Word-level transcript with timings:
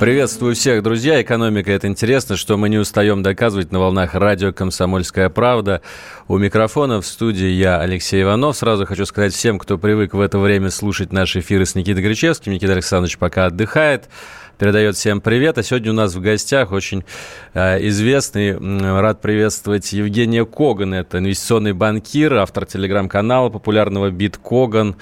Приветствую 0.00 0.54
всех, 0.54 0.82
друзья. 0.82 1.20
Экономика– 1.20 1.70
это 1.72 1.86
интересно, 1.86 2.34
что 2.38 2.56
мы 2.56 2.70
не 2.70 2.78
устаем 2.78 3.22
доказывать 3.22 3.70
на 3.70 3.80
волнах 3.80 4.14
радио 4.14 4.50
«Комсомольская 4.50 5.28
правда». 5.28 5.82
У 6.26 6.38
микрофона 6.38 7.02
в 7.02 7.06
студии 7.06 7.48
я, 7.48 7.78
Алексей 7.78 8.22
Иванов. 8.22 8.56
Сразу 8.56 8.86
хочу 8.86 9.04
сказать 9.04 9.34
всем, 9.34 9.58
кто 9.58 9.76
привык 9.76 10.14
в 10.14 10.20
это 10.20 10.38
время 10.38 10.70
слушать 10.70 11.12
наши 11.12 11.40
эфиры 11.40 11.66
с 11.66 11.74
Никитой 11.74 12.02
Гречевским. 12.02 12.52
Никита 12.52 12.72
Александрович 12.72 13.18
пока 13.18 13.44
отдыхает 13.44 14.08
передает 14.56 14.96
всем 14.96 15.20
привет. 15.20 15.58
А 15.58 15.62
сегодня 15.62 15.90
у 15.90 15.94
нас 15.94 16.14
в 16.14 16.20
гостях 16.22 16.72
очень 16.72 17.04
э, 17.52 17.86
известный, 17.88 18.56
рад 18.98 19.20
приветствовать 19.20 19.92
Евгения 19.92 20.46
Коган. 20.46 20.94
Это 20.94 21.18
инвестиционный 21.18 21.74
банкир, 21.74 22.36
автор 22.36 22.64
телеграм-канала 22.64 23.50
популярного 23.50 24.10
«Бит 24.10 24.38
Коган», 24.38 24.96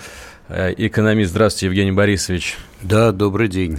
э, 0.49 0.75
экономист. 0.77 1.31
Здравствуйте, 1.31 1.67
Евгений 1.67 1.93
Борисович. 1.93 2.57
Да, 2.83 3.13
добрый 3.13 3.47
день. 3.47 3.79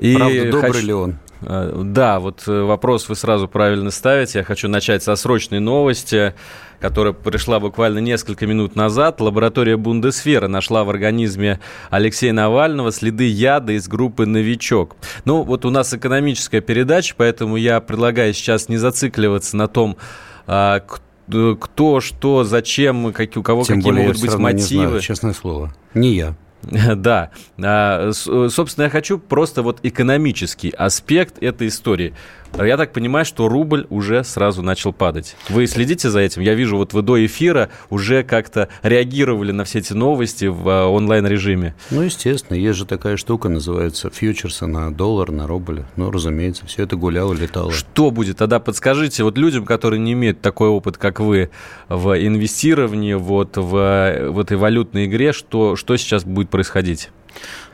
И 0.00 0.16
Правда, 0.16 0.50
добрый 0.50 0.72
хочу... 0.72 0.86
ли 0.86 0.92
он? 0.94 1.18
А, 1.42 1.82
да, 1.84 2.20
вот 2.20 2.44
э, 2.46 2.62
вопрос 2.62 3.08
вы 3.08 3.16
сразу 3.16 3.48
правильно 3.48 3.90
ставите. 3.90 4.38
Я 4.38 4.44
хочу 4.44 4.66
начать 4.66 5.02
со 5.02 5.14
срочной 5.14 5.60
новости, 5.60 6.34
которая 6.80 7.12
пришла 7.12 7.60
буквально 7.60 7.98
несколько 7.98 8.46
минут 8.46 8.76
назад. 8.76 9.20
Лаборатория 9.20 9.76
Бундесфера 9.76 10.48
нашла 10.48 10.84
в 10.84 10.90
организме 10.90 11.60
Алексея 11.90 12.32
Навального 12.32 12.92
следы 12.92 13.28
яда 13.28 13.72
из 13.72 13.88
группы 13.88 14.24
«Новичок». 14.24 14.96
Ну, 15.26 15.42
вот 15.42 15.66
у 15.66 15.70
нас 15.70 15.92
экономическая 15.92 16.62
передача, 16.62 17.14
поэтому 17.16 17.56
я 17.56 17.80
предлагаю 17.80 18.32
сейчас 18.32 18.70
не 18.70 18.78
зацикливаться 18.78 19.54
на 19.56 19.68
том, 19.68 19.98
а, 20.46 20.80
кто, 20.80 22.00
что, 22.00 22.44
зачем, 22.44 23.12
как, 23.12 23.36
у 23.36 23.42
кого 23.42 23.64
Тем 23.64 23.76
какие 23.76 23.92
более, 23.92 24.06
могут 24.08 24.20
быть 24.22 24.34
мотивы. 24.34 24.82
Не 24.82 24.88
знаю, 24.88 25.00
честное 25.00 25.32
слово. 25.34 25.74
Не 25.92 26.14
я. 26.14 26.34
Да, 26.96 27.30
а, 27.62 28.10
собственно, 28.12 28.84
я 28.84 28.90
хочу 28.90 29.18
просто 29.18 29.62
вот 29.62 29.80
экономический 29.82 30.70
аспект 30.70 31.42
этой 31.42 31.68
истории. 31.68 32.14
Я 32.58 32.76
так 32.76 32.92
понимаю, 32.92 33.24
что 33.24 33.48
рубль 33.48 33.86
уже 33.90 34.24
сразу 34.24 34.62
начал 34.62 34.92
падать. 34.92 35.36
Вы 35.48 35.66
следите 35.66 36.10
за 36.10 36.20
этим? 36.20 36.42
Я 36.42 36.54
вижу, 36.54 36.76
вот 36.76 36.92
вы 36.92 37.02
до 37.02 37.24
эфира 37.24 37.70
уже 37.88 38.22
как-то 38.22 38.68
реагировали 38.82 39.52
на 39.52 39.64
все 39.64 39.78
эти 39.78 39.92
новости 39.92 40.46
в 40.46 40.68
а, 40.68 40.86
онлайн-режиме. 40.88 41.74
Ну, 41.90 42.02
естественно, 42.02 42.56
есть 42.56 42.78
же 42.78 42.86
такая 42.86 43.16
штука, 43.16 43.48
называется 43.48 44.10
фьючерсы 44.10 44.66
на 44.66 44.92
доллар, 44.92 45.30
на 45.30 45.46
рубль. 45.46 45.84
Ну, 45.96 46.10
разумеется, 46.10 46.66
все 46.66 46.82
это 46.82 46.96
гуляло, 46.96 47.32
летало. 47.32 47.72
Что 47.72 48.10
будет 48.10 48.38
тогда? 48.38 48.60
Подскажите, 48.60 49.24
вот 49.24 49.38
людям, 49.38 49.64
которые 49.64 50.00
не 50.00 50.12
имеют 50.12 50.40
такой 50.40 50.68
опыт, 50.68 50.98
как 50.98 51.20
вы, 51.20 51.50
в 51.88 52.14
инвестировании, 52.14 53.14
вот 53.14 53.56
в, 53.56 54.30
в 54.30 54.38
этой 54.38 54.56
валютной 54.56 55.06
игре, 55.06 55.32
что, 55.32 55.76
что 55.76 55.96
сейчас 55.96 56.24
будет 56.24 56.50
происходить? 56.50 57.10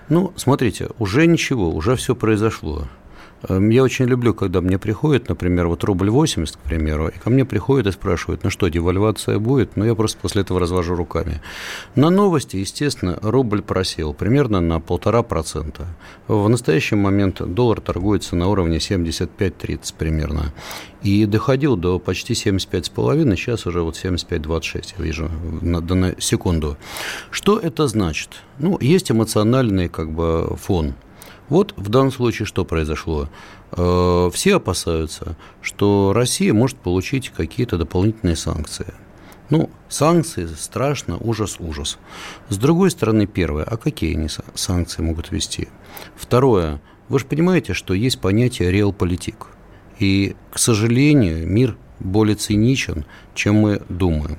Ну, 0.08 0.32
смотрите, 0.36 0.88
уже 0.98 1.26
ничего, 1.26 1.70
уже 1.70 1.96
все 1.96 2.14
произошло. 2.14 2.86
Эм, 3.42 3.70
я 3.70 3.82
очень 3.82 4.06
люблю, 4.06 4.34
когда 4.34 4.60
мне 4.60 4.78
приходит, 4.78 5.28
например, 5.28 5.68
вот 5.68 5.84
рубль 5.84 6.10
80, 6.10 6.56
к 6.56 6.60
примеру, 6.60 7.08
и 7.08 7.18
ко 7.18 7.30
мне 7.30 7.44
приходят 7.44 7.86
и 7.86 7.92
спрашивают, 7.92 8.44
ну 8.44 8.50
что, 8.50 8.68
девальвация 8.68 9.38
будет? 9.38 9.76
Ну, 9.76 9.84
я 9.84 9.94
просто 9.94 10.18
после 10.20 10.42
этого 10.42 10.58
развожу 10.58 10.94
руками. 10.94 11.40
На 11.94 12.10
новости, 12.10 12.56
естественно, 12.56 13.18
рубль 13.22 13.62
просел 13.62 14.14
примерно 14.14 14.60
на 14.60 14.80
полтора 14.80 15.22
процента. 15.22 15.86
В 16.28 16.48
настоящий 16.48 16.96
момент 16.96 17.42
доллар 17.42 17.80
торгуется 17.80 18.36
на 18.36 18.48
уровне 18.48 18.78
75-30 18.78 19.94
примерно. 19.98 20.52
И 21.02 21.26
доходил 21.26 21.76
до 21.76 21.98
почти 21.98 22.32
75,5, 22.32 23.36
сейчас 23.36 23.66
уже 23.66 23.82
вот 23.82 23.96
75,26, 23.96 24.94
я 24.98 25.04
вижу, 25.04 25.30
на, 25.60 25.80
на 25.80 26.20
секунду. 26.20 26.76
Что 27.30 27.58
это 27.58 27.86
значит? 27.86 28.30
Ну, 28.58 28.78
есть 28.80 29.10
эмоциональный 29.10 29.88
как 29.88 30.10
бы 30.10 30.56
фон– 30.56 30.94
вот 31.48 31.74
в 31.76 31.88
данном 31.88 32.12
случае 32.12 32.46
что 32.46 32.64
произошло? 32.64 33.28
Э, 33.72 34.30
все 34.32 34.56
опасаются, 34.56 35.36
что 35.62 36.12
Россия 36.14 36.52
может 36.52 36.76
получить 36.78 37.30
какие-то 37.30 37.78
дополнительные 37.78 38.36
санкции. 38.36 38.94
Ну, 39.48 39.70
санкции 39.88 40.46
страшно, 40.46 41.18
ужас, 41.18 41.56
ужас. 41.60 41.98
С 42.48 42.56
другой 42.56 42.90
стороны, 42.90 43.26
первое, 43.26 43.64
а 43.64 43.76
какие 43.76 44.16
они 44.16 44.28
санкции 44.54 45.02
могут 45.02 45.30
вести? 45.30 45.68
Второе, 46.16 46.80
вы 47.08 47.20
же 47.20 47.26
понимаете, 47.26 47.72
что 47.72 47.94
есть 47.94 48.20
понятие 48.20 48.72
реалполитик. 48.72 49.46
И, 50.00 50.34
к 50.50 50.58
сожалению, 50.58 51.46
мир 51.46 51.76
более 52.00 52.34
циничен, 52.34 53.04
чем 53.34 53.56
мы 53.56 53.82
думаем. 53.88 54.38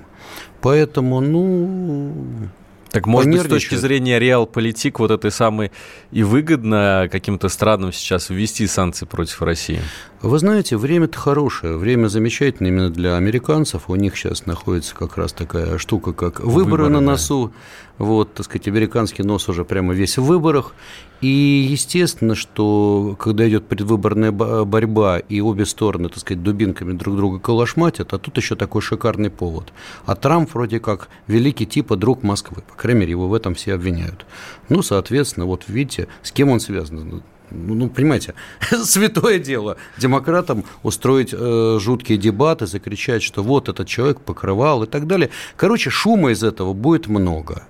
Поэтому, 0.62 1.22
ну, 1.22 2.50
так 2.98 3.06
может 3.06 3.32
быть, 3.32 3.42
с 3.44 3.46
точки 3.46 3.76
зрения 3.76 4.18
реал-политик 4.18 5.00
вот 5.00 5.12
этой 5.12 5.30
самой 5.30 5.72
и 6.12 6.24
выгодно 6.24 7.08
каким-то 7.12 7.48
странам 7.48 7.94
сейчас 7.94 8.32
ввести 8.32 8.66
санкции 8.66 9.06
против 9.06 9.42
России? 9.44 9.82
Вы 10.24 10.40
знаете, 10.40 10.78
время-то 10.78 11.20
хорошее, 11.20 11.78
время 11.78 12.08
замечательное 12.08 12.72
именно 12.72 12.90
для 12.90 13.16
американцев. 13.16 13.84
У 13.88 13.96
них 13.96 14.18
сейчас 14.18 14.48
находится 14.48 14.96
как 14.96 15.16
раз 15.16 15.32
такая 15.32 15.78
штука, 15.78 16.12
как 16.12 16.40
выборы, 16.40 16.64
выборы 16.64 16.90
на 16.90 17.02
носу. 17.02 17.54
Да. 18.00 18.06
Вот, 18.06 18.34
так 18.34 18.46
сказать, 18.46 18.68
американский 18.68 19.22
нос 19.22 19.48
уже 19.48 19.64
прямо 19.64 19.94
весь 19.94 20.18
в 20.18 20.24
выборах. 20.24 20.74
И 21.22 21.68
естественно, 21.72 22.36
что 22.36 23.16
когда 23.20 23.48
идет 23.50 23.68
предвыборная 23.68 24.32
борьба, 24.32 25.18
и 25.18 25.42
обе 25.42 25.66
стороны, 25.66 26.10
так 26.10 26.20
сказать, 26.20 26.44
дубинками 26.44 26.94
друг 26.94 27.16
друга 27.16 27.40
калашматят, 27.40 28.14
а 28.14 28.20
тут 28.20 28.38
еще 28.38 28.56
такой 28.56 28.82
шикарный 28.82 29.32
повод. 29.32 29.74
А 30.06 30.16
Трамп 30.16 30.54
вроде 30.54 30.80
как 30.80 31.10
великий 31.26 31.66
типа 31.66 31.96
друг 31.96 32.22
Москвы. 32.22 32.62
По 32.62 32.76
крайней 32.76 33.02
мере, 33.02 33.12
его 33.12 33.28
в 33.28 33.34
этом 33.34 33.56
все 33.56 33.74
обвиняют. 33.74 34.26
Ну, 34.70 34.84
соответственно, 34.84 35.48
вот 35.48 35.64
видите, 35.68 36.08
с 36.22 36.32
кем 36.32 36.50
он 36.50 36.60
связан? 36.60 37.24
Ну, 37.52 37.76
ну, 37.76 37.90
понимаете, 37.90 38.34
святое 38.84 39.40
дело 39.40 39.78
демократам 39.98 40.66
устроить 40.84 41.34
э, 41.34 41.78
жуткие 41.80 42.18
дебаты, 42.18 42.68
закричать, 42.68 43.24
что 43.24 43.44
вот 43.44 43.70
этот 43.70 43.88
человек 43.88 44.20
покрывал 44.22 44.84
и 44.84 44.88
так 44.88 45.08
далее. 45.08 45.30
Короче, 45.56 45.90
шума 45.90 46.32
из 46.32 46.44
этого 46.44 46.74
будет 46.74 47.08
много. 47.08 47.64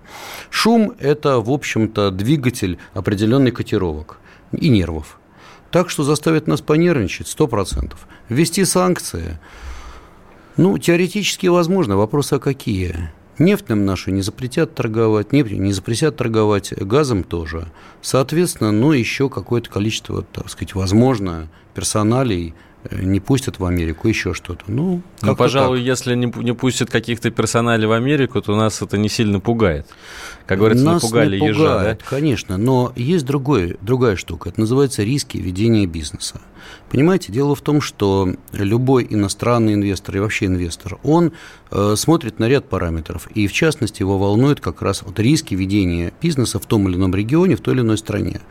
Шум– 0.49 0.93
это, 0.99 1.39
в 1.39 1.51
общем-то, 1.51 2.11
двигатель 2.11 2.79
определенных 2.93 3.53
котировок 3.53 4.17
и 4.51 4.69
нервов. 4.69 5.19
Так 5.71 5.89
что 5.89 6.03
заставит 6.03 6.47
нас 6.47 6.61
понервничать 6.61 7.27
100%. 7.27 7.93
Ввести 8.29 8.65
санкции, 8.65 9.39
ну, 10.55 10.77
теоретически 10.77 11.47
возможно. 11.47 11.97
Вопросы 11.97 12.33
а 12.33 12.39
какие? 12.39 13.11
Нефть 13.39 13.69
нам 13.69 13.85
нашу 13.85 14.11
не 14.11 14.21
запретят 14.21 14.73
торговать, 14.73 15.31
нефть 15.31 15.51
не 15.51 15.71
запретят 15.71 16.17
торговать, 16.17 16.73
газом 16.73 17.23
тоже. 17.23 17.67
Соответственно, 18.01 18.71
ну, 18.71 18.91
еще 18.91 19.29
какое-то 19.29 19.69
количество, 19.69 20.23
так 20.23 20.49
сказать, 20.49 20.73
возможно, 20.73 21.47
персоналей 21.75 22.55
э, 22.83 23.03
не 23.03 23.19
пустят 23.19 23.59
в 23.59 23.65
Америку, 23.65 24.07
еще 24.07 24.33
что-то. 24.33 24.63
Ну, 24.67 25.01
ну 25.21 25.35
пожалуй, 25.35 25.77
так. 25.77 25.87
если 25.87 26.15
не, 26.15 26.33
не 26.37 26.53
пустят 26.53 26.89
каких-то 26.89 27.29
персоналей 27.29 27.85
в 27.85 27.91
Америку, 27.91 28.41
то 28.41 28.55
нас 28.55 28.81
это 28.81 28.97
не 28.97 29.09
сильно 29.09 29.39
пугает. 29.39 29.85
Как 30.47 30.59
говорится, 30.59 30.85
нас 30.85 31.03
напугали 31.03 31.39
не 31.39 31.47
ежа, 31.47 31.83
да? 31.83 31.97
конечно, 32.09 32.57
но 32.57 32.93
есть 32.95 33.25
другой, 33.25 33.77
другая 33.81 34.15
штука. 34.15 34.49
Это 34.49 34.61
называется 34.61 35.03
риски 35.03 35.37
ведения 35.37 35.85
бизнеса. 35.85 36.39
Понимаете, 36.89 37.31
дело 37.31 37.53
в 37.55 37.61
том, 37.61 37.81
что 37.81 38.33
любой 38.53 39.05
иностранный 39.09 39.73
инвестор 39.73 40.17
и 40.17 40.19
вообще 40.19 40.45
инвестор, 40.45 40.99
он 41.03 41.33
э, 41.71 41.95
смотрит 41.97 42.39
на 42.39 42.47
ряд 42.47 42.69
параметров, 42.69 43.27
и 43.33 43.47
в 43.47 43.53
частности 43.53 44.01
его 44.01 44.17
волнует 44.17 44.61
как 44.61 44.81
раз 44.81 45.03
вот 45.03 45.19
риски 45.19 45.53
ведения 45.53 46.13
бизнеса 46.21 46.59
в 46.59 46.65
том 46.65 46.87
или 46.87 46.95
ином 46.95 47.13
регионе, 47.13 47.55
в 47.55 47.61
той 47.61 47.73
или 47.73 47.81
иной 47.81 47.97
стране. 47.97 48.41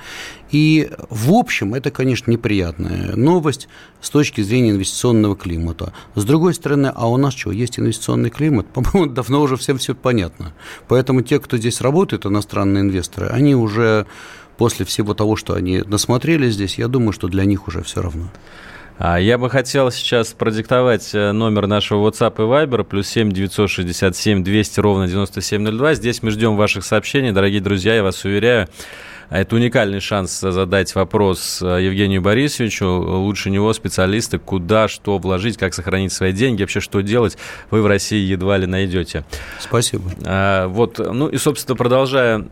И 0.51 0.91
в 1.09 1.33
общем 1.33 1.75
это, 1.75 1.91
конечно, 1.91 2.31
неприятная 2.31 3.17
новость 3.17 3.69
с 4.01 4.11
точки 4.11 4.43
зрения 4.43 4.71
инвестиционного 4.71 5.35
климата. 5.35 5.93
С 6.15 6.25
другой 6.25 6.55
стороны, 6.55 6.93
а 6.95 7.09
у 7.09 7.17
нас 7.17 7.35
что, 7.35 7.51
есть 7.51 7.79
инвестиционный 7.79 8.31
климат? 8.31 8.67
По-моему, 8.73 9.07
давно 9.07 9.41
уже 9.41 9.57
всем 9.57 9.79
все 9.79 9.95
понятно. 9.95 10.53
Поэтому 10.89 11.23
те, 11.23 11.41
кто 11.41 11.57
здесь 11.57 11.81
работают, 11.87 12.27
иностранные 12.27 12.83
инвесторы, 12.83 13.29
они 13.29 13.55
уже 13.55 14.07
после 14.57 14.85
всего 14.85 15.15
того, 15.15 15.37
что 15.37 15.55
они 15.55 15.83
насмотрели 15.87 16.51
здесь, 16.51 16.79
я 16.79 16.89
думаю, 16.89 17.13
что 17.13 17.29
для 17.29 17.45
них 17.45 17.69
уже 17.69 17.83
все 17.83 18.03
равно. 18.03 18.29
А, 18.99 19.21
я 19.21 19.37
бы 19.39 19.51
хотел 19.51 19.91
сейчас 19.91 20.33
продиктовать 20.33 21.15
э, 21.15 21.33
номер 21.33 21.67
нашего 21.67 22.09
WhatsApp 22.09 22.35
и 22.39 22.41
Viber, 22.41 22.83
плюс 22.83 23.07
7 23.09 23.31
967 23.31 24.43
200 24.43 24.81
ровно 24.81 25.07
9702. 25.07 25.95
Здесь 25.95 26.23
мы 26.23 26.31
ждем 26.31 26.57
ваших 26.57 26.85
сообщений, 26.85 27.31
дорогие 27.31 27.61
друзья, 27.61 27.95
я 27.95 28.03
вас 28.03 28.25
уверяю. 28.25 28.69
Это 29.31 29.57
уникальный 29.57 30.01
шанс 30.01 30.41
задать 30.41 30.95
вопрос 30.95 31.61
Евгению 31.61 32.23
Борисовичу. 32.23 32.87
Лучше 32.87 33.51
него 33.51 33.73
специалисты, 33.73 34.39
куда, 34.39 34.89
что 34.89 35.19
вложить, 35.19 35.57
как 35.57 35.75
сохранить 35.75 36.13
свои 36.13 36.33
деньги, 36.33 36.63
вообще 36.63 36.81
что 36.81 37.01
делать, 37.01 37.37
вы 37.71 37.83
в 37.83 37.87
России 37.87 38.25
едва 38.25 38.57
ли 38.57 38.67
найдете. 38.67 39.25
Спасибо. 39.59 40.11
А, 40.25 40.69
вот, 40.69 40.99
ну 40.99 41.29
и, 41.29 41.37
собственно, 41.39 41.77
продолжая 41.77 42.47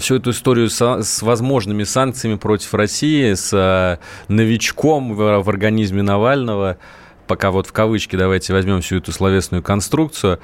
всю 0.00 0.16
эту 0.16 0.30
историю 0.30 0.68
с, 0.68 1.02
с 1.02 1.22
возможными 1.22 1.84
санкциями 1.84 2.36
против 2.36 2.74
России, 2.74 3.34
с 3.34 3.50
а, 3.54 3.98
новичком 4.28 5.14
в, 5.14 5.42
в 5.42 5.48
организме 5.48 6.02
Навального, 6.02 6.78
пока 7.26 7.50
вот 7.50 7.66
в 7.66 7.72
кавычки 7.72 8.16
давайте 8.16 8.52
возьмем 8.52 8.80
всю 8.80 8.98
эту 8.98 9.12
словесную 9.12 9.62
конструкцию, 9.62 10.40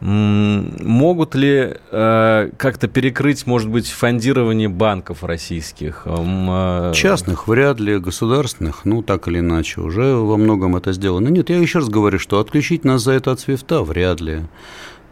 могут 0.00 1.34
ли 1.34 1.74
э, 1.90 2.50
как-то 2.56 2.88
перекрыть, 2.88 3.46
может 3.46 3.68
быть, 3.70 3.88
фондирование 3.88 4.68
банков 4.68 5.24
российских? 5.24 6.02
Э, 6.04 6.92
Частных 6.94 7.48
вряд 7.48 7.80
ли, 7.80 7.98
государственных, 7.98 8.84
ну, 8.84 9.02
так 9.02 9.28
или 9.28 9.38
иначе, 9.38 9.80
уже 9.80 10.14
во 10.14 10.36
многом 10.36 10.76
это 10.76 10.92
сделано. 10.92 11.28
Нет, 11.28 11.50
я 11.50 11.58
еще 11.58 11.78
раз 11.78 11.88
говорю, 11.88 12.18
что 12.18 12.38
отключить 12.38 12.84
нас 12.84 13.02
за 13.02 13.12
это 13.12 13.32
от 13.32 13.40
свифта 13.40 13.82
вряд 13.82 14.20
ли. 14.20 14.42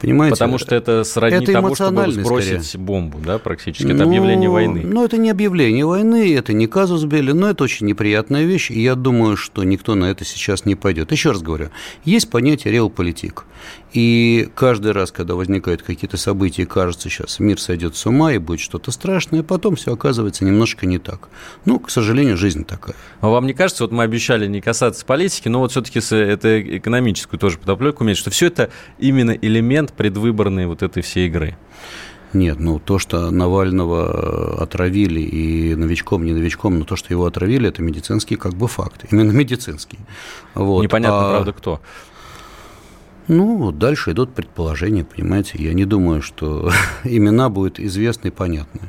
Понимаете? 0.02 0.34
Потому 0.34 0.58
что 0.58 0.74
это 0.74 1.04
сродни 1.04 1.44
это 1.44 1.52
тому, 1.52 1.74
чтобы 1.76 2.10
сбросить 2.10 2.64
скорее. 2.66 2.84
бомбу, 2.84 3.18
да, 3.24 3.38
практически. 3.38 3.86
Это 3.86 4.04
ну, 4.04 4.08
объявление 4.08 4.50
войны. 4.50 4.82
Ну, 4.84 5.04
это 5.04 5.16
не 5.16 5.30
объявление 5.30 5.86
войны, 5.86 6.34
это 6.34 6.52
не 6.52 6.66
казус 6.66 7.04
Белли, 7.04 7.30
но 7.30 7.50
это 7.50 7.62
очень 7.62 7.86
неприятная 7.86 8.42
вещь, 8.42 8.72
и 8.72 8.80
я 8.80 8.96
думаю, 8.96 9.36
что 9.36 9.62
никто 9.62 9.94
на 9.94 10.06
это 10.06 10.24
сейчас 10.24 10.64
не 10.64 10.74
пойдет. 10.74 11.12
Еще 11.12 11.30
раз 11.30 11.40
говорю, 11.40 11.70
есть 12.04 12.28
понятие 12.30 12.72
реалполитик. 12.72 13.44
И 13.92 14.48
каждый 14.54 14.92
раз, 14.92 15.12
когда 15.12 15.34
возникают 15.34 15.82
какие-то 15.82 16.16
события, 16.16 16.64
кажется, 16.64 17.10
сейчас 17.10 17.38
мир 17.38 17.60
сойдет 17.60 17.94
с 17.94 18.06
ума 18.06 18.32
и 18.32 18.38
будет 18.38 18.60
что-то 18.60 18.90
страшное, 18.90 19.42
потом 19.42 19.76
все 19.76 19.92
оказывается 19.92 20.44
немножко 20.44 20.86
не 20.86 20.98
так. 20.98 21.28
Ну, 21.66 21.78
к 21.78 21.90
сожалению, 21.90 22.36
жизнь 22.36 22.64
такая. 22.64 22.96
А 23.20 23.28
вам 23.28 23.46
не 23.46 23.52
кажется, 23.52 23.84
вот 23.84 23.92
мы 23.92 24.02
обещали 24.02 24.46
не 24.46 24.60
касаться 24.60 25.04
политики, 25.04 25.48
но 25.48 25.60
вот 25.60 25.72
все-таки 25.72 26.00
это 26.14 26.78
экономическую 26.78 27.38
тоже 27.38 27.58
подоплеку 27.58 28.02
иметь, 28.02 28.16
что 28.16 28.30
все 28.30 28.46
это 28.46 28.70
именно 28.98 29.32
элемент 29.32 29.91
предвыборной 29.96 30.66
вот 30.66 30.82
этой 30.82 31.02
всей 31.02 31.28
игры? 31.28 31.56
Нет, 32.32 32.58
ну 32.58 32.78
то, 32.78 32.98
что 32.98 33.30
Навального 33.30 34.56
э, 34.58 34.62
отравили 34.62 35.20
и 35.20 35.74
новичком, 35.74 36.24
не 36.24 36.32
новичком, 36.32 36.78
но 36.78 36.84
то, 36.84 36.96
что 36.96 37.12
его 37.12 37.26
отравили, 37.26 37.68
это 37.68 37.82
медицинский 37.82 38.36
как 38.36 38.54
бы 38.54 38.68
факт. 38.68 39.04
Именно 39.10 39.32
медицинский. 39.32 39.98
Вот. 40.54 40.82
Непонятно, 40.82 41.28
а... 41.28 41.30
правда, 41.30 41.52
кто. 41.52 41.80
Ну, 43.28 43.70
дальше 43.70 44.12
идут 44.12 44.34
предположения, 44.34 45.04
понимаете. 45.04 45.62
Я 45.62 45.74
не 45.74 45.84
думаю, 45.84 46.22
что 46.22 46.72
имена 47.04 47.50
будут 47.50 47.78
известны 47.78 48.28
и 48.28 48.30
понятны. 48.30 48.80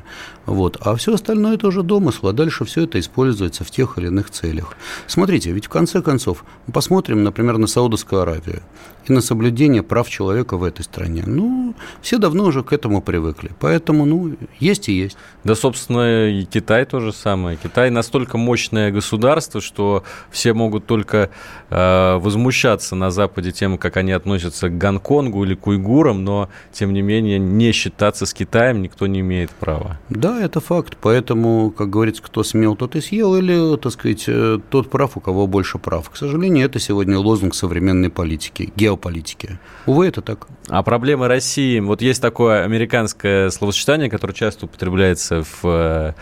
Вот. 0.46 0.78
А 0.82 0.96
все 0.96 1.14
остальное 1.14 1.56
это 1.56 1.68
уже 1.68 1.84
домысл, 1.84 2.28
а 2.28 2.34
дальше 2.34 2.66
все 2.66 2.84
это 2.84 3.00
используется 3.00 3.64
в 3.64 3.72
тех 3.72 3.98
или 3.98 4.08
иных 4.08 4.30
целях. 4.30 4.76
Смотрите, 5.08 5.52
ведь 5.52 5.66
в 5.66 5.70
конце 5.70 6.02
концов, 6.02 6.44
посмотрим, 6.72 7.24
например, 7.24 7.58
на 7.58 7.68
Саудовскую 7.68 8.22
Аравию 8.22 8.62
и 9.06 9.14
на 9.14 9.22
соблюдение 9.22 9.84
прав 9.84 10.10
человека 10.10 10.58
в 10.58 10.64
этой 10.64 10.84
стране. 10.84 11.24
Ну, 11.26 11.76
все 12.02 12.18
давно 12.18 12.46
уже 12.46 12.64
к 12.64 12.74
этому 12.74 13.02
привыкли. 13.02 13.52
Поэтому, 13.60 14.06
ну, 14.06 14.36
есть 14.60 14.90
и 14.90 14.94
есть. 14.94 15.18
Да, 15.44 15.56
собственно, 15.56 16.30
и 16.30 16.46
Китай 16.46 16.86
то 16.86 17.00
же 17.00 17.12
самое. 17.12 17.58
Китай 17.62 17.90
настолько 17.90 18.38
мощное 18.38 18.92
государство, 18.92 19.62
что 19.62 20.04
все 20.32 20.54
могут 20.54 20.86
только 20.86 21.30
э, 21.70 22.18
возмущаться 22.18 22.96
на 22.96 23.12
Западе 23.12 23.52
тем, 23.52 23.78
как 23.78 23.98
они 23.98 24.12
относятся 24.12 24.70
к 24.70 24.78
Гонконгу 24.78 25.44
или 25.44 25.56
к 25.56 25.68
уйгурам, 25.68 26.24
но, 26.24 26.50
тем 26.72 26.94
не 26.94 27.02
менее, 27.02 27.40
не 27.40 27.72
считаться 27.72 28.26
с 28.26 28.34
Китаем 28.34 28.82
никто 28.82 29.08
не 29.08 29.20
имеет 29.20 29.52
права. 29.52 30.00
Да, 30.10 30.33
это 30.40 30.60
факт. 30.60 30.98
Поэтому, 31.02 31.72
как 31.72 31.90
говорится, 31.90 32.22
кто 32.22 32.44
смел, 32.44 32.76
тот 32.76 32.96
и 32.96 33.02
съел, 33.02 33.36
или, 33.36 33.78
так 33.78 33.92
сказать, 33.92 34.26
э, 34.28 34.60
тот 34.70 34.90
прав, 34.90 35.18
у 35.18 35.20
кого 35.20 35.48
больше 35.48 35.78
прав. 35.78 36.10
К 36.10 36.16
сожалению, 36.16 36.66
это 36.66 36.80
сегодня 36.80 37.18
лозунг 37.18 37.56
современной 37.56 38.10
политики, 38.10 38.72
геополитики. 38.76 39.60
Увы, 39.86 40.08
это 40.08 40.22
так. 40.22 40.48
А 40.68 40.84
проблемы 40.84 41.28
России, 41.28 41.80
вот 41.80 42.02
есть 42.02 42.22
такое 42.22 42.64
американское 42.64 43.50
словосочетание, 43.50 44.10
которое 44.10 44.34
часто 44.34 44.66
употребляется 44.66 45.44
в 45.44 45.60
э, 45.64 46.14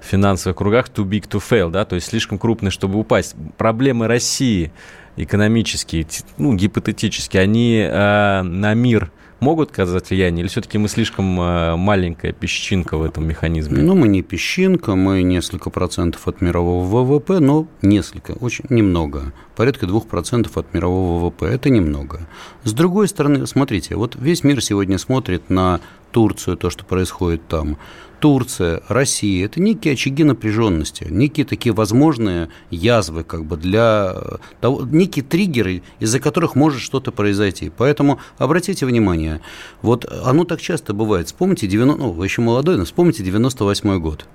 финансовых 0.00 0.56
кругах 0.56 0.88
too 0.88 1.04
big 1.04 1.28
to 1.28 1.40
fail, 1.40 1.70
да, 1.70 1.84
то 1.84 1.94
есть 1.94 2.08
слишком 2.08 2.38
крупный, 2.38 2.70
чтобы 2.70 2.98
упасть. 2.98 3.34
Проблемы 3.56 4.06
России 4.06 4.72
экономические, 5.16 6.06
ну, 6.38 6.54
гипотетические, 6.54 7.42
они 7.42 7.78
э, 7.78 8.42
на 8.42 8.74
мир 8.74 9.12
могут 9.40 9.70
оказать 9.70 10.10
влияние, 10.10 10.42
или 10.42 10.48
все-таки 10.48 10.78
мы 10.78 10.88
слишком 10.88 11.40
э, 11.40 11.76
маленькая 11.76 12.32
песчинка 12.32 12.96
в 12.96 13.02
этом 13.02 13.26
механизме? 13.26 13.82
Ну, 13.82 13.94
мы 13.94 14.08
не 14.08 14.22
песчинка, 14.22 14.94
мы 14.94 15.22
несколько 15.22 15.70
процентов 15.70 16.28
от 16.28 16.40
мирового 16.40 16.84
ВВП, 16.84 17.40
но 17.40 17.66
несколько, 17.82 18.32
очень 18.32 18.64
немного, 18.68 19.32
порядка 19.56 19.86
двух 19.86 20.06
процентов 20.06 20.56
от 20.56 20.72
мирового 20.74 21.24
ВВП, 21.24 21.46
это 21.46 21.70
немного. 21.70 22.20
С 22.64 22.72
другой 22.72 23.08
стороны, 23.08 23.46
смотрите, 23.46 23.96
вот 23.96 24.16
весь 24.16 24.44
мир 24.44 24.62
сегодня 24.62 24.98
смотрит 24.98 25.50
на 25.50 25.80
Турцию, 26.12 26.56
то, 26.56 26.70
что 26.70 26.84
происходит 26.84 27.46
там. 27.48 27.76
Турция, 28.20 28.82
Россия– 28.88 29.44
это 29.46 29.60
некие 29.60 29.94
очаги 29.94 30.24
напряженности, 30.24 31.06
некие 31.10 31.46
такие 31.46 31.72
возможные 31.72 32.50
язвы 32.70 33.24
как 33.24 33.44
бы 33.44 33.56
для 33.56 34.14
того, 34.60 34.82
некие 34.82 35.24
триггеры, 35.24 35.82
из-за 35.98 36.20
которых 36.20 36.54
может 36.54 36.80
что-то 36.80 37.12
произойти. 37.12 37.70
Поэтому 37.76 38.20
обратите 38.38 38.86
внимание, 38.86 39.40
вот 39.82 40.04
оно 40.24 40.44
так 40.44 40.60
часто 40.60 40.92
бывает. 40.92 41.28
Вспомните, 41.28 41.66
90, 41.66 42.02
ну, 42.02 42.12
вы 42.12 42.26
еще 42.26 42.42
молодой, 42.42 42.76
но 42.76 42.84
вспомните 42.84 43.22
98 43.22 43.98
год. 43.98 44.26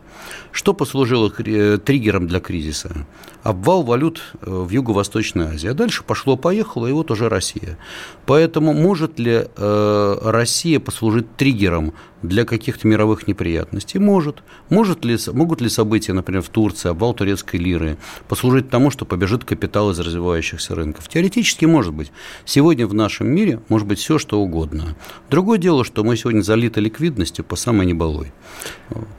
Что 0.51 0.74
послужило 0.74 1.31
э, 1.38 1.77
триггером 1.77 2.27
для 2.27 2.39
кризиса? 2.39 3.06
Обвал 3.44 3.83
валют 3.83 4.22
э, 4.42 4.50
в 4.50 4.69
Юго-Восточной 4.69 5.48
Азии. 5.48 5.69
А 5.69 5.74
дальше 5.74 6.04
пошло-поехало, 6.04 6.88
и 6.88 6.92
вот 6.92 7.12
уже 7.12 7.30
Россия. 7.30 7.77
Поэтому 8.25 8.74
может 8.74 9.19
ли 9.19 9.45
э, 9.56 10.18
Россия 10.22 10.80
послужить 10.80 11.36
триггером 11.36 11.94
для 12.24 12.45
каких-то 12.45 12.88
мировых 12.88 13.27
неприятностей? 13.27 14.00
Может. 14.00 14.44
может 14.69 15.06
ли, 15.06 15.18
могут 15.33 15.62
ли 15.62 15.69
события, 15.69 16.13
например, 16.13 16.42
в 16.42 16.50
Турции, 16.50 16.89
обвал 16.89 17.13
турецкой 17.13 17.57
лиры, 17.57 17.98
послужить 18.27 18.69
тому, 18.69 18.89
что 18.89 19.06
побежит 19.06 19.44
капитал 19.44 19.92
из 19.92 20.00
развивающихся 20.00 20.74
рынков? 20.74 21.07
Теоретически 21.07 21.66
может 21.66 21.94
быть. 21.94 22.12
Сегодня 22.45 22.88
в 22.88 22.94
нашем 22.94 23.27
мире 23.27 23.62
может 23.69 23.88
быть 23.88 24.00
все, 24.00 24.18
что 24.18 24.39
угодно. 24.39 24.95
Другое 25.30 25.57
дело, 25.57 25.83
что 25.83 26.04
мы 26.04 26.18
сегодня 26.18 26.42
залиты 26.42 26.81
ликвидностью 26.81 27.45
по 27.45 27.56
самой 27.56 27.86
небалой. 27.86 28.31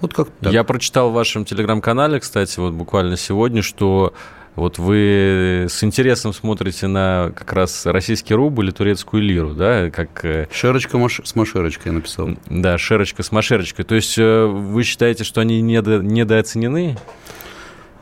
Вот 0.00 0.14
как 0.14 0.30
так. 0.40 0.52
Я 0.52 0.64
прочитал 0.64 0.95
в 1.04 1.12
вашем 1.12 1.44
телеграм-канале, 1.44 2.20
кстати, 2.20 2.58
вот 2.58 2.72
буквально 2.72 3.16
сегодня, 3.16 3.62
что 3.62 4.14
вот 4.56 4.78
вы 4.78 5.66
с 5.68 5.84
интересом 5.84 6.32
смотрите 6.32 6.86
на 6.86 7.30
как 7.36 7.52
раз 7.52 7.84
российский 7.84 8.34
рубль 8.34 8.70
и 8.70 8.72
турецкую 8.72 9.22
лиру, 9.22 9.50
да, 9.50 9.90
как... 9.90 10.24
Э, 10.24 10.48
Шерочка 10.50 10.98
с 11.24 11.34
машерочкой 11.36 11.92
написал. 11.92 12.30
Да, 12.48 12.78
шерочка 12.78 13.22
с 13.22 13.30
машерочкой. 13.32 13.84
То 13.84 13.94
есть 13.94 14.16
э, 14.16 14.46
вы 14.46 14.82
считаете, 14.82 15.24
что 15.24 15.42
они 15.42 15.60
недо... 15.60 15.98
недооценены? 15.98 16.96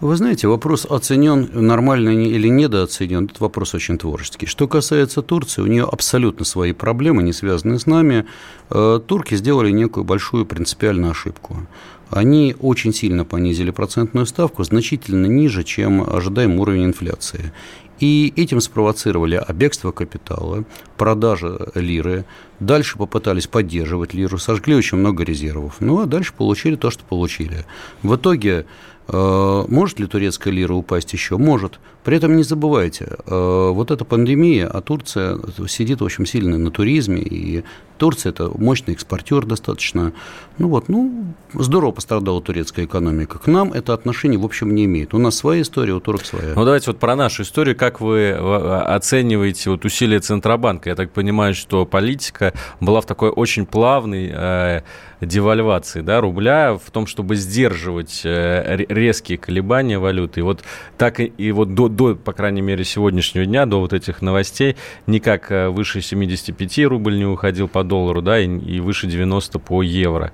Вы 0.00 0.16
знаете, 0.16 0.46
вопрос 0.46 0.86
оценен 0.88 1.48
нормально 1.54 2.10
или 2.10 2.48
недооценен, 2.48 3.24
этот 3.24 3.40
вопрос 3.40 3.74
очень 3.74 3.96
творческий. 3.96 4.46
Что 4.46 4.68
касается 4.68 5.22
Турции, 5.22 5.62
у 5.62 5.66
нее 5.66 5.88
абсолютно 5.90 6.44
свои 6.44 6.72
проблемы, 6.72 7.22
не 7.22 7.32
связанные 7.32 7.80
с 7.80 7.86
нами. 7.86 8.26
Э, 8.70 9.00
турки 9.04 9.34
сделали 9.34 9.72
некую 9.72 10.04
большую 10.04 10.46
принципиальную 10.46 11.10
ошибку 11.10 11.66
они 12.11 12.54
очень 12.61 12.92
сильно 12.92 13.25
понизили 13.25 13.70
процентную 13.70 14.26
ставку, 14.26 14.64
значительно 14.64 15.26
ниже, 15.26 15.64
чем 15.64 16.02
ожидаемый 16.02 16.58
уровень 16.58 16.87
инфляции. 16.87 17.52
И 18.00 18.32
этим 18.37 18.61
спровоцировали 18.61 19.37
обегство 19.37 19.92
капитала, 19.92 20.64
продажа 20.96 21.68
лиры, 21.75 22.25
дальше 22.58 22.99
попытались 22.99 23.46
поддерживать 23.46 24.14
лиру, 24.14 24.38
сожгли 24.38 24.75
очень 24.75 24.99
много 24.99 25.23
резервов. 25.23 25.76
Ну, 25.80 26.00
а 26.00 26.06
дальше 26.06 26.34
получили 26.37 26.75
то, 26.75 26.90
что 26.90 27.04
получили. 27.04 27.64
В 28.02 28.16
итоге 28.16 28.66
Э, 29.08 29.64
может 29.68 30.00
ли 30.00 30.06
турецкая 30.06 30.52
лира 30.52 30.75
упасть 30.75 31.12
еще? 31.12 31.37
Может. 31.37 31.78
При 32.04 32.18
этом 32.18 32.37
не 32.37 32.42
забывайте, 32.42 33.08
э, 33.26 33.70
вот 33.73 33.90
эта 33.90 34.04
пандемия, 34.04 34.68
а 34.68 34.80
Турция 34.82 35.38
сидит 35.66 36.02
очень 36.02 36.26
сильно 36.26 36.58
на 36.58 36.70
туризме, 36.70 37.23
и 37.23 37.64
Турция– 37.96 38.30
это 38.32 38.50
мощный 38.54 38.92
экспортер 38.94 39.46
достаточно. 39.46 40.12
Ну 40.58 40.68
вот, 40.68 40.88
ну, 40.88 41.34
здорово 41.54 41.92
пострадала 41.92 42.42
турецкая 42.42 42.87
экономика. 42.87 43.38
К 43.38 43.46
нам 43.46 43.73
это 43.73 43.94
отношение, 43.94 44.38
в 44.38 44.44
общем, 44.44 44.75
не 44.75 44.84
имеет. 44.84 45.14
У 45.14 45.18
нас 45.18 45.37
своя 45.37 45.62
история, 45.62 45.92
у 45.94 46.00
турок 46.00 46.25
своя. 46.25 46.54
Ну, 46.54 46.64
давайте 46.64 46.90
вот 46.90 46.99
про 46.99 47.14
нашу 47.14 47.42
историю. 47.42 47.76
Как 47.76 48.00
вы 48.00 48.32
оцениваете 48.32 49.70
вот 49.70 49.84
усилия 49.84 50.18
Центробанка? 50.18 50.90
Я 50.90 50.96
так 50.96 51.12
понимаю, 51.12 51.54
что 51.54 51.87
политика 51.87 52.52
была 52.80 53.00
в 53.00 53.06
такой 53.06 53.30
очень 53.30 53.64
плавной 53.64 54.30
э, 54.32 54.80
девальвации 55.20 56.00
да, 56.00 56.20
рубля, 56.20 56.75
в 56.75 56.90
том, 56.90 57.06
чтобы 57.06 57.37
сдерживать 57.37 58.23
э, 58.25 58.84
резкие 58.88 59.38
колебания 59.38 59.99
валюты. 59.99 60.40
И 60.40 60.42
вот 60.42 60.64
так 60.99 61.20
и, 61.20 61.25
и 61.25 61.52
вот 61.52 61.75
до, 61.75 61.88
до, 61.94 62.14
по 62.14 62.32
крайней 62.32 62.62
мере, 62.62 62.84
сегодняшнего 62.84 63.46
дня, 63.46 63.66
до 63.66 63.80
вот 63.80 63.92
этих 63.92 64.22
новостей, 64.22 64.76
никак 65.06 65.50
э, 65.50 65.68
выше 65.68 66.00
75 66.00 66.78
рубль 66.86 67.16
не 67.18 67.26
уходил, 67.26 67.68
по 67.68 67.84
доллару, 67.84 68.22
да, 68.22 68.38
и, 68.38 68.46
и 68.46 68.80
выше 68.80 69.06
90 69.06 69.58
по 69.58 69.82
евро. 69.82 70.32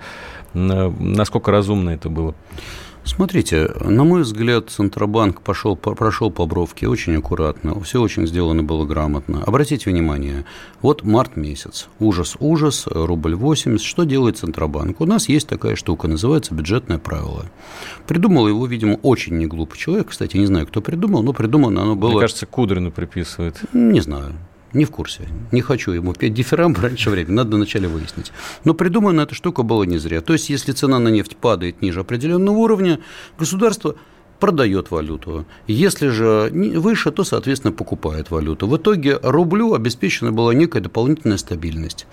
Насколько 0.54 1.50
разумно 1.50 1.90
это 1.90 2.08
было? 2.08 2.34
Смотрите, 3.02 3.72
на 3.80 4.04
мой 4.04 4.22
взгляд, 4.22 4.68
Центробанк 4.68 5.40
пошел, 5.40 5.74
прошел 5.74 6.30
по 6.30 6.44
бровке 6.44 6.86
очень 6.86 7.16
аккуратно, 7.16 7.80
все 7.80 8.00
очень 8.00 8.26
сделано 8.26 8.62
было 8.62 8.84
грамотно. 8.84 9.42
Обратите 9.42 9.90
внимание, 9.90 10.44
вот 10.82 11.02
март 11.02 11.34
месяц, 11.34 11.88
ужас, 11.98 12.36
ужас, 12.40 12.86
рубль 12.86 13.34
80, 13.34 13.84
что 13.84 14.04
делает 14.04 14.36
Центробанк? 14.36 15.00
У 15.00 15.06
нас 15.06 15.28
есть 15.28 15.48
такая 15.48 15.76
штука, 15.76 16.08
называется 16.08 16.54
бюджетное 16.54 16.98
правило. 16.98 17.46
Придумал 18.06 18.46
его, 18.48 18.66
видимо, 18.66 18.94
очень 19.02 19.38
неглупый 19.38 19.78
человек, 19.78 20.08
кстати, 20.10 20.36
не 20.36 20.46
знаю, 20.46 20.66
кто 20.66 20.82
придумал, 20.82 21.22
но 21.22 21.32
придумано 21.32 21.82
оно 21.82 21.96
было... 21.96 22.10
Мне 22.10 22.20
кажется, 22.20 22.44
Кудрину 22.44 22.90
приписывает. 22.90 23.60
Не 23.72 24.00
знаю. 24.00 24.34
Не 24.72 24.84
в 24.84 24.90
курсе. 24.90 25.28
Не 25.52 25.62
хочу 25.62 25.92
ему 25.92 26.12
петь 26.12 26.34
дифирамб 26.34 26.78
раньше 26.82 27.10
времени. 27.10 27.34
Надо 27.34 27.56
вначале 27.56 27.88
выяснить. 27.88 28.32
Но 28.64 28.74
придумана 28.74 29.22
эта 29.22 29.34
штука 29.34 29.62
была 29.62 29.86
не 29.86 29.98
зря. 29.98 30.20
То 30.20 30.32
есть, 30.32 30.50
если 30.50 30.72
цена 30.72 30.98
на 30.98 31.08
нефть 31.08 31.36
падает 31.36 31.82
ниже 31.82 32.00
определенного 32.00 32.56
уровня, 32.56 33.00
государство 33.38 33.96
продает 34.40 34.90
валюту. 34.90 35.44
Если 35.68 36.08
же 36.08 36.50
выше, 36.52 37.12
то, 37.12 37.22
соответственно, 37.24 37.72
покупает 37.72 38.30
валюту. 38.30 38.66
В 38.66 38.76
итоге 38.76 39.18
рублю 39.22 39.74
обеспечена 39.74 40.32
была 40.32 40.54
некая 40.54 40.80
дополнительная 40.80 41.36
стабильность. 41.36 42.06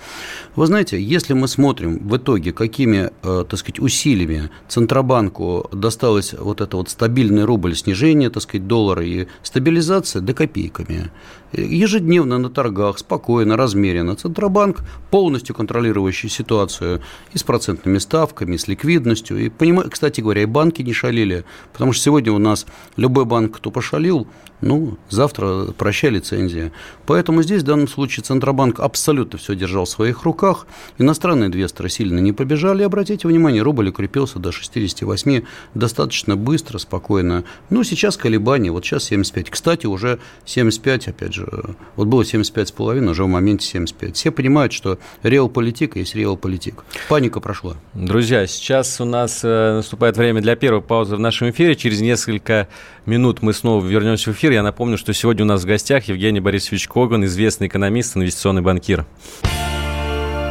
Вы 0.56 0.68
знаете, 0.68 1.02
если 1.02 1.34
мы 1.34 1.48
смотрим 1.48 2.08
в 2.08 2.18
итоге, 2.18 2.52
какими, 2.52 3.10
э, 3.24 3.46
так 3.50 3.58
сказать, 3.58 3.80
усилиями 3.80 4.50
Центробанку 4.68 5.70
досталось 5.72 6.34
вот 6.34 6.62
это 6.62 6.78
вот 6.78 6.90
стабильный 6.90 7.46
рубль, 7.46 7.76
снижение, 7.76 8.30
так 8.30 8.44
сказать, 8.44 8.68
доллара 8.68 9.04
и 9.04 9.28
стабилизация, 9.42 10.22
да 10.22 10.34
копейками. 10.34 11.10
Ежедневно 11.58 12.38
на 12.38 12.50
торгах, 12.50 13.00
спокойно, 13.00 13.58
размеренно. 13.58 14.16
Центробанк, 14.16 14.82
полностью 15.12 15.56
контролирующий 15.56 16.30
ситуацию 16.30 17.02
и 17.34 17.38
с 17.38 17.44
процентными 17.44 17.98
ставками, 17.98 18.56
и 18.56 18.58
с 18.58 18.68
ликвидностью. 18.68 19.46
И, 19.46 19.52
кстати 19.90 20.22
говоря, 20.22 20.44
и 20.44 20.46
банки 20.46 20.82
не 20.82 20.94
шалили, 20.94 21.46
потому 21.74 21.94
что 21.94 22.04
сегодня 22.04 22.32
у 22.32 22.38
нас 22.38 22.66
любой 22.96 23.26
банк, 23.26 23.58
кто 23.58 23.72
пошалил, 23.72 24.28
ну, 24.62 24.98
завтра 25.10 25.68
прощай 25.78 26.10
лицензия. 26.10 26.72
Поэтому 27.06 27.44
здесь 27.44 27.62
в 27.62 27.66
данном 27.66 27.88
случае 27.88 28.24
Центробанк 28.24 28.80
абсолютно 28.80 29.38
все 29.38 29.56
держал 29.56 29.86
в 29.86 29.90
своих 29.90 30.24
руках. 30.24 30.66
Иностранные 30.98 31.48
инвесторы 31.48 31.90
сильно 31.90 32.20
не 32.20 32.34
побежали. 32.34 32.84
Обратите 32.84 33.28
внимание, 33.28 33.62
рубль 33.62 33.90
укрепился 33.90 34.40
до 34.40 34.52
68 34.52 35.44
достаточно 35.74 36.36
быстро, 36.36 36.80
спокойно. 36.80 37.44
Ну, 37.70 37.84
сейчас 37.84 38.18
колебания, 38.18 38.72
вот 38.72 38.84
сейчас 38.84 39.04
75. 39.06 39.50
Кстати, 39.52 39.86
уже 39.86 40.20
75, 40.46 41.10
опять 41.10 41.34
же, 41.34 41.48
вот 41.96 42.08
было 42.08 42.24
75,5, 42.24 43.10
уже 43.10 43.24
в 43.24 43.28
моменте 43.28 43.66
75. 43.68 44.16
Все 44.16 44.32
понимают, 44.32 44.74
что 44.74 44.98
реал-политика 45.24 46.00
есть 46.00 46.16
реал-политик. 46.16 46.84
Паника 47.10 47.40
прошла. 47.40 47.76
Друзья, 47.94 48.48
сейчас 48.48 49.00
у 49.00 49.06
нас 49.06 49.42
э, 49.44 49.76
наступает 49.76 50.18
время 50.18 50.42
для 50.42 50.56
первой 50.56 50.82
паузы 50.82 51.16
в 51.16 51.20
нашем 51.20 51.52
эфире. 51.52 51.76
Через 51.76 52.02
несколько 52.02 52.68
минут 53.08 53.42
мы 53.42 53.54
снова 53.54 53.86
вернемся 53.86 54.32
в 54.32 54.36
эфир. 54.36 54.52
Я 54.52 54.64
напомню, 54.64 54.98
что 54.98 55.14
сегодня 55.14 55.44
у 55.44 55.48
нас 55.48 55.64
в 55.64 55.66
гостях 55.66 56.06
Евгений 56.06 56.40
Борисович 56.40 56.88
Коган, 56.88 57.26
известный 57.26 57.68
экономист, 57.68 58.16
инвестиционный 58.18 58.62
банкир. 58.62 59.06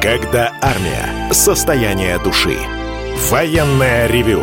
Когда 0.02 0.52
армия. 0.60 1.32
Состояние 1.32 2.18
души. 2.22 2.56
Военное 3.30 4.06
ревю 4.08 4.42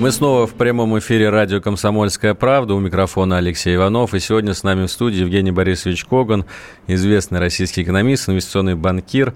мы 0.00 0.12
снова 0.12 0.46
в 0.46 0.54
прямом 0.54 0.98
эфире 0.98 1.28
радио 1.28 1.60
«Комсомольская 1.60 2.32
правда». 2.32 2.72
У 2.72 2.80
микрофона 2.80 3.36
Алексей 3.36 3.74
Иванов. 3.74 4.14
И 4.14 4.18
сегодня 4.18 4.54
с 4.54 4.62
нами 4.62 4.86
в 4.86 4.90
студии 4.90 5.20
Евгений 5.20 5.50
Борисович 5.50 6.06
Коган, 6.06 6.46
известный 6.86 7.38
российский 7.38 7.82
экономист, 7.82 8.26
инвестиционный 8.26 8.76
банкир. 8.76 9.34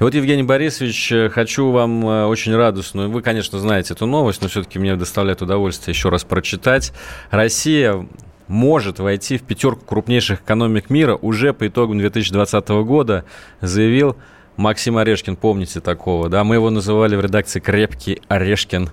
И 0.00 0.02
вот, 0.02 0.12
Евгений 0.12 0.42
Борисович, 0.42 1.30
хочу 1.32 1.70
вам 1.70 2.04
э, 2.08 2.24
очень 2.26 2.56
радостную... 2.56 3.08
Вы, 3.08 3.22
конечно, 3.22 3.60
знаете 3.60 3.94
эту 3.94 4.06
новость, 4.06 4.42
но 4.42 4.48
все-таки 4.48 4.80
мне 4.80 4.96
доставляет 4.96 5.42
удовольствие 5.42 5.94
еще 5.94 6.08
раз 6.08 6.24
прочитать. 6.24 6.92
Россия 7.30 8.04
может 8.48 8.98
войти 8.98 9.38
в 9.38 9.42
пятерку 9.42 9.84
крупнейших 9.84 10.40
экономик 10.40 10.90
мира 10.90 11.14
уже 11.14 11.52
по 11.52 11.68
итогам 11.68 12.00
2020 12.00 12.68
года, 12.68 13.24
заявил 13.60 14.16
Максим 14.56 14.96
Орешкин. 14.96 15.36
Помните 15.36 15.78
такого, 15.78 16.28
да? 16.28 16.42
Мы 16.42 16.56
его 16.56 16.68
называли 16.70 17.14
в 17.14 17.20
редакции 17.20 17.60
«Крепкий 17.60 18.20
Орешкин» 18.26 18.90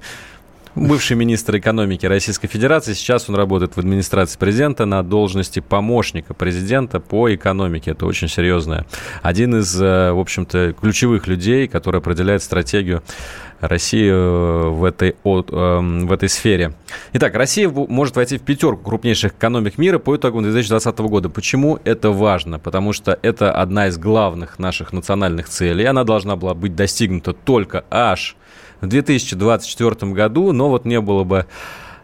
бывший 0.77 1.17
министр 1.17 1.57
экономики 1.57 2.05
Российской 2.05 2.47
Федерации. 2.47 2.93
Сейчас 2.93 3.29
он 3.29 3.35
работает 3.35 3.75
в 3.75 3.79
администрации 3.79 4.37
президента 4.37 4.85
на 4.85 5.03
должности 5.03 5.59
помощника 5.59 6.33
президента 6.33 6.99
по 6.99 7.33
экономике. 7.33 7.91
Это 7.91 8.05
очень 8.05 8.27
серьезное. 8.27 8.85
Один 9.21 9.59
из, 9.59 9.79
э, 9.81 10.11
в 10.11 10.19
общем-то, 10.19 10.73
ключевых 10.79 11.27
людей, 11.27 11.67
который 11.67 11.99
определяет 11.99 12.43
стратегию 12.43 13.01
России 13.59 14.07
э, 14.07 14.69
в 14.69 14.83
этой, 14.83 15.15
эм, 15.25 16.07
в 16.07 16.11
этой 16.11 16.29
сфере. 16.29 16.73
Итак, 17.13 17.33
Россия 17.35 17.67
может 17.69 18.15
войти 18.15 18.37
в 18.37 18.43
пятерку 18.43 18.83
крупнейших 18.83 19.33
экономик 19.33 19.79
мира 19.79 19.97
по 19.97 20.15
итогам 20.15 20.43
2020 20.43 20.99
года. 20.99 21.29
Почему 21.29 21.79
это 21.83 22.11
важно? 22.11 22.59
Потому 22.59 22.93
что 22.93 23.17
это 23.23 23.51
одна 23.51 23.87
из 23.87 23.97
главных 23.97 24.59
наших 24.59 24.93
национальных 24.93 25.49
целей. 25.49 25.85
Она 25.85 26.03
должна 26.03 26.35
была 26.35 26.53
быть 26.53 26.75
достигнута 26.75 27.33
только 27.33 27.83
аж 27.89 28.35
в 28.81 28.87
2024 28.87 30.11
году, 30.11 30.51
но 30.51 30.69
вот 30.69 30.85
не 30.85 31.01
было 31.01 31.23
бы 31.23 31.45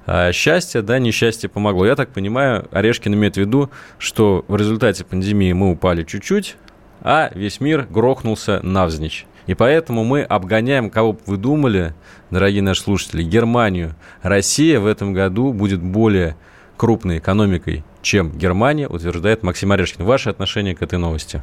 а, 0.06 0.32
счастья, 0.32 0.82
да, 0.82 1.00
несчастье 1.00 1.50
помогло. 1.50 1.86
Я 1.86 1.96
так 1.96 2.10
понимаю, 2.10 2.68
Орешкин 2.72 3.14
имеет 3.14 3.36
в 3.36 3.40
виду, 3.40 3.70
что 3.98 4.44
в 4.48 4.56
результате 4.56 5.04
пандемии 5.04 5.54
мы 5.54 5.72
упали 5.72 6.04
чуть-чуть, 6.04 6.58
а 7.02 7.32
весь 7.34 7.60
мир 7.60 7.88
грохнулся 7.90 8.60
навзничь. 8.64 9.26
И 9.46 9.56
поэтому 9.56 10.04
мы 10.04 10.22
обгоняем, 10.22 10.90
кого 10.90 11.14
бы 11.14 11.20
вы 11.26 11.38
думали, 11.38 11.94
дорогие 12.32 12.62
наши 12.62 12.82
слушатели, 12.82 13.24
Германию. 13.24 13.96
Россия 14.22 14.80
в 14.80 14.86
этом 14.86 15.14
году 15.14 15.52
будет 15.52 15.82
более 15.82 16.38
крупной 16.78 17.18
экономикой, 17.18 17.84
чем 18.02 18.32
Германия, 18.32 18.88
утверждает 18.88 19.44
Максим 19.44 19.72
Орешкин. 19.72 20.06
Ваше 20.06 20.30
отношение 20.30 20.76
к 20.76 20.82
этой 20.82 20.98
новости? 20.98 21.42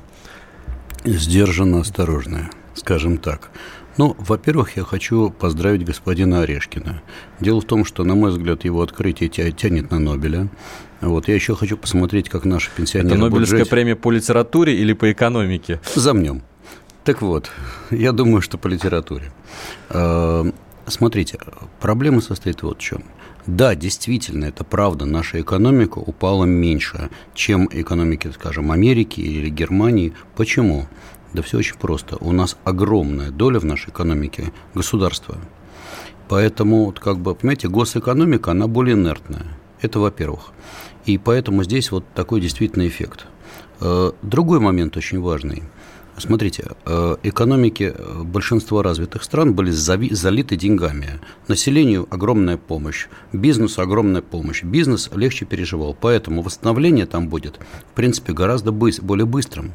Сдержанно 1.04 1.80
осторожное, 1.80 2.50
скажем 2.74 3.18
так. 3.18 3.50
Ну, 3.96 4.16
во-первых, 4.18 4.76
я 4.76 4.84
хочу 4.84 5.30
поздравить 5.30 5.84
господина 5.84 6.42
Орешкина. 6.42 7.02
Дело 7.40 7.60
в 7.60 7.64
том, 7.64 7.84
что, 7.84 8.04
на 8.04 8.14
мой 8.14 8.30
взгляд, 8.30 8.64
его 8.64 8.82
открытие 8.82 9.28
тянет 9.28 9.90
на 9.90 9.98
Нобеля. 9.98 10.48
Вот, 11.00 11.28
я 11.28 11.34
еще 11.34 11.56
хочу 11.56 11.76
посмотреть, 11.76 12.28
как 12.28 12.44
наши 12.44 12.70
пенсионеры 12.74 13.16
Это 13.16 13.24
Нобелевская 13.24 13.60
жить. 13.60 13.70
премия 13.70 13.96
по 13.96 14.10
литературе 14.10 14.76
или 14.76 14.92
по 14.92 15.10
экономике? 15.10 15.80
Замнем. 15.94 16.42
Так 17.04 17.22
вот, 17.22 17.50
я 17.90 18.12
думаю, 18.12 18.42
что 18.42 18.58
по 18.58 18.68
литературе. 18.68 19.32
А, 19.88 20.46
смотрите, 20.86 21.38
проблема 21.80 22.20
состоит 22.20 22.62
вот 22.62 22.78
в 22.78 22.82
чем. 22.82 23.02
Да, 23.46 23.74
действительно, 23.74 24.44
это 24.44 24.64
правда, 24.64 25.06
наша 25.06 25.40
экономика 25.40 25.98
упала 25.98 26.44
меньше, 26.44 27.08
чем 27.34 27.68
экономики, 27.72 28.30
скажем, 28.34 28.70
Америки 28.70 29.20
или 29.20 29.48
Германии. 29.48 30.12
Почему? 30.36 30.86
Да 31.32 31.42
все 31.42 31.58
очень 31.58 31.76
просто. 31.76 32.16
У 32.20 32.32
нас 32.32 32.56
огромная 32.64 33.30
доля 33.30 33.60
в 33.60 33.64
нашей 33.64 33.90
экономике 33.90 34.52
государства. 34.74 35.36
Поэтому, 36.28 36.86
вот 36.86 37.00
как 37.00 37.18
бы, 37.18 37.34
понимаете, 37.34 37.68
госэкономика, 37.68 38.52
она 38.52 38.66
более 38.66 38.94
инертная. 38.94 39.46
Это 39.80 39.98
во-первых. 39.98 40.52
И 41.06 41.18
поэтому 41.18 41.64
здесь 41.64 41.90
вот 41.90 42.04
такой 42.14 42.40
действительно 42.40 42.86
эффект. 42.86 43.26
Э, 43.80 44.12
другой 44.22 44.60
момент 44.60 44.96
очень 44.96 45.20
важный. 45.20 45.62
Смотрите, 46.20 46.72
э, 46.84 47.16
экономики 47.22 47.94
э, 47.96 48.22
большинства 48.22 48.82
развитых 48.82 49.22
стран 49.22 49.54
были 49.54 49.70
залиты 49.70 50.56
деньгами. 50.56 51.18
Населению 51.48 52.06
огромная 52.10 52.58
помощь, 52.58 53.08
бизнесу 53.32 53.80
огромная 53.80 54.20
помощь. 54.20 54.62
Бизнес 54.62 55.08
легче 55.14 55.46
переживал, 55.46 55.96
поэтому 55.98 56.42
восстановление 56.42 57.06
там 57.06 57.28
будет, 57.28 57.58
в 57.90 57.94
принципе, 57.94 58.34
гораздо 58.34 58.70
более 58.70 59.24
быстрым. 59.24 59.72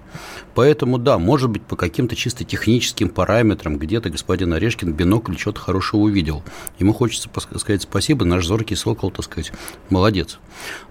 Поэтому, 0.53 0.99
да, 0.99 1.17
может 1.17 1.49
быть, 1.49 1.63
по 1.63 1.75
каким-то 1.75 2.15
чисто 2.15 2.43
техническим 2.43 3.09
параметрам 3.09 3.77
где-то 3.77 4.11
господин 4.11 4.53
Орешкин 4.53 4.93
бинокль 4.93 5.37
что-то 5.37 5.59
хорошего 5.59 6.01
увидел. 6.01 6.43
Ему 6.77 6.93
хочется 6.93 7.27
сказать 7.57 7.81
спасибо, 7.81 8.23
наш 8.23 8.45
зоркий 8.45 8.75
сокол, 8.75 9.09
так 9.09 9.25
сказать, 9.25 9.51
молодец. 9.89 10.37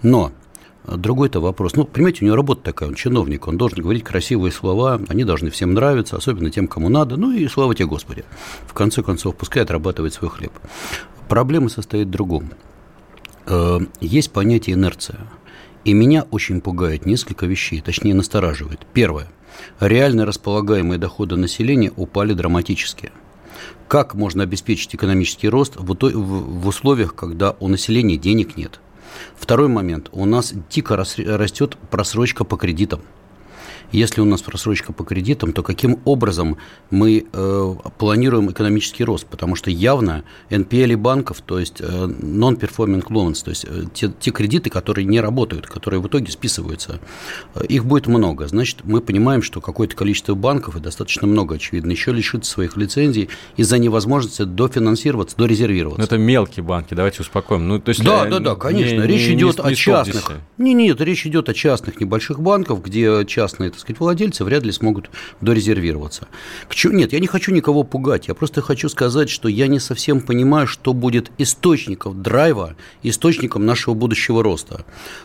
Но 0.02 0.32
Другой-то 0.86 1.40
вопрос. 1.40 1.76
Ну, 1.76 1.84
понимаете, 1.84 2.18
у 2.22 2.26
него 2.26 2.36
работа 2.36 2.62
такая, 2.62 2.90
он 2.90 2.94
чиновник, 2.94 3.48
он 3.48 3.56
должен 3.56 3.80
говорить 3.80 4.04
красивые 4.04 4.52
слова, 4.52 5.00
они 5.08 5.24
должны 5.24 5.50
всем 5.50 5.72
нравиться, 5.72 6.16
особенно 6.16 6.50
тем, 6.50 6.68
кому 6.68 6.90
надо, 6.90 7.16
ну 7.16 7.32
и 7.32 7.48
слава 7.48 7.74
тебе, 7.74 7.86
Господи. 7.86 8.24
В 8.66 8.74
конце 8.74 9.02
концов, 9.02 9.34
пускай 9.34 9.62
отрабатывает 9.62 10.12
свой 10.12 10.30
хлеб. 10.30 10.52
Проблема 11.28 11.70
состоит 11.70 12.08
в 12.08 12.10
другом. 12.10 12.50
Э, 13.46 13.78
есть 14.00 14.30
понятие 14.32 14.74
инерция. 14.74 15.20
И 15.84 15.92
меня 15.92 16.26
очень 16.30 16.60
пугает 16.60 17.06
несколько 17.06 17.46
вещей, 17.46 17.80
точнее 17.80 18.14
настораживает. 18.14 18.80
Первое. 18.92 19.28
Реально 19.80 20.26
располагаемые 20.26 20.98
доходы 20.98 21.36
населения 21.36 21.92
упали 21.96 22.34
драматически. 22.34 23.10
Как 23.88 24.14
можно 24.14 24.42
обеспечить 24.42 24.94
экономический 24.94 25.48
рост 25.48 25.74
в 25.76 26.66
условиях, 26.66 27.14
когда 27.14 27.56
у 27.60 27.68
населения 27.68 28.16
денег 28.16 28.56
нет? 28.56 28.80
Второй 29.36 29.68
момент. 29.68 30.08
У 30.12 30.24
нас 30.24 30.54
дико 30.70 30.96
растет 30.96 31.76
просрочка 31.90 32.44
по 32.44 32.56
кредитам. 32.56 33.02
Если 33.94 34.20
у 34.20 34.24
нас 34.24 34.42
просрочка 34.42 34.92
по 34.92 35.04
кредитам, 35.04 35.52
то 35.52 35.62
каким 35.62 36.00
образом 36.04 36.56
мы 36.90 37.26
э, 37.32 37.74
планируем 37.96 38.50
экономический 38.50 39.04
рост? 39.04 39.24
Потому 39.24 39.54
что 39.54 39.70
явно 39.70 40.24
NPL 40.50 40.96
банков, 40.96 41.42
то 41.42 41.60
есть 41.60 41.80
э, 41.80 41.84
non-performing 41.84 43.04
loans, 43.04 43.44
то 43.44 43.50
есть 43.50 43.64
э, 43.64 43.84
те, 43.94 44.12
те 44.18 44.32
кредиты, 44.32 44.68
которые 44.68 45.04
не 45.04 45.20
работают, 45.20 45.68
которые 45.68 46.00
в 46.00 46.08
итоге 46.08 46.32
списываются, 46.32 46.98
э, 47.54 47.66
их 47.66 47.84
будет 47.84 48.08
много. 48.08 48.48
Значит, 48.48 48.80
мы 48.82 49.00
понимаем, 49.00 49.42
что 49.42 49.60
какое-то 49.60 49.94
количество 49.94 50.34
банков, 50.34 50.74
и 50.74 50.80
достаточно 50.80 51.28
много, 51.28 51.54
очевидно, 51.54 51.92
еще 51.92 52.10
лишится 52.10 52.50
своих 52.50 52.76
лицензий 52.76 53.28
из-за 53.56 53.78
невозможности 53.78 54.42
дофинансироваться, 54.42 55.36
дорезервироваться. 55.36 56.00
Но 56.00 56.04
это 56.04 56.18
мелкие 56.18 56.64
банки, 56.64 56.94
давайте 56.94 57.22
успокоим. 57.22 57.68
Ну, 57.68 57.78
то 57.78 57.90
есть, 57.90 58.02
да, 58.02 58.26
э, 58.26 58.30
да, 58.30 58.40
да, 58.40 58.54
конечно. 58.56 59.02
Не, 59.02 59.06
речь 59.06 59.28
не, 59.28 59.36
идет 59.36 59.58
не, 59.58 59.70
о 59.70 59.74
частных. 59.76 60.32
Не, 60.58 60.74
нет, 60.74 61.00
речь 61.00 61.24
идет 61.26 61.48
о 61.48 61.54
частных 61.54 62.00
небольших 62.00 62.40
банках, 62.40 62.80
где 62.80 63.24
частные, 63.24 63.70
так 63.70 63.83
сказать, 63.84 64.00
владельцы 64.00 64.44
вряд 64.44 64.64
ли 64.64 64.72
смогут 64.72 65.10
дорезервироваться. 65.40 66.26
Нет, 66.84 67.12
я 67.12 67.20
не 67.20 67.26
хочу 67.26 67.52
никого 67.52 67.82
пугать, 67.84 68.28
я 68.28 68.34
просто 68.34 68.62
хочу 68.62 68.88
сказать, 68.88 69.28
что 69.30 69.48
я 69.48 69.68
не 69.68 69.78
совсем 69.78 70.20
понимаю, 70.20 70.66
что 70.66 70.92
будет 70.92 71.30
источником 71.38 72.22
драйва, 72.22 72.74
источником 73.02 73.66
нашего 73.66 73.94
будущего 73.94 74.42
роста. 74.42 74.84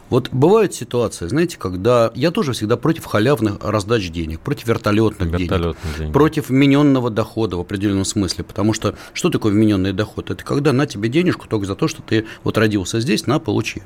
Вот 0.10 0.30
бывают 0.32 0.74
ситуации, 0.74 1.28
знаете, 1.28 1.58
когда 1.58 2.12
я 2.16 2.32
тоже 2.32 2.54
всегда 2.54 2.78
против 2.78 3.06
халявных 3.06 3.58
раздач 3.62 4.10
денег, 4.10 4.40
против 4.42 4.68
вертолетных, 4.68 5.36
денег, 5.36 5.76
денег, 5.98 6.14
против 6.14 6.50
вмененного 6.50 7.10
дохода 7.10 7.58
в 7.58 7.62
определенном 7.62 8.06
смысле, 8.06 8.44
потому 8.44 8.74
что 8.74 8.96
что 9.14 9.30
такое 9.30 9.52
вмененный 9.52 9.94
доход? 9.94 10.32
Это 10.32 10.44
когда 10.44 10.74
на 10.74 10.86
тебе 10.86 11.10
денежку 11.10 11.48
только 11.48 11.66
за 11.66 11.76
то, 11.76 11.88
что 11.88 12.02
ты 12.02 12.26
вот 12.44 12.58
родился 12.58 13.00
здесь, 13.00 13.28
на, 13.28 13.40
получи. 13.40 13.84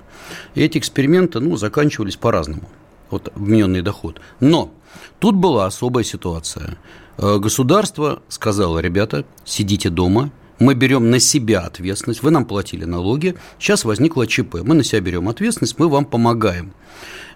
И 0.55 0.61
эти 0.61 0.77
эксперименты, 0.77 1.39
ну, 1.39 1.57
заканчивались 1.57 2.15
по-разному 2.15 2.69
вот 3.13 3.31
вмененный 3.35 3.81
доход. 3.81 4.19
Но 4.39 4.71
тут 5.19 5.35
была 5.35 5.65
особая 5.65 6.03
ситуация. 6.03 6.77
Э, 7.17 7.37
государство 7.37 8.21
сказало, 8.27 8.79
ребята, 8.79 9.25
сидите 9.45 9.89
дома, 9.89 10.31
мы 10.59 10.75
берем 10.75 11.09
на 11.09 11.19
себя 11.19 11.61
ответственность, 11.61 12.23
вы 12.23 12.31
нам 12.31 12.45
платили 12.45 12.85
налоги, 12.85 13.35
сейчас 13.59 13.85
возникла 13.85 14.27
ЧП, 14.27 14.57
мы 14.63 14.75
на 14.75 14.83
себя 14.83 15.01
берем 15.01 15.29
ответственность, 15.29 15.79
мы 15.79 15.89
вам 15.89 16.05
помогаем. 16.05 16.73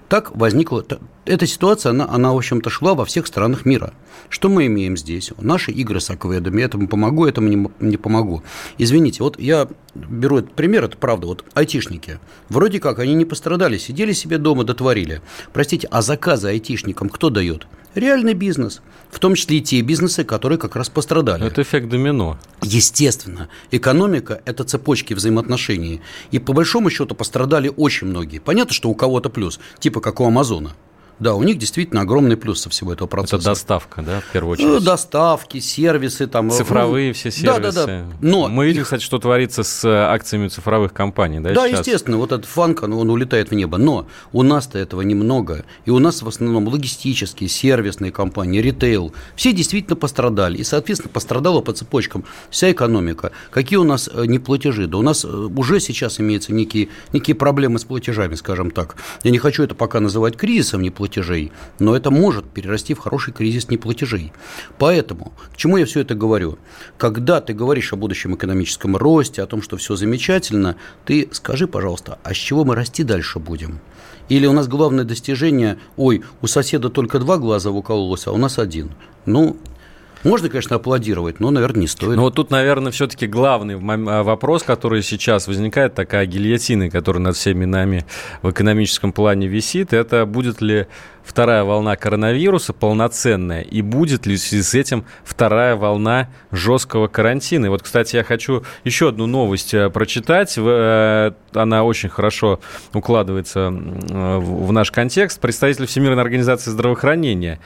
Так 0.09 0.35
возникла 0.35 0.83
эта 1.27 1.45
ситуация, 1.45 1.91
она, 1.91 2.07
она 2.09 2.33
в 2.33 2.37
общем-то, 2.37 2.69
шла 2.69 2.95
во 2.95 3.05
всех 3.05 3.27
странах 3.27 3.65
мира. 3.65 3.93
Что 4.29 4.49
мы 4.49 4.65
имеем 4.67 4.97
здесь? 4.97 5.31
Наши 5.37 5.71
игры 5.71 5.99
с 5.99 6.09
акведами, 6.09 6.61
этому 6.61 6.87
помогу, 6.87 7.25
этому 7.25 7.47
не, 7.47 7.69
не 7.79 7.97
помогу. 7.97 8.43
Извините, 8.77 9.23
вот 9.23 9.39
я 9.39 9.67
беру 9.93 10.39
этот 10.39 10.53
пример, 10.53 10.85
это 10.85 10.97
правда, 10.97 11.27
вот 11.27 11.43
айтишники. 11.53 12.19
Вроде 12.49 12.79
как 12.79 12.99
они 12.99 13.13
не 13.13 13.25
пострадали, 13.25 13.77
сидели 13.77 14.13
себе 14.13 14.37
дома, 14.37 14.63
дотворили. 14.63 15.21
Простите, 15.53 15.87
а 15.91 16.01
заказы 16.01 16.47
айтишникам 16.47 17.09
кто 17.09 17.29
дает? 17.29 17.67
Реальный 17.95 18.33
бизнес, 18.33 18.81
в 19.09 19.19
том 19.19 19.35
числе 19.35 19.57
и 19.57 19.61
те 19.61 19.81
бизнесы, 19.81 20.23
которые 20.23 20.59
как 20.59 20.75
раз 20.75 20.87
пострадали. 20.89 21.47
Это 21.47 21.61
эффект 21.61 21.89
домино. 21.89 22.37
Естественно, 22.61 23.49
экономика– 23.71 24.41
это 24.45 24.63
цепочки 24.63 25.13
взаимоотношений. 25.13 26.01
И 26.31 26.39
по 26.39 26.53
большому 26.53 26.89
счету 26.89 27.15
пострадали 27.15 27.71
очень 27.75 28.07
многие. 28.07 28.39
Понятно, 28.39 28.73
что 28.73 28.89
у 28.89 28.95
кого-то 28.95 29.29
плюс, 29.29 29.59
типа 29.79 29.99
как 29.99 30.19
у 30.19 30.25
Амазона– 30.25 30.75
да, 31.19 31.35
у 31.35 31.43
них 31.43 31.57
действительно 31.57 32.01
огромный 32.01 32.37
плюс 32.37 32.61
со 32.61 32.69
всего 32.69 32.93
этого 32.93 33.07
процесса. 33.07 33.35
Это 33.37 33.45
доставка, 33.45 34.01
да, 34.01 34.19
в 34.19 34.31
первую 34.31 34.53
очередь? 34.53 34.67
Ну, 34.67 34.79
доставки, 34.79 35.59
сервисы 35.59 36.27
там. 36.27 36.51
Цифровые 36.51 37.09
ну, 37.09 37.13
все 37.13 37.31
сервисы. 37.31 37.61
Да, 37.61 37.71
да, 37.71 37.85
да. 37.85 38.05
Но 38.21 38.47
Мы 38.47 38.67
видим, 38.67 38.81
их... 38.81 38.85
кстати, 38.85 39.01
что 39.01 39.17
творится 39.17 39.63
с 39.63 39.83
э, 39.83 39.89
акциями 39.89 40.47
цифровых 40.47 40.93
компаний, 40.93 41.39
да, 41.39 41.53
Да, 41.53 41.67
сейчас? 41.67 41.79
естественно, 41.79 42.17
вот 42.17 42.31
этот 42.31 42.45
фанк, 42.45 42.83
он, 42.83 42.93
он 42.93 43.09
улетает 43.09 43.49
в 43.49 43.55
небо. 43.55 43.77
Но 43.77 44.07
у 44.31 44.43
нас-то 44.43 44.77
этого 44.77 45.01
немного. 45.01 45.65
И 45.85 45.91
у 45.91 45.99
нас 45.99 46.21
в 46.21 46.27
основном 46.27 46.67
логистические, 46.67 47.49
сервисные 47.49 48.11
компании, 48.11 48.61
ритейл. 48.61 49.13
Все 49.35 49.53
действительно 49.53 49.95
пострадали. 49.95 50.57
И, 50.57 50.63
соответственно, 50.63 51.11
пострадала 51.11 51.61
по 51.61 51.73
цепочкам 51.73 52.25
вся 52.49 52.71
экономика. 52.71 53.31
Какие 53.49 53.77
у 53.77 53.83
нас 53.83 54.09
э, 54.13 54.25
неплатежи? 54.25 54.87
Да 54.87 54.99
у 54.99 55.01
нас 55.01 55.25
э, 55.25 55.27
уже 55.27 55.79
сейчас 55.79 56.19
имеются 56.19 56.53
некие, 56.53 56.89
некие 57.11 57.35
проблемы 57.35 57.79
с 57.79 57.85
платежами, 57.85 58.35
скажем 58.35 58.69
так. 58.69 58.95
Я 59.23 59.31
не 59.31 59.39
хочу 59.39 59.63
это 59.63 59.73
пока 59.73 59.99
называть 59.99 60.37
кризисом 60.37 60.81
неплатежей, 60.83 61.06
платежей, 61.07 61.51
но 61.79 61.95
это 61.95 62.11
может 62.11 62.45
перерасти 62.45 62.93
в 62.93 62.99
хороший 62.99 63.33
кризис 63.33 63.69
неплатежей. 63.69 64.33
Поэтому, 64.77 65.31
к 65.53 65.57
чему 65.57 65.77
я 65.77 65.85
все 65.85 66.01
это 66.01 66.15
говорю? 66.15 66.57
Когда 66.97 67.39
ты 67.39 67.53
говоришь 67.53 67.93
о 67.93 67.95
будущем 67.95 68.35
экономическом 68.35 68.97
росте, 68.97 69.41
о 69.41 69.47
том, 69.47 69.61
что 69.61 69.77
все 69.77 69.95
замечательно, 69.95 70.75
ты 71.05 71.29
скажи, 71.31 71.67
пожалуйста, 71.67 72.19
а 72.23 72.33
с 72.33 72.37
чего 72.37 72.65
мы 72.65 72.75
расти 72.75 73.03
дальше 73.03 73.39
будем? 73.39 73.79
Или 74.29 74.45
у 74.45 74.53
нас 74.53 74.67
главное 74.67 75.05
достижение, 75.05 75.77
ой, 75.95 76.23
у 76.41 76.47
соседа 76.47 76.89
только 76.89 77.19
два 77.19 77.37
глаза 77.37 77.71
укололось, 77.71 78.27
а 78.27 78.33
у 78.33 78.37
нас 78.37 78.59
один. 78.59 78.91
Ну, 79.25 79.55
можно, 80.27 80.49
конечно, 80.49 80.75
аплодировать, 80.75 81.39
но, 81.39 81.51
наверное, 81.51 81.81
не 81.81 81.87
стоит. 81.87 82.15
Но 82.15 82.23
вот 82.23 82.35
тут, 82.35 82.51
наверное, 82.51 82.91
все-таки 82.91 83.27
главный 83.27 83.75
а, 83.75 84.23
вопрос, 84.23 84.63
который 84.63 85.01
сейчас 85.01 85.47
возникает, 85.47 85.95
такая 85.95 86.25
гильотина, 86.25 86.89
которая 86.89 87.21
над 87.21 87.35
всеми 87.35 87.65
нами 87.65 88.05
в 88.41 88.51
экономическом 88.51 89.13
плане 89.13 89.47
висит, 89.47 89.93
это 89.93 90.25
будет 90.25 90.61
ли 90.61 90.87
вторая 91.23 91.63
волна 91.63 91.95
коронавируса 91.95 92.73
полноценная, 92.73 93.61
и 93.61 93.81
будет 93.81 94.25
ли 94.25 94.35
в 94.35 94.39
связи 94.39 94.63
с 94.63 94.75
этим 94.75 95.05
вторая 95.23 95.75
волна 95.75 96.29
жесткого 96.51 97.07
карантина. 97.07 97.67
И 97.67 97.69
вот, 97.69 97.83
кстати, 97.83 98.15
я 98.15 98.23
хочу 98.23 98.63
еще 98.83 99.09
одну 99.09 99.27
новость 99.27 99.73
э, 99.73 99.89
прочитать. 99.89 100.55
Э, 100.57 101.31
она 101.53 101.83
очень 101.83 102.09
хорошо 102.09 102.59
укладывается 102.93 103.69
в 103.69 104.71
наш 104.71 104.91
контекст. 104.91 105.39
Представитель 105.39 105.85
Всемирной 105.85 106.21
организации 106.21 106.71
здравоохранения 106.71 107.59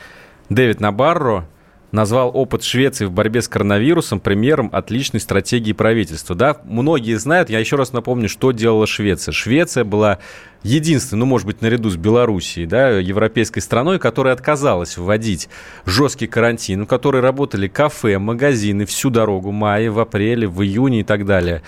Дэвид 0.50 0.80
Набарро 0.80 1.48
назвал 1.92 2.32
опыт 2.34 2.64
Швеции 2.64 3.06
в 3.06 3.12
борьбе 3.12 3.42
с 3.42 3.48
коронавирусом 3.48 4.20
примером 4.20 4.70
отличной 4.72 5.20
стратегии 5.20 5.74
правительства. 5.74 6.36
Да, 6.36 6.58
многие 6.64 7.18
знают, 7.18 7.50
я 7.50 7.60
еще 7.60 7.76
раз 7.76 7.94
напомню, 7.94 8.30
что 8.30 8.52
делала 8.52 8.88
Швеция. 8.88 9.32
Швеция 9.32 9.84
была 9.84 10.20
единственной, 10.64 11.20
ну, 11.20 11.26
может 11.26 11.48
быть, 11.48 11.62
наряду 11.62 11.90
с 11.90 11.98
Белоруссией, 11.98 12.68
да, 12.68 12.90
европейской 12.90 13.60
страной, 13.60 14.00
которая 14.00 14.34
отказалась 14.34 14.98
вводить 14.98 15.50
жесткий 15.86 16.28
карантин, 16.28 16.84
в 16.84 16.88
которой 16.88 17.22
работали 17.22 17.68
кафе, 17.68 18.18
магазины 18.20 18.86
всю 18.86 19.10
дорогу, 19.10 19.52
мая, 19.52 19.92
в 19.92 20.00
апреле, 20.00 20.48
в 20.48 20.62
июне 20.64 21.02
и 21.02 21.04
так 21.04 21.26
далее, 21.26 21.64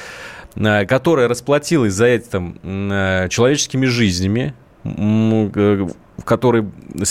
э, 0.55 0.85
которая 0.85 1.27
расплатилась 1.27 1.93
за 1.93 2.05
это 2.05 2.53
э, 2.63 3.27
человеческими 3.29 3.85
жизнями, 3.87 4.53
в 6.23 6.25
которой 6.25 6.63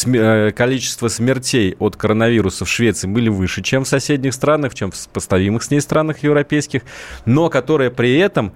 э, 0.07 0.53
количество 0.53 1.09
смертей 1.09 1.77
от 1.79 1.97
коронавируса 1.97 2.65
в 2.65 2.69
Швеции 2.71 3.07
были 3.07 3.29
выше, 3.29 3.61
чем 3.61 3.85
в 3.85 3.89
соседних 3.89 4.33
странах, 4.33 4.75
чем 4.75 4.91
в 4.91 5.09
поставимых 5.09 5.63
с 5.63 5.71
ней 5.71 5.83
странах 5.83 6.23
европейских, 6.23 6.81
но 7.27 7.51
которая 7.51 7.91
при 7.91 8.17
этом 8.17 8.55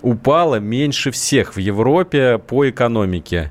упала 0.00 0.60
меньше 0.60 1.10
всех 1.10 1.56
в 1.56 1.58
Европе 1.58 2.38
по 2.38 2.70
экономике. 2.70 3.50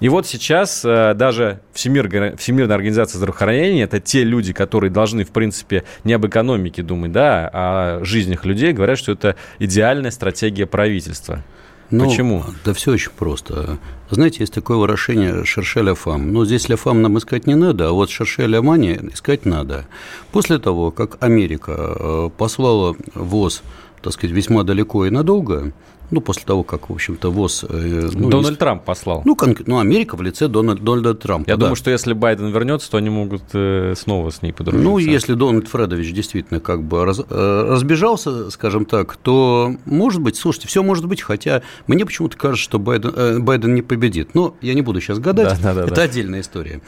И 0.00 0.08
вот 0.08 0.26
сейчас 0.26 0.82
э, 0.82 1.12
даже 1.12 1.60
Всемир, 1.74 2.36
Всемирная 2.38 2.76
организация 2.76 3.18
здравоохранения, 3.18 3.82
это 3.82 4.00
те 4.00 4.24
люди, 4.24 4.54
которые 4.54 4.90
должны, 4.90 5.24
в 5.24 5.30
принципе, 5.30 5.84
не 6.04 6.14
об 6.14 6.26
экономике 6.26 6.82
думать, 6.82 7.12
да, 7.12 7.50
а 7.52 7.98
о 8.00 8.04
жизнях 8.04 8.46
людей, 8.46 8.72
говорят, 8.72 8.98
что 8.98 9.12
это 9.12 9.36
идеальная 9.58 10.10
стратегия 10.10 10.64
правительства. 10.64 11.44
Ну, 11.90 12.06
Почему? 12.06 12.44
Да 12.64 12.72
все 12.72 12.92
очень 12.92 13.10
просто. 13.16 13.78
Знаете, 14.10 14.38
есть 14.40 14.54
такое 14.54 14.76
выражение 14.76 15.44
«шершеля 15.44 15.94
фам». 15.94 16.32
Но 16.32 16.44
здесь 16.44 16.68
«ля 16.68 16.76
фам» 16.76 17.02
нам 17.02 17.18
искать 17.18 17.46
не 17.46 17.54
надо, 17.54 17.88
а 17.88 17.92
вот 17.92 18.10
«шершеля 18.10 18.62
мани» 18.62 18.98
искать 19.12 19.44
надо. 19.44 19.86
После 20.32 20.58
того, 20.58 20.90
как 20.90 21.22
Америка 21.22 21.72
э, 21.76 22.30
послала 22.36 22.96
ВОЗ, 23.14 23.62
так 24.02 24.12
сказать, 24.12 24.34
весьма 24.34 24.62
далеко 24.62 25.06
и 25.06 25.10
надолго, 25.10 25.72
ну, 26.14 26.20
после 26.20 26.44
того, 26.44 26.62
как, 26.62 26.88
в 26.88 26.92
общем-то, 26.92 27.30
ВОЗ... 27.30 27.64
Э, 27.68 28.10
ну, 28.12 28.30
Дональд 28.30 28.50
есть, 28.50 28.58
Трамп 28.60 28.84
послал. 28.84 29.22
Ну, 29.24 29.34
кон, 29.34 29.56
ну, 29.66 29.80
Америка 29.80 30.14
в 30.16 30.22
лице 30.22 30.46
Дональд, 30.46 30.82
Дональда 30.82 31.14
Трампа. 31.14 31.48
Я 31.48 31.56
да. 31.56 31.62
думаю, 31.62 31.76
что 31.76 31.90
если 31.90 32.12
Байден 32.12 32.48
вернется, 32.52 32.88
то 32.90 32.98
они 32.98 33.10
могут 33.10 33.42
э, 33.52 33.94
снова 33.96 34.30
с 34.30 34.42
ней 34.42 34.52
подружиться. 34.52 34.88
Ну, 34.88 34.98
если 34.98 35.34
Дональд 35.34 35.66
Фредович 35.66 36.12
действительно 36.12 36.60
как 36.60 36.84
бы 36.84 37.04
раз, 37.04 37.20
э, 37.28 37.66
разбежался, 37.68 38.50
скажем 38.50 38.84
так, 38.84 39.16
то, 39.16 39.74
может 39.86 40.20
быть, 40.20 40.36
слушайте, 40.36 40.68
все 40.68 40.84
может 40.84 41.06
быть, 41.06 41.20
хотя 41.20 41.62
мне 41.88 42.06
почему-то 42.06 42.36
кажется, 42.36 42.62
что 42.62 42.78
Байден, 42.78 43.44
Байден 43.44 43.74
не 43.74 43.82
победит. 43.82 44.34
Но 44.34 44.54
я 44.60 44.74
не 44.74 44.82
буду 44.82 45.00
сейчас 45.00 45.18
гадать, 45.18 45.60
да, 45.60 45.74
да, 45.74 45.74
да, 45.74 45.86
это 45.86 45.94
да. 45.96 46.02
отдельная 46.02 46.42
история. 46.42 46.80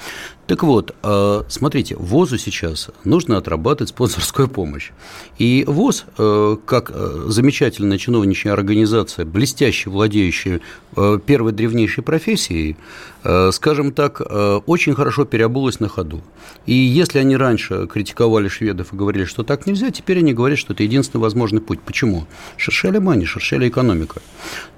Так 0.47 0.63
вот, 0.63 0.95
смотрите, 1.49 1.97
ВОЗу 1.97 2.39
сейчас 2.39 2.91
нужно 3.03 3.39
отрабатывать 3.39 3.89
спонсорскую 3.89 4.47
помощь. 4.49 4.93
И 5.39 5.65
ВОЗ, 5.67 6.05
как 6.65 6.93
замечательная 7.27 7.99
чиновничья 7.99 8.53
организация, 8.53 9.16
блестяще 9.25 9.91
владеющая 9.91 10.61
первой 11.25 11.53
древнейшей 11.53 12.05
профессией, 12.05 12.77
скажем 13.53 13.93
так, 13.93 14.21
очень 14.67 14.95
хорошо 14.95 15.25
переобулась 15.25 15.81
на 15.81 15.89
ходу. 15.89 16.23
И 16.65 16.75
если 16.75 17.19
они 17.19 17.37
раньше 17.37 17.87
критиковали 17.87 18.49
шведов 18.49 18.93
и 18.93 18.97
говорили, 18.97 19.25
что 19.25 19.43
так 19.43 19.67
нельзя, 19.67 19.91
теперь 19.91 20.19
они 20.19 20.33
говорят, 20.33 20.59
что 20.59 20.75
это 20.75 20.83
единственный 20.83 21.21
возможный 21.21 21.61
путь. 21.61 21.81
Почему? 21.81 22.27
Шершеля 22.57 23.01
мани, 23.01 23.25
шершеля 23.25 23.69
экономика. 23.69 24.21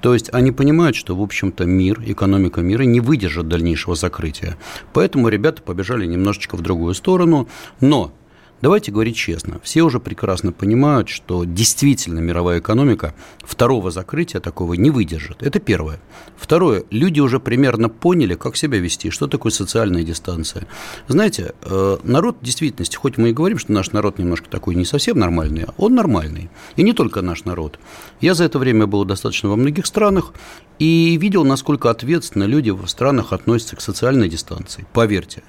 То 0.00 0.14
есть 0.14 0.32
они 0.32 0.50
понимают, 0.50 0.96
что, 0.96 1.14
в 1.14 1.22
общем-то, 1.22 1.64
мир, 1.66 2.02
экономика 2.06 2.62
мира 2.62 2.84
не 2.84 3.00
выдержит 3.00 3.48
дальнейшего 3.48 3.94
закрытия. 3.94 4.56
Поэтому 4.92 5.28
ребята 5.28 5.60
побежали 5.62 6.06
немножечко 6.06 6.56
в 6.56 6.62
другую 6.62 6.94
сторону. 6.94 7.48
Но 7.80 8.12
Давайте 8.60 8.90
говорить 8.90 9.16
честно, 9.16 9.60
все 9.62 9.82
уже 9.82 10.00
прекрасно 10.00 10.50
понимают, 10.50 11.08
что 11.08 11.44
действительно 11.44 12.18
мировая 12.18 12.58
экономика 12.58 13.14
второго 13.40 13.92
закрытия 13.92 14.40
такого 14.40 14.74
не 14.74 14.90
выдержит. 14.90 15.42
Это 15.42 15.60
первое. 15.60 16.00
Второе, 16.36 16.82
люди 16.90 17.20
уже 17.20 17.38
примерно 17.38 17.88
поняли, 17.88 18.34
как 18.34 18.56
себя 18.56 18.78
вести, 18.78 19.10
что 19.10 19.28
такое 19.28 19.52
социальная 19.52 20.02
дистанция. 20.02 20.66
Знаете, 21.06 21.54
э, 21.62 21.98
народ 22.02 22.38
в 22.40 22.44
действительности, 22.44 22.96
хоть 22.96 23.16
мы 23.16 23.30
и 23.30 23.32
говорим, 23.32 23.58
что 23.58 23.72
наш 23.72 23.92
народ 23.92 24.18
немножко 24.18 24.48
такой 24.50 24.74
не 24.74 24.84
совсем 24.84 25.18
нормальный, 25.18 25.66
он 25.76 25.94
нормальный. 25.94 26.50
И 26.74 26.82
не 26.82 26.92
только 26.92 27.22
наш 27.22 27.44
народ. 27.44 27.78
Я 28.20 28.34
за 28.34 28.44
это 28.44 28.58
время 28.58 28.88
был 28.88 29.04
достаточно 29.04 29.48
во 29.50 29.56
многих 29.56 29.86
странах 29.86 30.32
и 30.80 31.16
видел, 31.20 31.44
насколько 31.44 31.90
ответственно 31.90 32.44
люди 32.44 32.70
в 32.70 32.84
странах 32.88 33.32
относятся 33.32 33.76
к 33.76 33.80
социальной 33.80 34.28
дистанции. 34.28 34.84
Поверьте. 34.92 35.42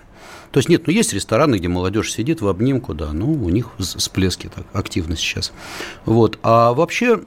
То 0.52 0.60
есть 0.60 0.70
нет, 0.70 0.88
ну 0.88 0.94
есть 0.94 1.14
рестораны, 1.14 1.56
где 1.58 1.68
молодежь 1.68 2.12
сидит 2.12 2.42
в 2.42 2.48
обнимку, 2.48 2.94
да, 2.94 3.12
ну 3.14 3.32
у 3.32 3.50
них 3.50 3.70
всплески 3.78 4.50
так 4.54 4.66
активно 4.74 5.16
сейчас. 5.16 5.52
Вот. 6.06 6.40
А 6.44 6.74
вообще 6.74 7.22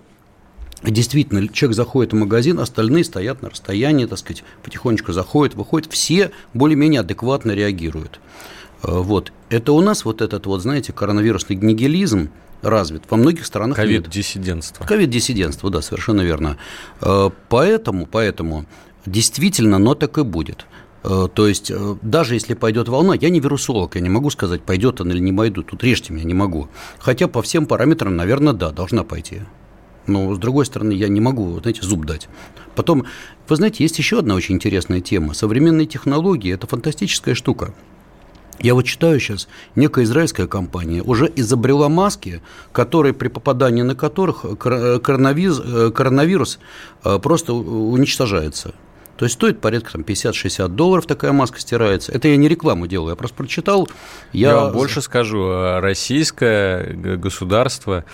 Действительно, 0.83 1.46
человек 1.46 1.76
заходит 1.76 2.12
в 2.12 2.16
магазин, 2.16 2.59
остальные 2.59 3.05
стоят 3.05 3.40
на 3.40 3.50
расстоянии, 3.50 4.07
так 4.07 4.18
сказать, 4.18 4.42
потихонечку 4.64 5.12
заходят, 5.12 5.55
выходят, 5.55 5.90
все 5.92 6.33
более-менее 6.55 7.02
адекватно 7.02 7.52
реагируют. 7.52 8.18
Э, 8.83 8.88
вот. 8.90 9.33
Это 9.48 9.72
у 9.72 9.81
нас 9.81 10.05
вот 10.05 10.20
этот 10.20 10.46
вот, 10.46 10.61
знаете, 10.61 10.92
коронавирусный 10.92 11.55
нигилизм 11.55 12.31
развит. 12.62 13.05
Во 13.09 13.16
многих 13.16 13.46
странах 13.46 13.76
Ковид-диссидентство. 13.76 14.85
Ковид-диссидентство, 14.85 15.70
да, 15.70 15.83
совершенно 15.83 16.22
верно. 16.22 16.59
Э, 17.00 17.31
поэтому, 17.48 18.07
поэтому 18.07 18.66
действительно, 19.07 19.78
но 19.78 19.94
так 19.94 20.18
и 20.18 20.24
будет. 20.24 20.66
Э, 21.05 21.29
то 21.33 21.49
есть, 21.49 21.71
э, 21.71 21.97
даже 22.03 22.35
если 22.35 22.55
пойдет 22.55 22.88
волна, 22.88 23.15
я 23.15 23.31
не 23.31 23.41
вирусолог, 23.41 23.97
я 23.97 24.01
не 24.01 24.09
могу 24.09 24.31
сказать, 24.31 24.62
пойдет 24.62 25.01
она 25.01 25.12
или 25.12 25.21
не 25.21 25.33
пойдет, 25.33 25.67
тут 25.67 25.83
режьте 25.83 26.12
меня, 26.12 26.25
не 26.25 26.35
могу. 26.35 26.69
Хотя 26.99 27.29
по 27.29 27.43
всем 27.43 27.67
параметрам, 27.67 28.15
наверное, 28.15 28.53
да, 28.53 28.71
должна 28.71 29.03
пойти. 29.03 29.43
Но, 30.07 30.35
с 30.35 30.38
другой 30.38 30.67
стороны, 30.67 30.93
я 30.93 31.09
не 31.09 31.21
могу, 31.21 31.61
знаете, 31.61 31.83
зуб 31.83 32.05
дать. 32.05 32.29
Потом, 32.75 33.05
вы 33.49 33.57
знаете, 33.57 33.85
есть 33.85 33.99
еще 33.99 34.19
одна 34.19 34.35
очень 34.35 34.57
интересная 34.57 35.01
тема. 35.01 35.35
Современные 35.35 35.87
технологии– 35.87 36.53
это 36.55 36.67
фантастическая 36.67 37.35
штука. 37.35 37.73
Я 38.61 38.75
вот 38.75 38.85
читаю 38.85 39.19
сейчас, 39.19 39.49
некая 39.75 40.05
израильская 40.05 40.47
компания 40.47 41.03
уже 41.03 41.31
изобрела 41.35 41.88
маски, 41.88 42.43
которые 42.73 43.12
при 43.12 43.29
попадании 43.29 43.83
на 43.83 43.97
которых 43.97 44.45
коронавирус, 44.59 45.62
э, 45.65 45.91
коронавирус 45.93 46.59
просто 47.03 47.55
уничтожается. 47.55 48.75
То 49.23 49.27
есть 49.27 49.35
стоит 49.37 49.61
порядка 49.61 49.93
там, 49.93 50.01
50-60 50.01 50.67
долларов 50.67 51.07
такая 51.07 51.31
маска 51.31 51.61
стирается. 51.61 52.11
Это 52.11 52.27
я 52.27 52.37
не 52.37 52.49
рекламу 52.49 52.89
делаю, 52.89 53.11
я 53.11 53.15
просто 53.15 53.37
прочитал. 53.37 53.89
Я, 54.33 54.49
я 54.49 54.57
вам 54.57 54.73
больше 54.73 55.01
скажу. 55.01 55.79
Российское 55.79 56.93
государство 56.93 58.05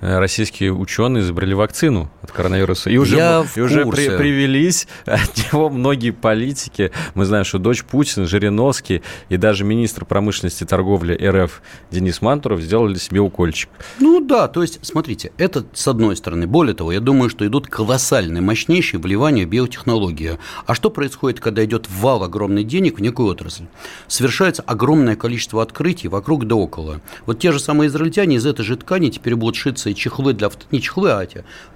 Э, 0.00 0.18
российские 0.18 0.72
ученые 0.72 1.22
изобрели 1.22 1.54
вакцину 1.54 2.08
от 2.22 2.30
коронавируса. 2.30 2.88
И 2.88 2.96
уже, 2.98 3.16
Я 3.16 3.44
и 3.56 3.60
уже 3.60 3.84
при, 3.86 4.16
привелись 4.16 4.86
от 5.06 5.36
него 5.36 5.70
многие 5.70 6.12
политики. 6.12 6.92
Мы 7.14 7.24
знаем, 7.24 7.44
что 7.44 7.58
дочь 7.58 7.82
Путина, 7.82 8.26
Жириновский 8.26 9.02
и 9.28 9.36
даже 9.36 9.64
министр 9.64 10.04
промышленности 10.04 10.62
и 10.62 10.66
торговли 10.66 11.14
РФ 11.14 11.62
Денис 11.90 12.22
Мантуров 12.22 12.60
сделали 12.60 12.94
себе 12.96 13.20
укольчик. 13.20 13.70
Ну 13.98 14.20
да, 14.20 14.46
то 14.46 14.62
есть, 14.62 14.78
смотрите, 14.82 15.32
это 15.36 15.66
с 15.72 15.88
одной 15.88 16.16
стороны. 16.16 16.46
Более 16.46 16.74
того, 16.74 16.92
я 16.92 17.00
думаю, 17.00 17.28
что 17.28 17.44
идут 17.44 17.66
колоссальные, 17.66 18.40
мощнейшие 18.40 19.00
вливания 19.00 19.46
в 19.46 19.48
биотехнологию. 19.48 20.38
А 20.66 20.74
что 20.74 20.90
происходит, 20.90 21.40
когда 21.40 21.64
идет 21.64 21.88
вал 21.88 22.22
огромный 22.22 22.64
денег 22.64 22.98
в 22.98 23.02
некую 23.02 23.28
отрасль? 23.28 23.64
Совершается 24.06 24.62
огромное 24.62 25.16
количество 25.16 25.62
открытий 25.62 26.08
вокруг 26.08 26.46
да 26.46 26.56
около. 26.56 27.00
Вот 27.26 27.38
те 27.38 27.52
же 27.52 27.58
самые 27.58 27.88
израильтяне 27.88 28.36
из 28.36 28.46
этой 28.46 28.64
же 28.64 28.76
ткани 28.76 29.10
теперь 29.10 29.36
будут 29.36 29.56
шиться 29.56 29.90
и 29.90 29.94
чехлы 29.94 30.32
для, 30.32 30.50
не 30.70 30.80
чехлы, 30.80 31.10
а 31.10 31.26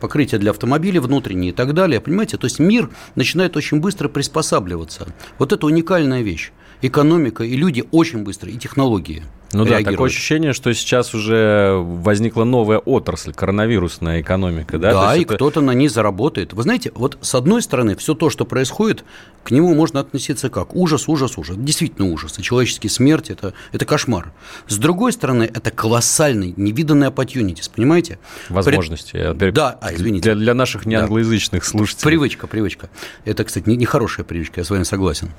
покрытия 0.01 0.39
для 0.39 0.51
автомобилей 0.51 0.99
внутренние 0.99 1.51
и 1.51 1.55
так 1.55 1.75
далее, 1.75 2.01
понимаете? 2.01 2.37
То 2.37 2.47
есть 2.47 2.59
мир 2.59 2.91
начинает 3.15 3.57
очень 3.57 3.81
быстро 3.81 4.09
приспосабливаться. 4.09 5.07
Вот 5.39 5.53
это 5.53 5.67
уникальная 5.67 6.23
вещь. 6.23 6.53
Экономика 6.81 7.45
и 7.45 7.57
люди 7.57 7.85
очень 7.93 8.25
быстро, 8.25 8.51
и 8.51 8.57
технологии. 8.57 9.23
Ну 9.53 9.65
да, 9.65 9.83
такое 9.83 10.09
ощущение, 10.09 10.53
что 10.53 10.73
сейчас 10.73 11.15
уже 11.15 11.75
возникла 11.77 12.45
новая 12.45 12.79
отрасль, 12.79 13.33
коронавирусная 13.33 14.21
экономика, 14.21 14.79
да? 14.79 14.93
Да, 14.93 15.17
и 15.17 15.23
это... 15.23 15.35
кто-то 15.35 15.61
на 15.61 15.73
ней 15.73 15.89
заработает. 15.89 16.53
Вы 16.53 16.63
знаете, 16.63 16.93
вот 16.95 17.19
с 17.21 17.35
одной 17.35 17.63
стороны, 17.63 17.97
все 17.97 18.15
то, 18.15 18.31
что 18.31 18.45
происходит, 18.45 19.05
к 19.45 19.51
нему 19.51 19.75
можно 19.75 20.01
относиться 20.01 20.49
как 20.49 20.75
ужас, 20.75 21.09
ужас, 21.09 21.37
ужас. 21.37 21.57
Действительно 21.59 22.13
ужас. 22.13 22.39
И 22.39 22.43
человеческие 22.43 22.91
смерти 22.91 23.33
это,– 23.33 23.55
это 23.73 23.85
кошмар. 23.85 24.33
С 24.69 24.79
другой 24.79 25.13
стороны, 25.13 25.45
это 25.45 25.71
колоссальный, 25.71 26.55
невиданный 26.57 27.09
opportunities, 27.09 27.71
понимаете? 27.75 28.19
Возможности. 28.49 29.33
При... 29.35 29.51
Да, 29.51 29.79
а, 29.81 29.93
извините. 29.95 30.23
Для, 30.23 30.35
для 30.35 30.55
наших 30.55 30.87
неанглоязычных 30.87 31.63
да. 31.63 31.69
слушателей. 31.69 32.05
Привычка, 32.05 32.47
привычка. 32.47 32.91
Это, 33.25 33.45
кстати, 33.45 33.69
нехорошая 33.69 34.25
не 34.25 34.29
привычка, 34.29 34.61
я 34.61 34.65
с 34.65 34.71
вами 34.71 34.85
согласен. 34.85 35.31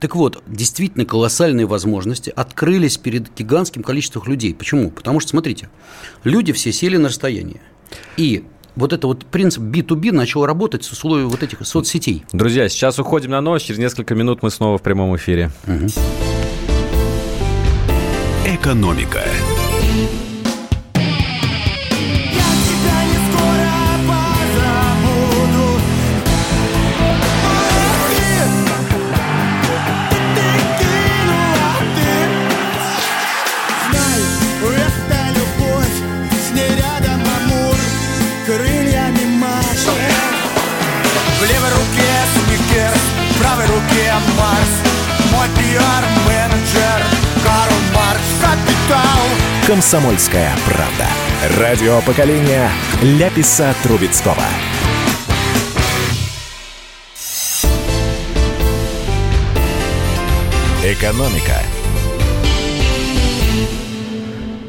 Так 0.00 0.14
вот, 0.14 0.42
действительно 0.46 1.04
колоссальные 1.04 1.66
возможности 1.66 2.32
открылись 2.34 2.96
перед 2.98 3.34
гигантским 3.36 3.82
количеством 3.82 4.24
людей. 4.26 4.54
Почему? 4.54 4.90
Потому 4.90 5.18
что, 5.20 5.30
смотрите, 5.30 5.68
люди 6.24 6.52
все 6.52 6.72
сели 6.72 6.96
на 6.96 7.08
расстояние. 7.08 7.60
И 8.16 8.44
вот 8.76 8.92
это 8.92 9.08
вот 9.08 9.26
принцип 9.26 9.62
B2B 9.62 10.12
начал 10.12 10.46
работать 10.46 10.84
с 10.84 10.92
условием 10.92 11.28
вот 11.28 11.42
этих 11.42 11.66
соцсетей. 11.66 12.24
Друзья, 12.32 12.68
сейчас 12.68 12.98
уходим 12.98 13.32
на 13.32 13.40
новость. 13.40 13.66
Через 13.66 13.80
несколько 13.80 14.14
минут 14.14 14.42
мы 14.42 14.50
снова 14.50 14.78
в 14.78 14.82
прямом 14.82 15.16
эфире. 15.16 15.50
Угу. 15.66 15.88
Экономика. 18.46 19.24
Комсомольская 49.68 50.50
правда. 50.64 51.60
Радио 51.60 52.00
поколения 52.00 52.70
Ляписа 53.02 53.74
Трубецкого. 53.82 54.42
Экономика 60.82 61.52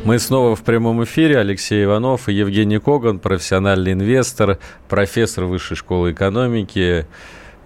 Мы 0.04 0.20
снова 0.20 0.58
в 0.58 0.64
прямом 0.64 1.02
эфире. 1.06 1.38
Алексей 1.38 1.86
Иванов 1.86 2.28
и 2.28 2.34
Евгений 2.34 2.80
Коган, 2.80 3.20
профессиональный 3.20 3.94
инвестор, 3.94 4.60
профессор 4.90 5.46
Высшей 5.46 5.78
школы 5.78 6.12
экономики, 6.12 7.08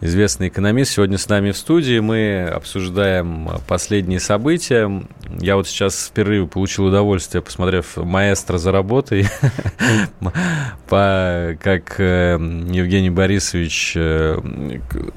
известный 0.03 0.49
экономист, 0.49 0.91
сегодня 0.91 1.17
с 1.17 1.29
нами 1.29 1.51
в 1.51 1.57
студии. 1.57 1.99
Мы 1.99 2.43
обсуждаем 2.43 3.49
последние 3.67 4.19
события. 4.19 5.03
Я 5.39 5.55
вот 5.55 5.67
сейчас 5.67 6.07
впервые 6.07 6.45
получил 6.45 6.85
удовольствие, 6.85 7.41
посмотрев 7.41 7.95
«Маэстро 7.95 8.57
за 8.57 8.71
работой», 8.71 9.27
как 10.89 11.95
э, 11.99 12.37
Евгений 12.71 13.09
Борисович 13.09 13.93
э, 13.95 14.39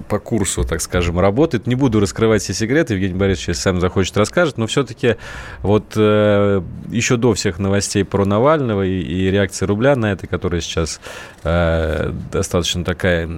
по 0.09 0.19
курсу, 0.19 0.65
так 0.65 0.81
скажем, 0.81 1.19
работает. 1.19 1.67
Не 1.67 1.75
буду 1.75 2.01
раскрывать 2.01 2.43
все 2.43 2.55
секреты, 2.55 2.95
Евгений 2.95 3.15
Борисович, 3.15 3.49
если 3.49 3.63
сам 3.63 3.81
захочет, 3.81 4.17
расскажет, 4.17 4.57
но 4.57 4.67
все-таки 4.67 5.17
вот 5.63 5.93
э, 5.97 6.63
еще 6.89 7.17
до 7.17 7.35
всех 7.35 7.59
новостей 7.59 8.05
про 8.05 8.25
Навального 8.25 8.87
и 8.87 9.31
реакции 9.31 9.67
рубля 9.67 9.97
на 9.97 10.13
это, 10.13 10.27
которая 10.27 10.61
сейчас 10.61 11.01
достаточно 11.43 12.85
такая 12.85 13.29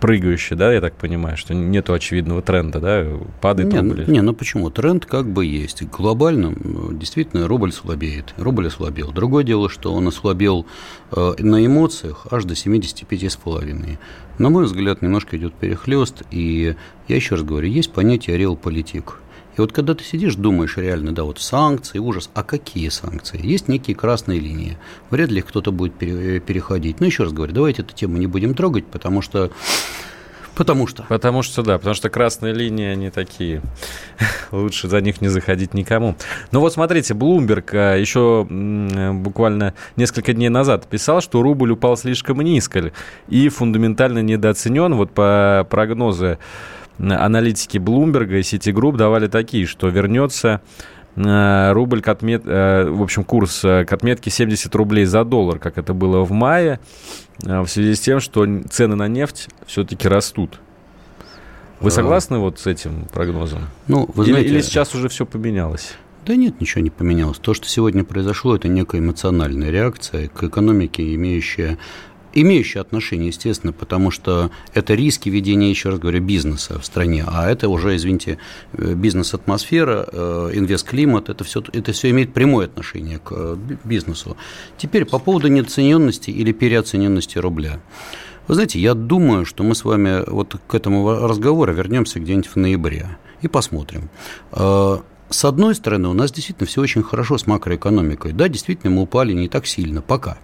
прыгающая, 0.00 0.45
следующее, 0.46 0.56
да, 0.56 0.72
я 0.72 0.80
так 0.80 0.96
понимаю, 0.96 1.36
что 1.36 1.54
нету 1.54 1.92
очевидного 1.92 2.42
тренда, 2.42 2.80
да, 2.80 3.06
падает 3.40 3.72
не, 3.72 3.78
рубль? 3.78 4.04
Не, 4.06 4.22
ну 4.22 4.32
почему? 4.32 4.70
Тренд 4.70 5.06
как 5.06 5.26
бы 5.28 5.44
есть. 5.44 5.82
Глобально 5.84 6.54
действительно 6.92 7.48
рубль 7.48 7.72
слабеет, 7.72 8.34
рубль 8.36 8.68
ослабел. 8.68 9.12
Другое 9.12 9.44
дело, 9.44 9.68
что 9.68 9.92
он 9.92 10.08
ослабел 10.08 10.66
э, 11.12 11.34
на 11.38 11.64
эмоциях 11.64 12.26
аж 12.30 12.44
до 12.44 12.54
75,5. 12.54 13.98
На 14.38 14.50
мой 14.50 14.64
взгляд, 14.64 15.02
немножко 15.02 15.36
идет 15.36 15.54
перехлест, 15.54 16.22
и 16.30 16.76
я 17.08 17.16
еще 17.16 17.36
раз 17.36 17.44
говорю, 17.44 17.68
есть 17.68 17.92
понятие 17.92 18.36
реал-политик. 18.36 19.18
И 19.56 19.60
вот 19.60 19.72
когда 19.72 19.94
ты 19.94 20.04
сидишь, 20.04 20.34
думаешь 20.34 20.76
реально, 20.76 21.14
да, 21.14 21.24
вот 21.24 21.40
санкции, 21.40 21.98
ужас, 21.98 22.28
а 22.34 22.42
какие 22.42 22.90
санкции? 22.90 23.40
Есть 23.42 23.68
некие 23.68 23.96
красные 23.96 24.38
линии. 24.38 24.76
Вряд 25.08 25.30
ли 25.30 25.40
кто-то 25.40 25.72
будет 25.72 25.94
переходить. 25.94 27.00
Но 27.00 27.06
еще 27.06 27.22
раз 27.22 27.32
говорю, 27.32 27.54
давайте 27.54 27.80
эту 27.80 27.94
тему 27.94 28.18
не 28.18 28.26
будем 28.26 28.54
трогать, 28.54 28.84
потому 28.84 29.22
что 29.22 29.50
Потому 30.56 30.86
что? 30.86 31.04
Потому 31.04 31.42
что, 31.42 31.62
да, 31.62 31.76
потому 31.76 31.94
что 31.94 32.08
красные 32.08 32.54
линии, 32.54 32.86
они 32.86 33.10
такие. 33.10 33.60
Лучше 34.50 34.88
за 34.88 35.02
них 35.02 35.20
не 35.20 35.28
заходить 35.28 35.74
никому. 35.74 36.16
Ну 36.50 36.60
вот 36.60 36.72
смотрите, 36.72 37.12
Блумберг 37.12 37.74
а, 37.74 37.96
еще 37.96 38.46
буквально 38.48 39.74
несколько 39.96 40.32
дней 40.32 40.48
назад 40.48 40.86
писал, 40.86 41.20
что 41.20 41.42
рубль 41.42 41.72
упал 41.72 41.98
слишком 41.98 42.40
низко 42.40 42.90
и 43.28 43.48
фундаментально 43.50 44.20
недооценен. 44.20 44.94
Вот 44.94 45.10
по 45.12 45.66
прогнозу 45.68 46.38
аналитики 46.98 47.76
Блумберга 47.76 48.38
и 48.38 48.40
Citigroup 48.40 48.96
давали 48.96 49.26
такие, 49.26 49.66
что 49.66 49.88
вернется 49.88 50.62
Э, 51.16 51.72
рубль 51.72 52.02
к 52.02 52.08
отмет... 52.08 52.42
Э, 52.44 52.88
в 52.90 53.02
общем, 53.02 53.24
курс 53.24 53.60
к 53.60 53.86
отметке 53.90 54.30
70 54.30 54.74
рублей 54.74 55.06
за 55.06 55.24
доллар, 55.24 55.58
как 55.58 55.78
это 55.78 55.94
было 55.94 56.22
в 56.22 56.30
мае, 56.32 56.78
в 57.38 57.66
связи 57.66 57.94
с 57.94 58.00
тем, 58.00 58.20
что 58.20 58.46
цены 58.70 58.96
на 58.96 59.08
нефть 59.08 59.48
все-таки 59.66 60.08
растут. 60.08 60.60
Вы 61.80 61.90
согласны 61.90 62.38
вот 62.38 62.58
с 62.58 62.66
этим 62.66 63.06
прогнозом? 63.12 63.66
Ну, 63.86 64.08
вы 64.14 64.24
знаете, 64.24 64.48
или, 64.48 64.54
или 64.56 64.62
сейчас 64.62 64.94
уже 64.94 65.08
все 65.08 65.26
поменялось? 65.26 65.92
Да 66.24 66.34
нет, 66.34 66.60
ничего 66.60 66.82
не 66.82 66.90
поменялось. 66.90 67.38
То, 67.38 67.54
что 67.54 67.68
сегодня 67.68 68.02
произошло, 68.02 68.56
это 68.56 68.66
некая 68.66 68.98
эмоциональная 68.98 69.70
реакция 69.70 70.28
к 70.28 70.42
экономике, 70.42 71.14
имеющая 71.14 71.78
имеющие 72.36 72.80
отношение, 72.80 73.28
естественно, 73.28 73.72
потому 73.72 74.10
что 74.10 74.50
это 74.74 74.94
риски 74.94 75.30
ведения, 75.30 75.70
еще 75.70 75.88
раз 75.88 75.98
говорю, 75.98 76.20
бизнеса 76.20 76.78
в 76.78 76.84
стране, 76.84 77.24
а 77.26 77.50
это 77.50 77.68
уже, 77.68 77.96
извините, 77.96 78.38
э, 78.74 78.94
бизнес-атмосфера, 78.94 80.06
э, 80.12 80.50
инвест-климат, 80.54 81.30
это 81.30 81.44
все, 81.44 81.62
это 81.72 81.92
все 81.92 82.10
имеет 82.10 82.34
прямое 82.34 82.66
отношение 82.66 83.18
к 83.18 83.32
э, 83.32 83.56
бизнесу. 83.84 84.36
Теперь 84.76 85.06
по 85.06 85.18
поводу 85.18 85.48
недооцененности 85.48 86.30
или 86.30 86.52
переоцененности 86.52 87.38
рубля. 87.38 87.80
Вы 88.48 88.54
знаете, 88.54 88.78
я 88.78 88.94
думаю, 88.94 89.46
что 89.46 89.64
мы 89.64 89.74
с 89.74 89.84
вами 89.84 90.22
вот 90.28 90.56
к 90.66 90.74
этому 90.74 91.26
разговору 91.26 91.72
вернемся 91.72 92.20
где-нибудь 92.20 92.48
в 92.48 92.56
ноябре 92.56 93.16
и 93.40 93.48
посмотрим. 93.48 94.08
С 95.28 95.44
одной 95.44 95.74
стороны, 95.74 96.08
у 96.08 96.12
нас 96.12 96.30
действительно 96.30 96.68
все 96.68 96.80
очень 96.80 97.02
хорошо 97.02 97.38
с 97.38 97.48
макроэкономикой. 97.48 98.32
Да, 98.32 98.48
действительно, 98.48 98.94
мы 98.94 99.02
упали 99.02 99.32
не 99.32 99.48
так 99.48 99.66
сильно, 99.66 100.00
пока. 100.00 100.38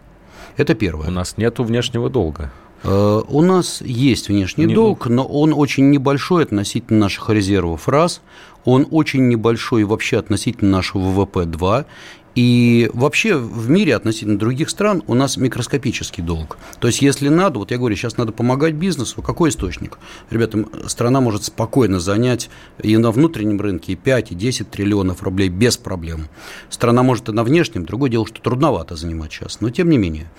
Это 0.56 0.74
первое. 0.74 1.08
У 1.08 1.10
нас 1.10 1.36
нет 1.36 1.58
внешнего 1.58 2.10
долга. 2.10 2.52
Э, 2.84 3.22
у 3.26 3.42
нас 3.42 3.80
есть 3.80 4.28
внешний 4.28 4.66
не, 4.66 4.74
долг, 4.74 5.06
но 5.06 5.24
он 5.24 5.52
очень 5.54 5.90
небольшой 5.90 6.44
относительно 6.44 7.00
наших 7.00 7.30
резервов, 7.30 7.88
раз. 7.88 8.20
Он 8.64 8.86
очень 8.90 9.28
небольшой 9.28 9.84
вообще 9.84 10.18
относительно 10.18 10.70
нашего 10.70 11.02
ВВП, 11.10 11.44
два. 11.44 11.86
И 12.34 12.90
вообще 12.94 13.36
в 13.36 13.68
мире 13.68 13.94
относительно 13.94 14.38
других 14.38 14.70
стран 14.70 15.02
у 15.06 15.14
нас 15.14 15.36
микроскопический 15.36 16.22
долг. 16.22 16.56
То 16.80 16.86
есть, 16.86 17.02
если 17.02 17.28
надо, 17.28 17.58
вот 17.58 17.70
я 17.70 17.78
говорю, 17.78 17.94
сейчас 17.94 18.16
надо 18.16 18.32
помогать 18.32 18.74
бизнесу, 18.74 19.20
какой 19.22 19.50
источник? 19.50 19.98
Ребята, 20.30 20.64
страна 20.86 21.20
может 21.20 21.44
спокойно 21.44 22.00
занять 22.00 22.48
и 22.82 22.96
на 22.96 23.10
внутреннем 23.10 23.60
рынке 23.60 23.92
и 23.92 23.96
5, 23.96 24.32
и 24.32 24.34
10 24.34 24.70
триллионов 24.70 25.22
рублей 25.22 25.48
без 25.48 25.76
проблем. 25.76 26.28
Страна 26.70 27.02
может 27.02 27.28
и 27.28 27.32
на 27.32 27.44
внешнем, 27.44 27.84
другое 27.84 28.10
дело, 28.10 28.26
что 28.26 28.40
трудновато 28.40 28.96
занимать 28.96 29.32
сейчас, 29.32 29.60
но 29.60 29.70
тем 29.70 29.90
не 29.90 29.98
менее. 29.98 30.30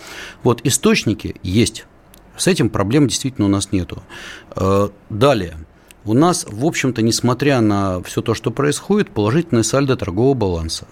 Вот 0.42 0.62
источники 0.64 1.36
есть. 1.44 1.86
С 2.36 2.48
этим 2.48 2.70
проблем 2.70 3.08
действительно 3.08 3.46
у 3.46 3.50
нас 3.50 3.72
нету. 3.72 4.02
Э, 4.56 4.90
далее. 5.12 5.58
У 6.06 6.14
нас, 6.14 6.46
в 6.50 6.66
общем-то, 6.66 7.02
несмотря 7.02 7.62
на 7.62 8.02
все 8.02 8.22
то, 8.22 8.34
что 8.34 8.52
происходит, 8.52 9.12
положительное 9.12 9.64
сальдо 9.64 9.96
торгового 9.96 10.34
баланса. 10.34 10.88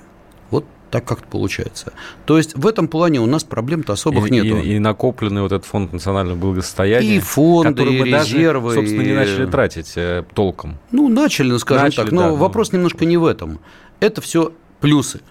Вот 0.52 0.66
так 0.92 1.06
как-то 1.06 1.28
получается. 1.28 1.94
То 2.26 2.38
есть 2.38 2.56
в 2.56 2.68
этом 2.68 2.88
плане 2.88 3.20
у 3.22 3.26
нас 3.26 3.44
проблем-то 3.44 3.94
особых 3.94 4.28
и, 4.28 4.32
нету. 4.32 4.58
И, 4.58 4.76
и 4.76 4.80
накопленный 4.80 5.42
вот 5.42 5.52
этот 5.52 5.66
фонд 5.66 5.94
национального 5.94 6.38
благосостояния. 6.38 7.16
И 7.16 7.20
фонды, 7.20 7.84
мы 7.86 8.06
резервы. 8.06 8.76
Даже, 8.76 8.82
собственно, 8.82 9.02
не 9.02 9.14
начали 9.14 9.46
тратить 9.46 9.94
э, 9.96 10.24
толком. 10.34 10.78
Ну, 10.92 11.08
начали, 11.08 11.52
ну, 11.52 11.60
скажем 11.60 11.86
начали, 11.86 12.06
так. 12.06 12.12
Но 12.12 12.22
да, 12.22 12.32
вопрос 12.34 12.72
ну... 12.72 12.78
немножко 12.78 13.06
не 13.06 13.18
в 13.18 13.26
этом. 13.26 13.60
Это 14.00 14.22
все 14.22 14.52
плюсы. 14.82 15.22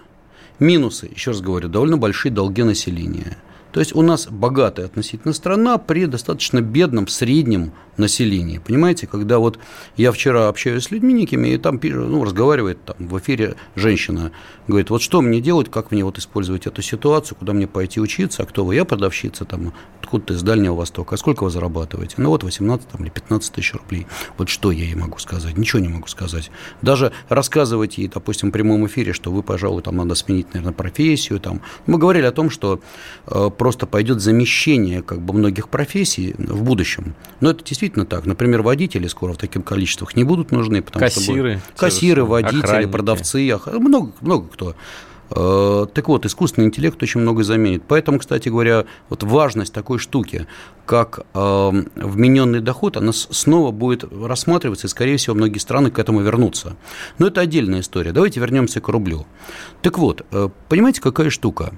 Минусы, 0.59 1.09
еще 1.13 1.31
раз 1.31 1.41
говорю, 1.41 1.69
довольно 1.69 1.97
большие 1.97 2.31
долги 2.31 2.63
населения– 2.63 3.37
то 3.71 3.79
есть 3.79 3.95
у 3.95 4.01
нас 4.01 4.27
богатая 4.27 4.85
относительно 4.85 5.33
страна 5.33 5.77
при 5.77 6.05
достаточно 6.05 6.61
бедном 6.61 7.07
среднем 7.07 7.73
населении. 7.97 8.57
Понимаете, 8.57 9.07
когда 9.07 9.39
вот 9.39 9.59
я 9.97 10.11
вчера 10.11 10.47
общаюсь 10.47 10.83
с 10.83 10.91
людьми 10.91 11.13
некими, 11.13 11.49
и 11.49 11.57
там 11.57 11.79
ну, 11.81 12.23
разговаривает 12.23 12.83
там, 12.83 12.95
в 12.99 13.17
эфире 13.19 13.55
женщина, 13.75 14.31
говорит, 14.67 14.89
вот 14.89 15.01
что 15.01 15.21
мне 15.21 15.41
делать, 15.41 15.69
как 15.69 15.91
мне 15.91 16.03
вот 16.03 16.17
использовать 16.17 16.67
эту 16.67 16.81
ситуацию, 16.81 17.37
куда 17.37 17.53
мне 17.53 17.67
пойти 17.67 17.99
учиться, 17.99 18.43
а 18.43 18.45
кто 18.45 18.65
вы, 18.65 18.75
я 18.75 18.85
продавщица, 18.85 19.45
там, 19.45 19.73
откуда-то 20.01 20.33
из 20.33 20.43
Дальнего 20.43 20.75
Востока, 20.75 21.15
а 21.15 21.17
сколько 21.17 21.43
вы 21.43 21.49
зарабатываете? 21.49 22.15
Ну 22.17 22.29
вот 22.29 22.43
18 22.43 22.87
там, 22.87 23.03
или 23.03 23.09
15 23.09 23.53
тысяч 23.53 23.73
рублей. 23.73 24.07
Вот 24.37 24.49
что 24.49 24.71
я 24.71 24.83
ей 24.83 24.95
могу 24.95 25.17
сказать? 25.19 25.57
Ничего 25.57 25.79
не 25.79 25.87
могу 25.89 26.07
сказать. 26.07 26.51
Даже 26.81 27.11
рассказывать 27.29 27.97
ей, 27.97 28.07
допустим, 28.07 28.49
в 28.49 28.51
прямом 28.51 28.85
эфире, 28.87 29.13
что 29.13 29.31
вы, 29.31 29.43
пожалуй, 29.43 29.81
там 29.81 29.97
надо 29.97 30.15
сменить, 30.15 30.53
наверное, 30.53 30.73
профессию. 30.73 31.39
Там. 31.39 31.61
Мы 31.85 31.97
говорили 31.97 32.25
о 32.25 32.31
том, 32.31 32.49
что 32.49 32.81
э, 33.27 33.49
просто 33.61 33.85
пойдет 33.85 34.21
замещение 34.21 35.03
как 35.03 35.21
бы 35.21 35.35
многих 35.35 35.69
профессий 35.69 36.33
в 36.35 36.63
будущем. 36.63 37.13
Но 37.41 37.51
это 37.51 37.63
действительно 37.63 38.07
так. 38.07 38.25
Например, 38.25 38.63
водители 38.63 39.05
скоро 39.05 39.33
в 39.33 39.37
таких 39.37 39.63
количествах 39.63 40.15
не 40.15 40.23
будут 40.23 40.49
нужны, 40.51 40.81
потому 40.81 41.05
кассиры, 41.05 41.59
что 41.59 41.79
кассиры, 41.79 42.25
водители, 42.25 42.63
охранники. 42.63 42.91
продавцы, 42.91 43.59
много, 43.67 44.13
много 44.21 44.47
кто. 44.47 44.75
Э, 45.29 45.85
так 45.93 46.07
вот, 46.07 46.25
искусственный 46.25 46.69
интеллект 46.69 47.03
очень 47.03 47.21
много 47.21 47.43
заменит. 47.43 47.83
Поэтому, 47.87 48.17
кстати 48.17 48.49
говоря, 48.49 48.85
вот 49.09 49.21
важность 49.21 49.71
такой 49.71 49.99
штуки, 49.99 50.47
как 50.87 51.19
э, 51.19 51.71
вмененный 51.97 52.61
доход, 52.61 52.97
она 52.97 53.13
снова 53.13 53.69
будет 53.69 54.03
рассматриваться, 54.11 54.87
и, 54.87 54.89
скорее 54.89 55.17
всего, 55.17 55.35
многие 55.35 55.59
страны 55.59 55.91
к 55.91 55.99
этому 55.99 56.21
вернутся. 56.21 56.77
Но 57.19 57.27
это 57.27 57.41
отдельная 57.41 57.81
история. 57.81 58.11
Давайте 58.11 58.39
вернемся 58.39 58.81
к 58.81 58.87
рублю. 58.87 59.27
Так 59.83 59.99
вот, 59.99 60.25
э, 60.31 60.49
понимаете, 60.67 60.99
какая 60.99 61.29
штука? 61.29 61.73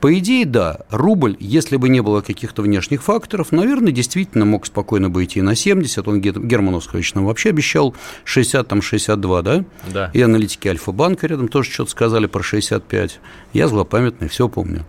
По 0.00 0.18
идее, 0.18 0.46
да, 0.46 0.80
рубль, 0.90 1.36
если 1.38 1.76
бы 1.76 1.90
не 1.90 2.00
было 2.00 2.22
каких-то 2.22 2.62
внешних 2.62 3.02
факторов, 3.02 3.52
наверное, 3.52 3.92
действительно 3.92 4.46
мог 4.46 4.64
спокойно 4.64 5.10
бы 5.10 5.24
идти 5.24 5.42
на 5.42 5.54
70. 5.54 6.08
Он 6.08 6.20
Германовский 6.20 7.00
нам 7.14 7.26
вообще 7.26 7.50
обещал 7.50 7.94
60, 8.24 8.66
там 8.66 8.80
62, 8.80 9.42
да? 9.42 9.64
Да. 9.92 10.10
И 10.14 10.22
аналитики 10.22 10.68
Альфа-банка 10.68 11.26
рядом 11.26 11.48
тоже 11.48 11.70
что-то 11.70 11.90
сказали 11.90 12.26
про 12.26 12.42
65. 12.42 13.20
Я 13.52 13.68
злопамятный, 13.68 14.28
все 14.28 14.48
помню. 14.48 14.86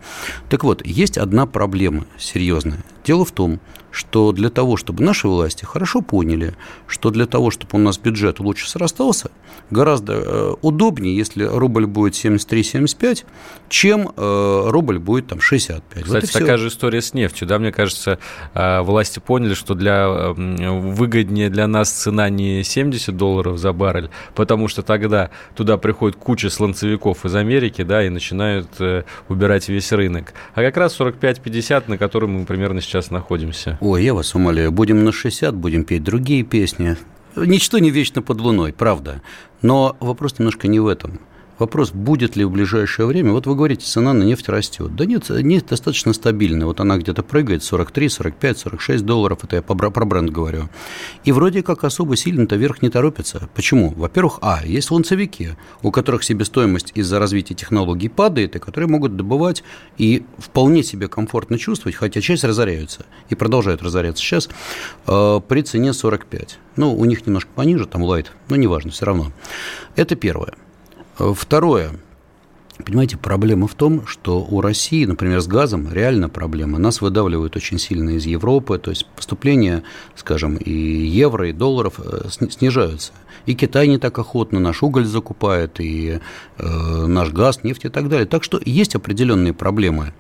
Так 0.50 0.63
вот, 0.63 0.86
есть 0.86 1.17
одна 1.17 1.45
проблема 1.45 2.06
серьезная. 2.17 2.84
Дело 3.03 3.25
в 3.25 3.31
том, 3.31 3.59
что 3.91 4.31
для 4.31 4.49
того, 4.49 4.77
чтобы 4.77 5.03
наши 5.03 5.27
власти 5.27 5.65
хорошо 5.65 6.01
поняли, 6.01 6.53
что 6.87 7.09
для 7.09 7.25
того, 7.25 7.51
чтобы 7.51 7.71
у 7.73 7.77
нас 7.77 7.97
бюджет 7.97 8.39
лучше 8.39 8.69
срастался, 8.69 9.31
гораздо 9.69 10.13
э, 10.13 10.53
удобнее, 10.61 11.15
если 11.15 11.43
рубль 11.43 11.85
будет 11.85 12.13
73-75, 12.13 13.25
чем 13.69 14.11
э, 14.15 14.63
рубль 14.69 14.97
будет 14.97 15.27
там 15.27 15.41
65. 15.41 16.03
Кстати, 16.03 16.25
вот 16.25 16.31
такая 16.31 16.57
же 16.57 16.69
история 16.69 17.01
с 17.01 17.13
нефтью. 17.13 17.47
Да, 17.47 17.59
мне 17.59 17.71
кажется, 17.71 18.17
э, 18.53 18.81
власти 18.81 19.19
поняли, 19.19 19.53
что 19.53 19.75
для, 19.75 20.07
выгоднее 20.07 21.49
для 21.49 21.67
нас 21.67 21.91
цена 21.91 22.29
не 22.29 22.63
70 22.63 23.15
долларов 23.15 23.57
за 23.57 23.73
баррель, 23.73 24.09
потому 24.35 24.69
что 24.69 24.83
тогда 24.83 25.31
туда 25.55 25.77
приходит 25.77 26.17
куча 26.17 26.49
слонцевиков 26.49 27.25
из 27.25 27.35
Америки, 27.35 27.83
да, 27.83 28.05
и 28.05 28.09
начинают 28.09 28.69
убирать 29.27 29.67
весь 29.67 29.91
рынок. 29.91 30.33
А 30.53 30.61
как 30.61 30.77
раз 30.77 30.97
45-50, 30.99 31.83
на 31.87 31.97
котором 31.97 32.31
мы 32.31 32.45
примерно 32.45 32.79
сейчас 32.79 32.90
находимся. 33.10 33.77
Ой, 33.82 34.04
я 34.04 34.13
вас 34.13 34.36
умоляю, 34.36 34.71
будем 34.71 35.04
на 35.04 35.12
60, 35.12 35.56
будем 35.56 35.84
петь 35.84 36.04
другие 36.04 36.43
песни. 36.43 36.97
Ничто 37.36 37.80
не 37.80 37.91
вечно 37.91 38.21
под 38.21 38.41
луной, 38.41 38.73
правда. 38.73 39.21
Но 39.62 39.95
вопрос 39.99 40.39
немножко 40.39 40.67
не 40.67 40.80
в 40.80 40.88
этом. 40.88 41.19
Вопрос, 41.62 41.91
будет 41.91 42.36
ли 42.36 42.43
в 42.43 42.50
ближайшее 42.50 43.06
время, 43.06 43.34
вот 43.34 43.45
вы 43.45 43.54
говорите, 43.54 43.86
цена 43.86 44.13
на 44.13 44.24
нефть 44.24 44.50
растет. 44.50 44.95
Да 44.95 45.06
нет, 45.06 45.30
нефть 45.30 45.67
достаточно 45.67 46.12
стабильная. 46.12 46.65
Вот 46.65 46.80
она 46.80 46.97
где-то 46.97 47.21
прыгает 47.21 47.63
43, 47.63 48.10
45, 48.10 48.58
46 48.58 49.06
долларов, 49.06 49.43
это 49.43 49.58
я 49.58 49.62
про 49.62 50.06
бренд 50.06 50.32
говорю. 50.32 50.69
И 51.24 51.32
вроде 51.32 51.62
как 51.62 51.84
особо 51.84 52.15
сильно-то 52.15 52.56
вверх 52.56 52.82
не 52.82 52.89
торопится. 52.89 53.47
Почему? 53.54 53.93
Во-первых, 53.95 54.39
а, 54.41 54.62
есть 54.65 54.89
ланцевики, 54.89 55.56
у 55.84 55.91
которых 55.91 56.24
себестоимость 56.24 56.93
из-за 56.95 57.19
развития 57.19 57.54
технологий 57.54 58.10
падает, 58.10 58.56
и 58.56 58.60
которые 58.60 58.89
могут 58.89 59.15
добывать 59.15 59.63
и 60.00 60.24
вполне 60.39 60.82
себе 60.82 61.10
комфортно 61.10 61.60
чувствовать, 61.60 61.95
хотя 61.95 62.21
часть 62.21 62.43
разоряются 62.43 63.06
и 63.30 63.36
продолжают 63.36 63.84
разоряться 63.84 64.24
сейчас 64.24 64.50
э, 65.06 65.41
при 65.47 65.62
цене 65.62 65.93
45. 65.93 66.58
Ну, 66.78 66.95
у 66.95 67.06
них 67.06 67.28
немножко 67.28 67.52
пониже, 67.54 67.86
там 67.86 68.02
лайт, 68.02 68.32
но 68.50 68.56
неважно, 68.56 68.89
все 68.89 69.06
равно. 69.06 69.32
Это 69.95 70.15
первое. 70.15 70.56
Второе. 71.17 71.91
Понимаете, 72.84 73.17
проблема 73.17 73.67
в 73.67 73.76
том, 73.76 74.08
что 74.08 74.41
у 74.41 74.62
России, 74.62 75.06
например, 75.06 75.41
с 75.41 75.47
газом 75.47 75.91
реально 75.91 76.30
проблема. 76.30 76.80
Нас 76.80 77.02
выдавливают 77.02 77.56
очень 77.56 77.78
сильно 77.78 78.12
из 78.12 78.26
Европы, 78.26 78.80
то 78.80 78.89
есть 78.89 79.06
поступления, 79.15 79.84
скажем, 80.15 80.56
и 80.56 80.71
евро, 80.71 81.50
и 81.50 81.54
долларов 81.54 82.00
э, 82.00 82.30
снижаются. 82.30 83.13
И 83.45 83.56
Китай 83.56 83.88
не 83.88 83.97
так 83.97 84.17
охотно 84.17 84.60
наш 84.60 84.84
уголь 84.84 85.06
закупает, 85.06 85.80
и 85.80 86.19
э, 86.58 87.06
наш 87.08 87.32
газ, 87.32 87.63
нефть 87.63 87.86
и 87.86 87.89
так 87.89 88.10
далее. 88.10 88.26
Так 88.26 88.43
что 88.43 88.60
есть 88.63 88.95
определенные 88.95 89.54
проблемы. 89.54 90.13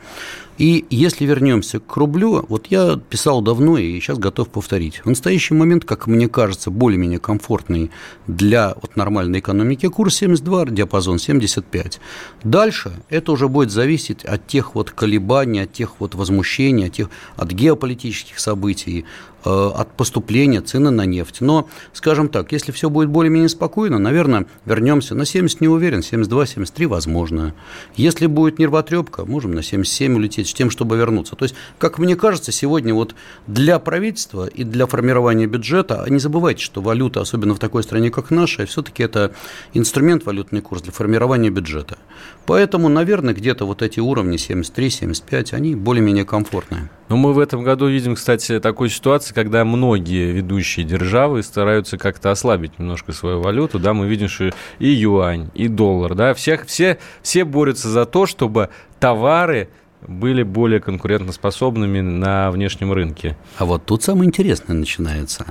И 0.61 0.85
если 0.91 1.25
вернемся 1.25 1.79
к 1.79 1.97
рублю, 1.97 2.45
вот 2.47 2.67
я 2.67 2.95
писал 3.09 3.41
давно 3.41 3.79
и 3.79 3.99
сейчас 3.99 4.19
готов 4.19 4.49
повторить. 4.49 5.01
В 5.03 5.07
настоящий 5.07 5.55
момент, 5.55 5.85
как 5.85 6.05
мне 6.05 6.29
кажется, 6.29 6.69
более-менее 6.69 7.17
комфортный 7.17 7.89
для 8.27 8.75
вот 8.79 8.95
нормальной 8.95 9.39
экономики 9.39 9.87
курс 9.87 10.17
72, 10.17 10.65
диапазон 10.65 11.17
75. 11.17 11.99
Дальше 12.43 12.91
это 13.09 13.31
уже 13.31 13.47
будет 13.47 13.71
зависеть 13.71 14.23
от 14.23 14.45
тех 14.45 14.75
вот 14.75 14.91
колебаний, 14.91 15.61
от 15.61 15.73
тех 15.73 15.93
вот 15.97 16.13
возмущений, 16.13 16.89
от, 16.89 16.93
тех, 16.93 17.09
от 17.37 17.51
геополитических 17.51 18.39
событий, 18.39 19.05
от 19.43 19.91
поступления 19.93 20.61
цены 20.61 20.91
на 20.91 21.05
нефть. 21.05 21.41
Но, 21.41 21.67
скажем 21.93 22.29
так, 22.29 22.51
если 22.51 22.71
все 22.71 22.89
будет 22.89 23.09
более-менее 23.09 23.49
спокойно, 23.49 23.99
наверное, 23.99 24.45
вернемся. 24.65 25.15
На 25.15 25.25
70 25.25 25.61
не 25.61 25.67
уверен, 25.67 26.03
72, 26.03 26.45
73 26.45 26.85
возможно. 26.85 27.53
Если 27.95 28.27
будет 28.27 28.59
нервотрепка, 28.59 29.25
можем 29.25 29.53
на 29.53 29.63
77 29.63 30.15
улететь 30.15 30.49
с 30.49 30.53
тем, 30.53 30.69
чтобы 30.69 30.97
вернуться. 30.97 31.35
То 31.35 31.45
есть, 31.45 31.55
как 31.77 31.97
мне 31.97 32.15
кажется, 32.15 32.51
сегодня 32.51 32.93
вот 32.93 33.15
для 33.47 33.79
правительства 33.79 34.47
и 34.47 34.63
для 34.63 34.85
формирования 34.85 35.47
бюджета, 35.47 36.03
а 36.03 36.09
не 36.09 36.19
забывайте, 36.19 36.63
что 36.63 36.81
валюта, 36.81 37.21
особенно 37.21 37.53
в 37.53 37.59
такой 37.59 37.83
стране, 37.83 38.11
как 38.11 38.31
наша, 38.31 38.65
все-таки 38.65 39.03
это 39.03 39.33
инструмент 39.73 40.25
валютный 40.25 40.61
курс 40.61 40.81
для 40.81 40.91
формирования 40.91 41.49
бюджета. 41.49 41.97
Поэтому, 42.45 42.89
наверное, 42.89 43.33
где-то 43.33 43.65
вот 43.65 43.81
эти 43.81 43.99
уровни 43.99 44.37
73-75, 44.37 45.53
они 45.53 45.75
более-менее 45.75 46.25
комфортные. 46.25 46.89
Но 47.09 47.17
мы 47.17 47.33
в 47.33 47.39
этом 47.39 47.63
году 47.63 47.87
видим, 47.87 48.15
кстати, 48.15 48.59
такую 48.59 48.89
ситуацию, 48.89 49.30
когда 49.33 49.65
многие 49.65 50.31
ведущие 50.31 50.85
державы 50.85 51.43
стараются 51.43 51.97
как-то 51.97 52.31
ослабить 52.31 52.79
немножко 52.79 53.11
свою 53.11 53.41
валюту. 53.41 53.79
Да, 53.79 53.93
мы 53.93 54.07
видим, 54.07 54.27
что 54.27 54.51
и 54.79 54.89
юань, 54.89 55.49
и 55.53 55.67
доллар, 55.67 56.15
да, 56.15 56.33
всех, 56.33 56.65
все, 56.65 56.97
все 57.21 57.45
борются 57.45 57.89
за 57.89 58.05
то, 58.05 58.25
чтобы 58.25 58.69
товары 58.99 59.69
были 60.07 60.43
более 60.43 60.79
конкурентоспособными 60.79 62.01
на 62.01 62.51
внешнем 62.51 62.91
рынке. 62.91 63.37
А 63.57 63.65
вот 63.65 63.85
тут 63.85 64.03
самое 64.03 64.27
интересное 64.27 64.75
начинается. 64.75 65.45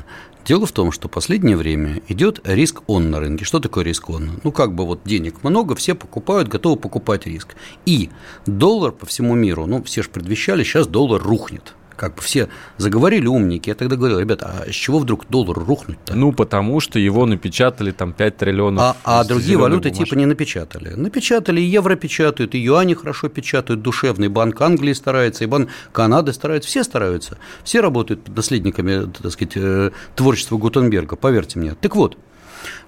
Дело 0.44 0.66
в 0.66 0.72
том, 0.72 0.90
что 0.90 1.08
в 1.08 1.10
последнее 1.10 1.56
время 1.56 2.00
идет 2.08 2.40
риск-он 2.44 3.10
на 3.10 3.20
рынке. 3.20 3.44
Что 3.44 3.60
такое 3.60 3.84
риск-он? 3.84 4.40
Ну, 4.42 4.52
как 4.52 4.74
бы 4.74 4.86
вот 4.86 5.02
денег 5.04 5.44
много, 5.44 5.74
все 5.74 5.94
покупают, 5.94 6.48
готовы 6.48 6.76
покупать 6.76 7.26
риск. 7.26 7.54
И 7.84 8.10
доллар 8.46 8.92
по 8.92 9.06
всему 9.06 9.34
миру, 9.34 9.66
ну, 9.66 9.82
все 9.82 10.02
же 10.02 10.08
предвещали, 10.08 10.64
сейчас 10.64 10.86
доллар 10.86 11.22
рухнет 11.22 11.74
как 12.00 12.14
бы 12.14 12.22
все 12.22 12.48
заговорили 12.78 13.26
умники. 13.26 13.68
Я 13.68 13.74
тогда 13.74 13.96
говорил, 13.96 14.18
ребята, 14.18 14.64
а 14.66 14.72
с 14.72 14.74
чего 14.74 15.00
вдруг 15.00 15.26
доллар 15.28 15.58
рухнуть-то? 15.58 16.14
Ну, 16.14 16.32
потому 16.32 16.80
что 16.80 16.98
его 16.98 17.26
напечатали 17.26 17.90
там 17.90 18.14
5 18.14 18.36
триллионов. 18.38 18.96
А, 19.04 19.20
а 19.20 19.24
другие 19.24 19.58
валюты 19.58 19.90
бумажки. 19.90 20.04
типа 20.04 20.14
не 20.14 20.24
напечатали. 20.24 20.94
Напечатали, 20.94 21.60
и 21.60 21.64
евро 21.64 21.96
печатают, 21.96 22.54
и 22.54 22.58
юани 22.58 22.94
хорошо 22.94 23.28
печатают, 23.28 23.82
душевный 23.82 24.28
банк 24.28 24.58
Англии 24.62 24.94
старается, 24.94 25.44
и 25.44 25.46
банк 25.46 25.68
Канады 25.92 26.32
стараются, 26.32 26.70
все 26.70 26.84
стараются. 26.84 27.36
Все 27.64 27.82
работают 27.82 28.24
под 28.24 28.34
наследниками, 28.34 29.04
так 29.22 29.32
сказать, 29.32 29.52
э, 29.56 29.90
творчества 30.16 30.56
Гутенберга, 30.56 31.16
поверьте 31.16 31.58
мне. 31.58 31.74
Так 31.74 31.96
вот, 31.96 32.16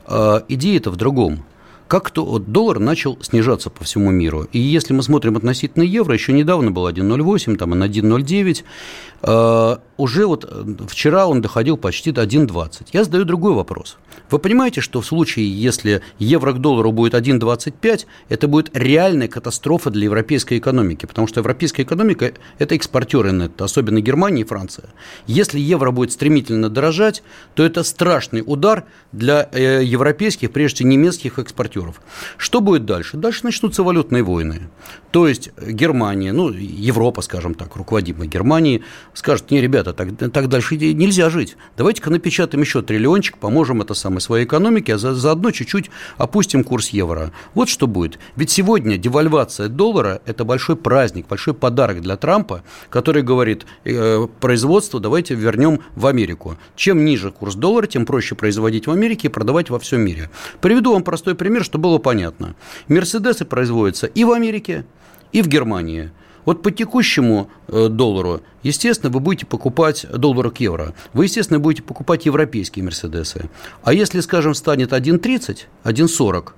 э, 0.07 0.41
идея-то 0.49 0.91
в 0.91 0.97
другом 0.97 1.45
как-то 1.93 2.39
доллар 2.39 2.79
начал 2.79 3.19
снижаться 3.21 3.69
по 3.69 3.85
всему 3.85 4.11
миру. 4.11 4.49
И 4.51 4.59
если 4.59 4.95
мы 4.95 5.03
смотрим 5.03 5.37
относительно 5.37 5.83
евро, 5.83 6.15
еще 6.15 6.33
недавно 6.33 6.71
был 6.71 6.89
1,08, 6.89 7.59
там 7.59 7.73
он 7.73 7.83
1,09, 7.83 8.65
э, 9.21 9.77
уже 9.99 10.27
вот 10.27 10.47
э, 10.49 10.65
вчера 10.89 11.27
он 11.27 11.43
доходил 11.43 11.77
почти 11.77 12.11
до 12.11 12.23
1,20. 12.23 12.87
Я 12.95 13.05
задаю 13.05 13.27
другой 13.27 13.53
вопрос. 13.53 13.99
Вы 14.31 14.39
понимаете, 14.39 14.81
что 14.81 15.03
в 15.03 15.07
случае, 15.07 15.53
если 15.53 16.01
евро 16.19 16.55
к 16.55 16.63
доллару 16.63 16.93
будет 16.93 17.13
1,25, 17.13 18.07
это 18.31 18.49
будет 18.49 18.71
реальная 18.73 19.29
катастрофа 19.29 19.91
для 19.91 20.05
европейской 20.05 20.57
экономики, 20.57 21.05
потому 21.05 21.27
что 21.27 21.41
европейская 21.41 21.83
экономика– 21.83 22.33
это 22.59 22.75
экспортеры 22.75 23.51
особенно 23.59 24.01
Германия 24.01 24.41
и 24.41 24.45
Франция. 24.45 24.87
Если 25.27 25.61
евро 25.61 25.91
будет 25.91 26.13
стремительно 26.13 26.71
дорожать, 26.71 27.23
то 27.55 27.63
это 27.63 27.83
страшный 27.83 28.43
удар 28.47 28.85
для 29.13 29.47
э, 29.53 29.83
европейских, 29.85 30.53
прежде 30.53 30.77
всего 30.77 30.89
немецких 30.89 31.39
экспортеров 31.39 31.82
экспортеров. 31.83 32.01
Что 32.37 32.61
будет 32.61 32.85
дальше? 32.85 33.17
Дальше 33.17 33.41
начнутся 33.45 33.83
валютные 33.83 34.23
войны. 34.23 34.69
То 35.11 35.29
есть 35.29 35.51
Германия, 35.61 36.33
ну, 36.33 36.51
Европа, 36.51 37.23
скажем 37.23 37.55
так, 37.55 37.77
руководимая 37.77 38.27
Германией, 38.27 38.83
скажет, 39.15 39.51
не, 39.51 39.61
ребята, 39.61 39.93
так, 39.93 40.17
так 40.33 40.49
дальше 40.49 40.77
нельзя 40.77 41.29
жить. 41.31 41.57
Давайте-ка 41.77 42.11
напечатаем 42.11 42.63
еще 42.63 42.83
триллиончик, 42.83 43.37
поможем 43.39 43.83
это 43.83 43.95
самой 43.95 44.21
своей 44.21 44.47
экономике, 44.47 44.95
а 44.95 44.99
за, 44.99 45.15
заодно 45.15 45.51
чуть-чуть 45.51 45.91
опустим 46.17 46.65
курс 46.65 46.89
евро. 46.89 47.33
Вот 47.55 47.69
что 47.69 47.87
будет. 47.87 48.19
Ведь 48.37 48.51
сегодня 48.51 48.97
девальвация 48.97 49.69
доллара– 49.69 50.23
это 50.27 50.45
большой 50.45 50.77
праздник, 50.77 51.29
большой 51.29 51.55
подарок 51.55 52.01
для 52.01 52.17
Трампа, 52.17 52.63
который 52.89 53.23
говорит, 53.23 53.67
э, 53.85 54.27
производство 54.41 54.99
давайте 54.99 55.35
вернем 55.35 55.81
в 55.95 56.07
Америку. 56.07 56.57
Чем 56.75 57.05
ниже 57.05 57.31
курс 57.31 57.55
доллара, 57.55 57.87
тем 57.87 58.07
проще 58.07 58.35
производить 58.35 58.87
в 58.87 58.91
Америке 58.91 59.29
и 59.29 59.31
продавать 59.31 59.69
во 59.69 59.79
всем 59.79 60.01
мире. 60.01 60.31
Приведу 60.63 60.95
вам 60.95 61.03
простой 61.03 61.35
пример, 61.35 61.65
чтобы 61.73 61.85
было 61.85 61.99
понятно. 61.99 62.55
Мерседесы 62.89 63.47
производятся 63.47 64.07
и 64.07 64.25
в 64.25 64.33
Америке, 64.33 64.85
и 65.33 65.41
в 65.41 65.49
Германии. 65.49 66.11
Вот 66.45 66.63
по 66.63 66.71
текущему 66.71 67.49
э, 67.69 67.89
доллару, 67.89 68.43
естественно, 68.63 69.11
вы 69.11 69.21
будете 69.21 69.47
покупать 69.47 70.05
доллары 70.11 70.51
к 70.51 70.59
евро. 70.59 70.93
Вы, 71.15 71.25
естественно, 71.25 71.61
будете 71.61 71.83
покупать 71.83 72.27
европейские 72.27 72.85
Мерседесы. 72.85 73.49
А 73.85 73.95
если, 73.95 74.21
скажем, 74.21 74.53
станет 74.53 74.93
1,30, 74.93 75.61
1,40 75.85 76.53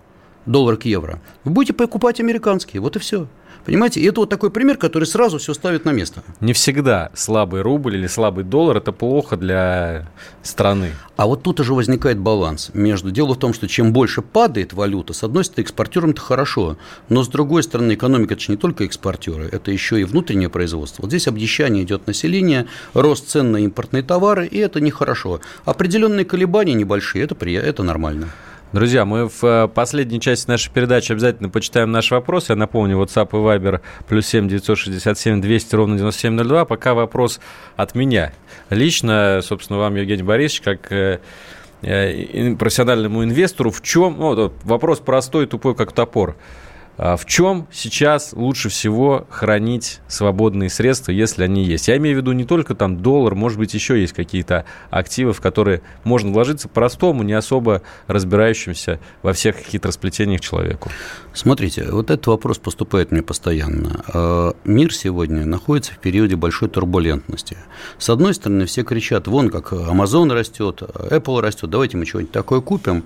доллар 0.46 0.76
к 0.76 0.84
евро, 0.84 1.20
вы 1.44 1.52
будете 1.52 1.74
покупать 1.74 2.18
американские. 2.18 2.80
Вот 2.80 2.96
и 2.96 2.98
все. 2.98 3.28
Понимаете, 3.64 4.00
и 4.00 4.04
это 4.04 4.20
вот 4.20 4.30
такой 4.30 4.50
пример, 4.50 4.76
который 4.76 5.04
сразу 5.04 5.38
все 5.38 5.54
ставит 5.54 5.84
на 5.84 5.90
место. 5.90 6.22
Не 6.40 6.52
всегда 6.52 7.10
слабый 7.14 7.62
рубль 7.62 7.96
или 7.96 8.06
слабый 8.06 8.44
доллар– 8.44 8.76
это 8.78 8.92
плохо 8.92 9.36
для 9.36 10.06
страны. 10.42 10.92
А 11.16 11.26
вот 11.26 11.42
тут 11.42 11.60
уже 11.60 11.72
возникает 11.72 12.18
баланс 12.18 12.70
между... 12.74 13.10
Дело 13.10 13.34
в 13.34 13.38
том, 13.38 13.54
что 13.54 13.66
чем 13.66 13.92
больше 13.92 14.20
падает 14.20 14.72
валюта, 14.72 15.12
с 15.12 15.22
одной 15.22 15.44
стороны, 15.44 15.64
экспортерам 15.64 16.10
это 16.10 16.20
хорошо, 16.20 16.76
но 17.08 17.22
с 17.22 17.28
другой 17.28 17.62
стороны, 17.62 17.94
экономика– 17.94 18.34
это 18.34 18.42
же 18.42 18.52
не 18.52 18.58
только 18.58 18.84
экспортеры, 18.84 19.48
это 19.50 19.70
еще 19.70 20.00
и 20.00 20.04
внутреннее 20.04 20.50
производство. 20.50 21.02
Вот 21.02 21.08
здесь 21.08 21.26
обнищание 21.28 21.84
идет 21.84 22.06
население, 22.06 22.66
рост 22.92 23.28
цен 23.28 23.52
на 23.52 23.58
импортные 23.58 24.02
товары, 24.02 24.46
и 24.46 24.58
это 24.58 24.80
нехорошо. 24.80 25.40
Определенные 25.64 26.24
колебания 26.24 26.74
небольшие– 26.74 27.24
это, 27.24 27.34
это 27.48 27.82
нормально. 27.82 28.28
Друзья, 28.74 29.04
мы 29.04 29.28
в 29.28 29.44
э, 29.44 29.68
последней 29.68 30.20
части 30.20 30.50
нашей 30.50 30.72
передачи 30.72 31.12
обязательно 31.12 31.48
почитаем 31.48 31.92
наш 31.92 32.10
вопрос. 32.10 32.48
Я 32.48 32.56
напомню, 32.56 33.00
WhatsApp 33.00 33.28
и 33.30 33.36
Viber 33.36 33.80
плюс 34.08 34.26
7 34.26 34.48
967 34.48 35.40
200 35.40 35.74
ровно 35.76 35.96
9702. 35.96 36.64
Пока 36.64 36.92
вопрос 36.94 37.38
от 37.76 37.94
меня. 37.94 38.32
Лично, 38.70 39.38
собственно, 39.44 39.78
вам, 39.78 39.94
Евгений 39.94 40.24
Борисович, 40.24 40.62
как 40.62 40.90
э, 40.90 41.20
э, 41.82 42.56
профессиональному 42.56 43.22
инвестору, 43.22 43.70
в 43.70 43.80
чем... 43.80 44.16
Ну, 44.18 44.52
вопрос 44.64 44.98
простой, 44.98 45.46
тупой, 45.46 45.76
как 45.76 45.92
топор. 45.92 46.34
А 46.96 47.16
в 47.16 47.26
чем 47.26 47.66
сейчас 47.72 48.32
лучше 48.32 48.68
всего 48.68 49.26
хранить 49.28 50.00
свободные 50.06 50.70
средства, 50.70 51.10
если 51.10 51.42
они 51.42 51.64
есть? 51.64 51.88
Я 51.88 51.96
имею 51.96 52.16
в 52.16 52.20
виду 52.20 52.32
не 52.32 52.44
только 52.44 52.74
там 52.74 52.98
доллар, 52.98 53.34
может 53.34 53.58
быть, 53.58 53.74
еще 53.74 54.00
есть 54.00 54.12
какие-то 54.12 54.64
активы, 54.90 55.32
в 55.32 55.40
которые 55.40 55.82
можно 56.04 56.30
вложиться 56.32 56.68
простому, 56.68 57.22
не 57.22 57.32
особо 57.32 57.82
разбирающимся 58.06 59.00
во 59.22 59.32
всех 59.32 59.56
хитросплетениях 59.56 60.40
человеку. 60.40 60.90
Смотрите, 61.32 61.88
вот 61.90 62.10
этот 62.10 62.28
вопрос 62.28 62.58
поступает 62.58 63.10
мне 63.10 63.22
постоянно. 63.22 64.04
А, 64.12 64.54
мир 64.64 64.94
сегодня 64.94 65.44
находится 65.44 65.92
в 65.92 65.98
периоде 65.98 66.36
большой 66.36 66.68
турбулентности. 66.68 67.56
С 67.98 68.08
одной 68.08 68.34
стороны, 68.34 68.66
все 68.66 68.84
кричат, 68.84 69.26
вон 69.26 69.50
как 69.50 69.72
Amazon 69.72 70.32
растет, 70.32 70.82
Apple 70.82 71.40
растет, 71.40 71.70
давайте 71.70 71.96
мы 71.96 72.06
что-нибудь 72.06 72.30
такое 72.30 72.60
купим. 72.60 73.04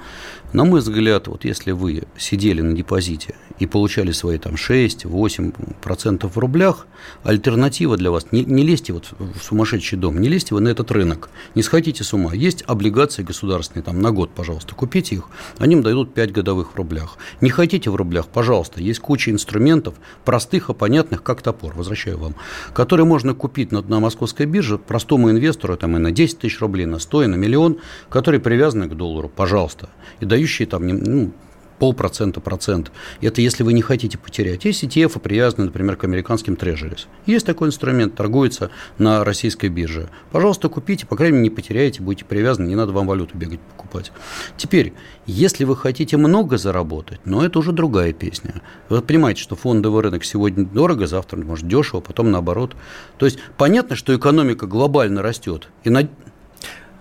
На 0.54 0.64
мой 0.64 0.80
взгляд, 0.80 1.28
вот 1.28 1.44
если 1.44 1.72
вы 1.72 2.04
сидели 2.16 2.62
на 2.62 2.74
депозите 2.74 3.34
и 3.58 3.66
получали 3.66 4.12
свои 4.12 4.38
там 4.38 4.54
6-8% 4.54 6.26
в 6.26 6.38
рублях, 6.38 6.86
альтернатива 7.22 7.98
для 7.98 8.10
вас, 8.10 8.28
не, 8.32 8.44
не 8.44 8.62
лезьте 8.62 8.94
вот 8.94 9.12
в 9.18 9.42
сумасшедший 9.42 9.98
дом, 9.98 10.18
не 10.18 10.28
лезьте 10.28 10.54
вы 10.54 10.62
на 10.62 10.68
этот 10.68 10.90
рынок, 10.90 11.28
не 11.54 11.62
сходите 11.62 12.02
с 12.02 12.14
ума. 12.14 12.34
Есть 12.34 12.64
облигации 12.66 13.22
государственные, 13.22 13.84
там 13.84 14.00
на 14.00 14.10
год, 14.10 14.30
пожалуйста, 14.30 14.74
купите 14.74 15.16
их, 15.16 15.24
они 15.58 15.74
им 15.74 15.82
дадут 15.82 16.14
5 16.14 16.32
годовых 16.32 16.72
в 16.72 16.76
рублях. 16.76 17.18
Не 17.42 17.50
хотите 17.50 17.90
в 17.90 17.96
рублях, 17.96 18.28
пожалуйста, 18.28 18.80
есть 18.80 19.00
куча 19.00 19.30
инструментов, 19.30 19.96
простых 20.24 20.70
и 20.70 20.74
понятных, 20.74 21.22
как 21.22 21.42
топор, 21.42 21.74
возвращаю 21.74 22.16
вам, 22.16 22.34
которые 22.72 23.04
можно 23.04 23.34
купить 23.34 23.70
на, 23.70 23.82
на 23.82 24.00
московской 24.00 24.46
бирже 24.46 24.78
простому 24.78 25.30
инвестору 25.30 25.76
там 25.76 25.94
и 25.96 25.98
на 25.98 26.10
10 26.10 26.38
тысяч 26.38 26.58
рублей, 26.60 26.86
на 26.86 26.98
100, 26.98 27.24
и 27.24 27.26
на 27.26 27.34
миллион, 27.34 27.78
которые 28.08 28.40
привязаны 28.40 28.88
к 28.88 28.94
доллару, 28.94 29.28
пожалуйста, 29.28 29.90
и 30.20 30.24
дающие 30.38 30.68
там 30.68 30.86
ну, 30.86 31.32
полпроцента, 31.80 32.40
процент. 32.40 32.92
Это 33.20 33.40
если 33.40 33.64
вы 33.64 33.72
не 33.72 33.82
хотите 33.82 34.18
потерять. 34.18 34.64
Есть 34.64 34.84
ETF, 34.84 35.18
привязанные, 35.18 35.66
например, 35.66 35.96
к 35.96 36.04
американским 36.04 36.54
трежерис. 36.54 37.08
Есть 37.26 37.46
такой 37.46 37.68
инструмент, 37.68 38.14
торгуется 38.14 38.70
на 38.98 39.24
российской 39.24 39.68
бирже. 39.68 40.08
Пожалуйста, 40.30 40.68
купите, 40.68 41.06
по 41.06 41.16
крайней 41.16 41.38
мере, 41.38 41.50
не 41.50 41.54
потеряете, 41.54 42.02
будете 42.02 42.24
привязаны, 42.24 42.68
не 42.68 42.76
надо 42.76 42.92
вам 42.92 43.06
валюту 43.06 43.36
бегать 43.36 43.60
покупать. 43.60 44.12
Теперь, 44.56 44.92
если 45.26 45.64
вы 45.64 45.76
хотите 45.76 46.16
много 46.16 46.56
заработать, 46.56 47.20
но 47.24 47.44
это 47.44 47.58
уже 47.58 47.72
другая 47.72 48.12
песня. 48.12 48.62
Вы 48.88 49.02
понимаете, 49.02 49.42
что 49.42 49.56
фондовый 49.56 50.02
рынок 50.02 50.24
сегодня 50.24 50.64
дорого, 50.64 51.06
завтра, 51.06 51.36
может, 51.38 51.66
дешево, 51.66 52.00
потом 52.00 52.30
наоборот. 52.30 52.76
То 53.18 53.26
есть, 53.26 53.38
понятно, 53.56 53.96
что 53.96 54.16
экономика 54.16 54.66
глобально 54.66 55.22
растет. 55.22 55.68
И 55.84 55.90
на... 55.90 56.08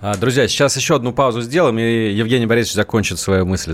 А, 0.02 0.16
друзья, 0.16 0.48
сейчас 0.48 0.78
еще 0.78 0.96
одну 0.96 1.12
паузу 1.12 1.42
сделаем, 1.42 1.80
и 1.80 2.12
Евгений 2.12 2.46
Борисович 2.46 2.76
закончит 2.76 3.20
свою 3.20 3.46
мысль. 3.46 3.74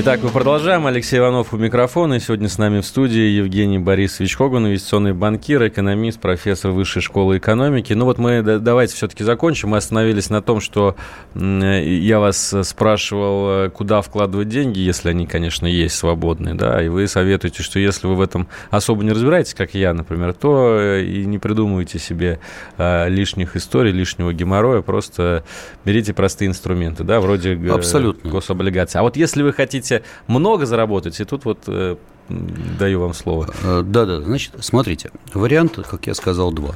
Итак, 0.00 0.20
мы 0.22 0.28
продолжаем. 0.28 0.86
Алексей 0.86 1.18
Иванов 1.18 1.52
у 1.52 1.56
микрофона. 1.56 2.14
И 2.14 2.20
сегодня 2.20 2.48
с 2.48 2.56
нами 2.56 2.78
в 2.82 2.86
студии 2.86 3.30
Евгений 3.30 3.80
Борисович 3.80 4.36
Коган, 4.36 4.68
инвестиционный 4.68 5.12
банкир, 5.12 5.66
экономист, 5.66 6.20
профессор 6.20 6.70
Высшей 6.70 7.02
школы 7.02 7.38
экономики. 7.38 7.94
Ну 7.94 8.04
вот 8.04 8.16
мы 8.16 8.42
давайте 8.42 8.94
все-таки 8.94 9.24
закончим. 9.24 9.70
Мы 9.70 9.78
остановились 9.78 10.30
на 10.30 10.40
том, 10.40 10.60
что 10.60 10.94
я 11.34 12.20
вас 12.20 12.54
спрашивал, 12.62 13.64
э, 13.64 13.70
куда 13.70 14.00
вкладывать 14.00 14.48
деньги, 14.48 14.78
если 14.78 15.08
они, 15.08 15.26
конечно, 15.26 15.66
есть 15.66 15.96
свободные. 15.96 16.54
Да? 16.54 16.80
И 16.80 16.86
вы 16.86 17.08
советуете, 17.08 17.64
что 17.64 17.80
если 17.80 18.06
вы 18.06 18.14
в 18.14 18.20
этом 18.20 18.46
особо 18.70 19.02
не 19.02 19.10
разбираетесь, 19.10 19.54
как 19.54 19.74
я, 19.74 19.92
например, 19.94 20.32
то 20.32 20.78
э, 20.78 21.06
и 21.06 21.24
не 21.24 21.38
придумывайте 21.38 21.98
себе 21.98 22.38
э, 22.76 23.08
лишних 23.08 23.56
историй, 23.56 23.90
лишнего 23.90 24.32
геморроя. 24.32 24.80
Просто 24.80 25.42
берите 25.84 26.14
простые 26.14 26.48
инструменты, 26.48 27.02
да, 27.02 27.18
вроде 27.18 27.58
Абсолютно. 27.68 28.30
гособлигаций. 28.30 29.00
А 29.00 29.02
вот 29.02 29.16
если 29.16 29.42
вы 29.42 29.52
хотите 29.52 29.87
хотите 29.88 30.02
много 30.26 30.66
заработать, 30.66 31.20
и 31.20 31.24
тут 31.24 31.44
вот 31.44 31.58
э, 31.66 31.96
даю 32.28 33.00
вам 33.00 33.14
слово. 33.14 33.48
Э, 33.62 33.82
да-да, 33.84 34.20
значит, 34.20 34.52
смотрите, 34.60 35.10
вариант, 35.34 35.78
как 35.90 36.06
я 36.06 36.14
сказал, 36.14 36.52
два. 36.52 36.74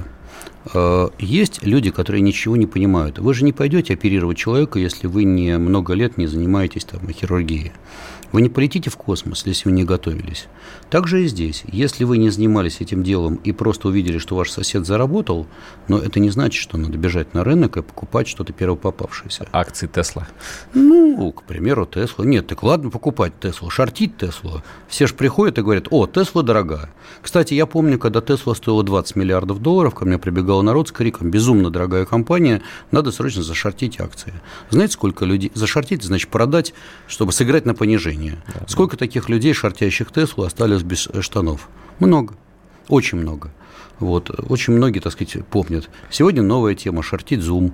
Э, 0.74 1.08
есть 1.18 1.64
люди, 1.64 1.90
которые 1.90 2.22
ничего 2.22 2.56
не 2.56 2.66
понимают. 2.66 3.18
Вы 3.18 3.34
же 3.34 3.44
не 3.44 3.52
пойдете 3.52 3.94
оперировать 3.94 4.38
человека, 4.38 4.78
если 4.78 5.06
вы 5.06 5.24
не 5.24 5.58
много 5.58 5.94
лет 5.94 6.18
не 6.18 6.26
занимаетесь 6.26 6.84
там 6.84 7.00
хирургией. 7.10 7.72
Вы 8.32 8.40
не 8.40 8.48
полетите 8.48 8.88
в 8.88 8.96
космос, 8.96 9.44
если 9.44 9.68
вы 9.68 9.74
не 9.74 9.84
готовились. 9.84 10.46
Так 10.88 11.06
же 11.06 11.22
и 11.22 11.26
здесь. 11.26 11.64
Если 11.70 12.04
вы 12.04 12.16
не 12.16 12.30
занимались 12.30 12.80
этим 12.80 13.02
делом 13.02 13.36
и 13.36 13.52
просто 13.52 13.88
увидели, 13.88 14.16
что 14.16 14.36
ваш 14.36 14.50
сосед 14.50 14.86
заработал, 14.86 15.46
но 15.88 15.98
это 15.98 16.18
не 16.18 16.30
значит, 16.30 16.60
что 16.60 16.78
надо 16.78 16.96
бежать 16.96 17.34
на 17.34 17.44
рынок 17.44 17.76
и 17.76 17.82
покупать 17.82 18.28
что-то 18.28 18.54
первопопавшееся. 18.54 19.46
Акции 19.52 19.86
Тесла. 19.86 20.26
Ну, 20.72 21.30
к 21.32 21.42
примеру, 21.42 21.84
Тесла. 21.84 22.24
Нет, 22.24 22.46
так 22.46 22.62
ладно 22.62 22.88
покупать 22.88 23.38
Теслу, 23.38 23.68
шортить 23.68 24.16
Теслу. 24.16 24.62
Все 24.88 25.06
же 25.06 25.14
приходят 25.14 25.58
и 25.58 25.62
говорят, 25.62 25.88
о, 25.90 26.06
Тесла 26.06 26.42
дорогая. 26.42 26.88
Кстати, 27.20 27.52
я 27.52 27.66
помню, 27.66 27.98
когда 27.98 28.22
Тесла 28.22 28.54
стоила 28.54 28.82
20 28.82 29.14
миллиардов 29.16 29.60
долларов, 29.60 29.94
ко 29.94 30.06
мне 30.06 30.18
прибегал 30.18 30.62
народ 30.62 30.88
с 30.88 30.92
криком, 30.92 31.30
безумно 31.30 31.70
дорогая 31.70 32.06
компания, 32.06 32.62
надо 32.90 33.12
срочно 33.12 33.42
зашортить 33.42 34.00
акции. 34.00 34.32
Знаете, 34.70 34.94
сколько 34.94 35.26
людей... 35.26 35.52
Зашортить, 35.54 36.02
значит, 36.02 36.30
продать, 36.30 36.72
чтобы 37.06 37.32
сыграть 37.32 37.66
на 37.66 37.74
понижение 37.74 38.21
движения. 38.22 38.42
Да. 38.54 38.66
Сколько 38.68 38.96
таких 38.96 39.28
людей, 39.28 39.52
шортящих 39.52 40.12
Теслу, 40.12 40.44
остались 40.44 40.82
без 40.82 41.08
штанов? 41.20 41.68
Много. 41.98 42.34
Очень 42.88 43.18
много. 43.18 43.50
Вот. 43.98 44.30
Очень 44.50 44.74
многие, 44.74 45.00
так 45.00 45.12
сказать, 45.12 45.46
помнят. 45.46 45.88
Сегодня 46.10 46.42
новая 46.42 46.74
тема– 46.74 47.02
шортить 47.04 47.40
Zoom 47.40 47.72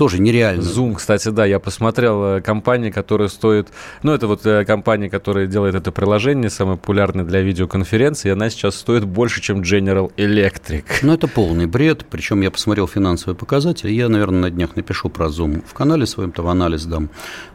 тоже 0.00 0.18
нереально. 0.18 0.62
Zoom, 0.62 0.94
кстати, 0.94 1.28
да, 1.28 1.44
я 1.44 1.58
посмотрел 1.58 2.24
э, 2.24 2.40
компания, 2.40 2.90
которая 2.90 3.28
стоит, 3.28 3.68
ну, 4.02 4.14
это 4.14 4.28
вот 4.28 4.46
э, 4.46 4.64
компания, 4.64 5.10
которая 5.10 5.46
делает 5.46 5.74
это 5.74 5.92
приложение, 5.92 6.48
самое 6.48 6.78
популярное 6.78 7.26
для 7.26 7.42
видеоконференции, 7.42 8.30
она 8.30 8.48
сейчас 8.48 8.76
стоит 8.76 9.04
больше, 9.04 9.42
чем 9.42 9.60
General 9.60 10.10
Electric. 10.16 10.84
Ну, 11.02 11.12
это 11.12 11.28
полный 11.28 11.66
бред, 11.66 12.06
причем 12.08 12.40
я 12.40 12.50
посмотрел 12.50 12.88
финансовые 12.88 13.36
показатели, 13.36 13.92
я, 13.92 14.08
наверное, 14.08 14.40
на 14.40 14.50
днях 14.50 14.74
напишу 14.74 15.10
про 15.10 15.26
Zoom 15.26 15.62
в 15.66 15.74
канале 15.74 16.06
своем, 16.06 16.32
там 16.32 16.46
анализ 16.46 16.86
дам. 16.86 17.10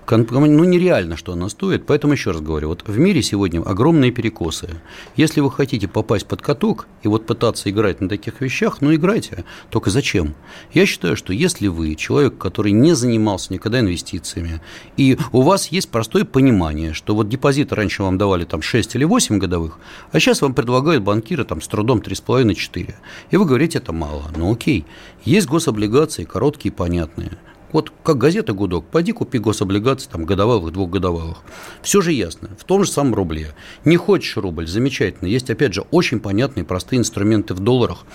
Ну, 0.08 0.64
нереально, 0.64 1.18
что 1.18 1.34
она 1.34 1.50
стоит, 1.50 1.88
поэтому 1.88 2.14
еще 2.14 2.30
раз 2.30 2.42
говорю, 2.42 2.68
вот 2.68 2.84
в 2.86 3.00
мире 3.00 3.24
сегодня 3.24 3.62
огромные 3.62 4.12
перекосы. 4.12 4.70
Если 5.16 5.42
вы 5.42 5.50
хотите 5.50 5.88
попасть 5.88 6.28
под 6.28 6.44
каток 6.44 6.86
и 7.02 7.08
вот 7.08 7.26
пытаться 7.26 7.72
играть 7.72 8.02
на 8.02 8.08
таких 8.08 8.40
вещах, 8.40 8.82
ну, 8.82 8.94
играйте, 8.94 9.46
только 9.72 9.90
зачем? 9.90 10.36
Я 10.74 10.86
считаю, 10.86 11.16
что 11.16 11.34
если 11.34 11.68
вы 11.70 11.96
человек, 11.96 12.35
который 12.38 12.72
не 12.72 12.94
занимался 12.94 13.54
никогда 13.54 13.80
инвестициями, 13.80 14.62
и 14.98 15.18
у 15.32 15.42
вас 15.42 15.68
есть 15.68 15.90
простое 15.90 16.26
понимание, 16.26 16.94
что 16.94 17.16
вот 17.16 17.30
депозиты 17.30 17.76
раньше 17.76 18.04
вам 18.04 18.18
давали 18.18 18.46
там 18.46 18.62
6 18.62 18.96
или 18.96 19.04
8 19.04 19.38
годовых, 19.38 19.80
а 20.12 20.20
сейчас 20.20 20.42
вам 20.42 20.54
предлагают 20.54 21.04
банкиры 21.04 21.44
там 21.46 21.62
с 21.62 21.68
трудом 21.68 22.00
3,5-4. 22.00 22.96
И 23.32 23.38
вы 23.38 23.46
говорите, 23.46 23.78
это 23.80 23.94
мало. 23.94 24.24
Ну 24.36 24.52
окей, 24.52 24.86
есть 25.24 25.48
гособлигации, 25.48 26.24
короткие, 26.24 26.72
понятные. 26.72 27.32
Вот 27.76 27.92
как 28.04 28.18
газета 28.18 28.54
«Гудок», 28.54 28.86
пойди 28.86 29.12
купи 29.12 29.38
гособлигации 29.38 30.10
там, 30.10 30.24
годовалых, 30.24 30.72
двухгодовалых. 30.72 31.40
Все 31.82 32.00
же 32.00 32.14
ясно. 32.14 32.52
В 32.58 32.64
том 32.64 32.86
же 32.86 32.90
самом 32.90 33.14
рубле. 33.16 33.54
Не 33.84 33.98
хочешь 33.98 34.38
рубль, 34.38 34.66
замечательно. 34.66 35.28
Есть, 35.28 35.50
опять 35.50 35.74
же, 35.74 35.82
очень 35.92 36.22
понятные, 36.22 36.64
простые 36.64 37.00
инструменты 37.00 37.54
в 37.54 37.60
долларах. 37.60 38.06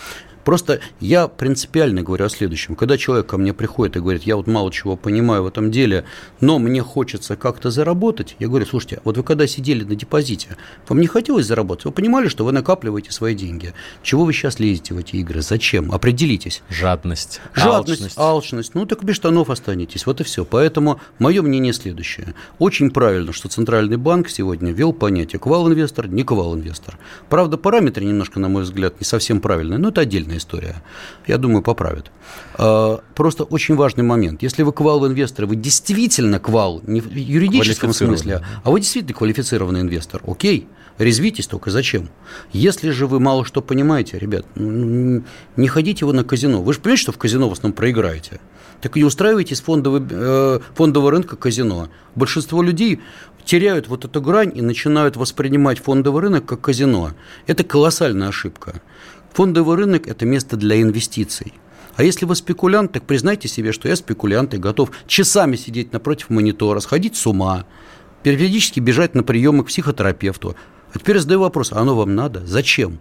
Просто 0.50 0.80
я 0.98 1.28
принципиально 1.28 2.02
говорю 2.02 2.24
о 2.24 2.28
следующем. 2.28 2.74
Когда 2.74 2.98
человек 2.98 3.28
ко 3.28 3.38
мне 3.38 3.54
приходит 3.54 3.94
и 3.94 4.00
говорит, 4.00 4.24
я 4.24 4.34
вот 4.34 4.48
мало 4.48 4.72
чего 4.72 4.96
понимаю 4.96 5.44
в 5.44 5.46
этом 5.46 5.70
деле, 5.70 6.04
но 6.40 6.58
мне 6.58 6.82
хочется 6.82 7.36
как-то 7.36 7.70
заработать, 7.70 8.34
я 8.40 8.48
говорю, 8.48 8.66
слушайте, 8.66 9.00
вот 9.04 9.16
вы 9.16 9.22
когда 9.22 9.46
сидели 9.46 9.84
на 9.84 9.94
депозите, 9.94 10.56
вам 10.88 11.00
не 11.00 11.06
хотелось 11.06 11.46
заработать? 11.46 11.84
Вы 11.84 11.92
понимали, 11.92 12.26
что 12.26 12.44
вы 12.44 12.50
накапливаете 12.50 13.12
свои 13.12 13.36
деньги? 13.36 13.74
Чего 14.02 14.24
вы 14.24 14.32
сейчас 14.32 14.58
лезете 14.58 14.92
в 14.92 14.98
эти 14.98 15.14
игры? 15.18 15.40
Зачем? 15.40 15.92
Определитесь. 15.92 16.64
Жадность. 16.68 17.40
Жадность, 17.54 17.88
алчность. 17.88 18.18
алчность. 18.18 18.74
Ну, 18.74 18.86
так 18.86 19.04
без 19.04 19.14
штанов 19.14 19.50
останетесь. 19.50 20.04
Вот 20.04 20.20
и 20.20 20.24
все. 20.24 20.44
Поэтому 20.44 21.00
мое 21.20 21.42
мнение 21.42 21.72
следующее. 21.72 22.34
Очень 22.58 22.90
правильно, 22.90 23.32
что 23.32 23.48
Центральный 23.48 23.98
банк 23.98 24.28
сегодня 24.28 24.72
ввел 24.72 24.92
понятие 24.92 25.38
квал-инвестор, 25.38 26.08
не 26.08 26.24
квал-инвестор. 26.24 26.98
Правда, 27.28 27.56
параметры 27.56 28.04
немножко, 28.04 28.40
на 28.40 28.48
мой 28.48 28.64
взгляд, 28.64 28.98
не 28.98 29.06
совсем 29.06 29.40
правильные, 29.40 29.78
но 29.78 29.90
это 29.90 30.00
отдельная 30.00 30.39
история. 30.40 30.74
Я 31.26 31.38
думаю, 31.38 31.62
поправят. 31.62 32.10
А, 32.54 33.00
просто 33.14 33.44
очень 33.44 33.76
важный 33.76 34.02
момент. 34.02 34.42
Если 34.42 34.62
вы 34.64 34.72
квал-инвестор, 34.72 35.46
вы 35.46 35.56
действительно 35.56 36.40
квал, 36.40 36.82
не 36.86 37.00
в 37.00 37.10
юридическом 37.14 37.92
смысле, 37.92 38.42
а 38.64 38.70
вы 38.70 38.80
действительно 38.80 39.14
квалифицированный 39.14 39.80
инвестор, 39.80 40.22
окей, 40.26 40.66
резвитесь 40.98 41.46
только 41.46 41.70
зачем? 41.70 42.08
Если 42.52 42.90
же 42.90 43.06
вы 43.06 43.20
мало 43.20 43.44
что 43.44 43.62
понимаете, 43.62 44.18
ребят, 44.18 44.44
ну, 44.54 44.70
ну, 44.70 45.24
не 45.56 45.68
ходите 45.68 46.04
вы 46.04 46.12
на 46.12 46.24
казино. 46.24 46.62
Вы 46.62 46.72
же 46.72 46.80
понимаете, 46.80 47.02
что 47.02 47.12
в 47.12 47.18
казино 47.18 47.48
в 47.48 47.52
основном 47.52 47.76
проиграете. 47.76 48.40
Так 48.80 48.96
и 48.96 49.04
устраивайтесь 49.04 49.60
фондового, 49.60 50.06
э, 50.10 50.60
фондового 50.74 51.10
рынка 51.10 51.36
казино. 51.36 51.88
Большинство 52.14 52.62
людей 52.62 53.00
теряют 53.44 53.88
вот 53.88 54.04
эту 54.04 54.20
грань 54.20 54.52
и 54.54 54.62
начинают 54.62 55.16
воспринимать 55.16 55.78
фондовый 55.78 56.22
рынок 56.22 56.46
как 56.46 56.60
казино. 56.60 57.12
Это 57.46 57.64
колоссальная 57.64 58.28
ошибка. 58.28 58.80
Фондовый 59.32 59.76
рынок– 59.76 60.06
это 60.08 60.26
место 60.26 60.56
для 60.56 60.80
инвестиций. 60.80 61.54
А 61.96 62.02
если 62.02 62.24
вы 62.24 62.34
спекулянт, 62.34 62.92
так 62.92 63.04
признайте 63.04 63.48
себе, 63.48 63.72
что 63.72 63.88
я 63.88 63.96
спекулянт 63.96 64.54
и 64.54 64.58
готов 64.58 64.90
часами 65.06 65.56
сидеть 65.56 65.92
напротив 65.92 66.30
монитора, 66.30 66.80
сходить 66.80 67.16
с 67.16 67.26
ума, 67.26 67.66
периодически 68.22 68.80
бежать 68.80 69.14
на 69.14 69.22
приемы 69.22 69.64
к 69.64 69.68
психотерапевту. 69.68 70.56
А 70.92 70.98
теперь 70.98 71.18
задаю 71.18 71.40
вопрос, 71.40 71.72
а 71.72 71.80
оно 71.80 71.94
вам 71.94 72.14
надо? 72.14 72.44
Зачем? 72.46 72.98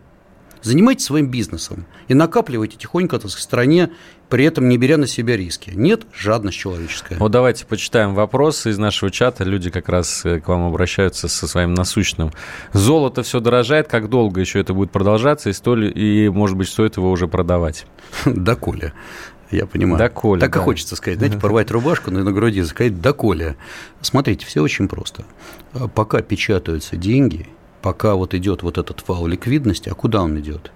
Занимайтесь 0.62 1.06
своим 1.06 1.30
бизнесом 1.30 1.86
и 2.08 2.14
накапливайте 2.14 2.78
тихонько 2.78 3.18
так, 3.18 3.32
в 3.32 3.40
стране, 3.40 3.92
при 4.30 4.46
этом 4.46 4.68
не 4.70 4.78
беря 4.78 4.98
на 4.98 5.08
себя 5.08 5.38
риски. 5.38 5.72
Нет, 5.74 6.04
жадность 6.14 6.58
человеческая. 6.58 7.18
Вот 7.18 7.32
давайте 7.32 7.66
почитаем 7.66 8.14
вопросы 8.14 8.70
из 8.70 8.78
нашего 8.78 9.10
чата. 9.10 9.44
Люди 9.44 9.70
как 9.70 9.90
раз 9.90 10.26
э, 10.26 10.40
к 10.40 10.48
вам 10.48 10.66
обращаются 10.66 11.28
со 11.28 11.48
своим 11.48 11.74
насущным. 11.74 12.32
Золото 12.74 13.24
все 13.24 13.40
дорожает. 13.40 13.88
Как 13.88 14.10
долго 14.10 14.42
еще 14.42 14.60
это 14.60 14.74
будет 14.74 14.92
продолжаться? 14.92 15.50
И, 15.50 15.54
столь, 15.54 15.98
и 15.98 16.30
может 16.30 16.58
быть, 16.58 16.68
стоит 16.68 16.98
его 16.98 17.10
уже 17.10 17.28
продавать? 17.28 17.86
Доколе. 18.26 18.94
Я 19.52 19.66
понимаю. 19.66 19.98
Доколе, 19.98 20.42
так 20.42 20.54
да. 20.54 20.60
и 20.60 20.64
хочется 20.64 20.96
сказать, 20.96 21.18
знаете, 21.18 21.38
порвать 21.42 21.72
рубашку 21.72 22.12
на, 22.12 22.24
на 22.24 22.32
груди, 22.32 22.64
сказать 22.66 23.02
доколе. 23.02 23.56
Смотрите, 24.02 24.46
все 24.46 24.62
очень 24.62 24.88
просто. 24.88 25.24
Пока 25.96 26.22
печатаются 26.22 26.98
деньги, 26.98 27.48
пока 27.82 28.16
вот 28.16 28.34
идет 28.34 28.64
вот 28.64 28.78
этот 28.78 29.08
вал 29.08 29.28
ликвидности, 29.28 29.90
а 29.90 29.94
куда 29.94 30.22
он 30.22 30.40
идет? 30.40 30.72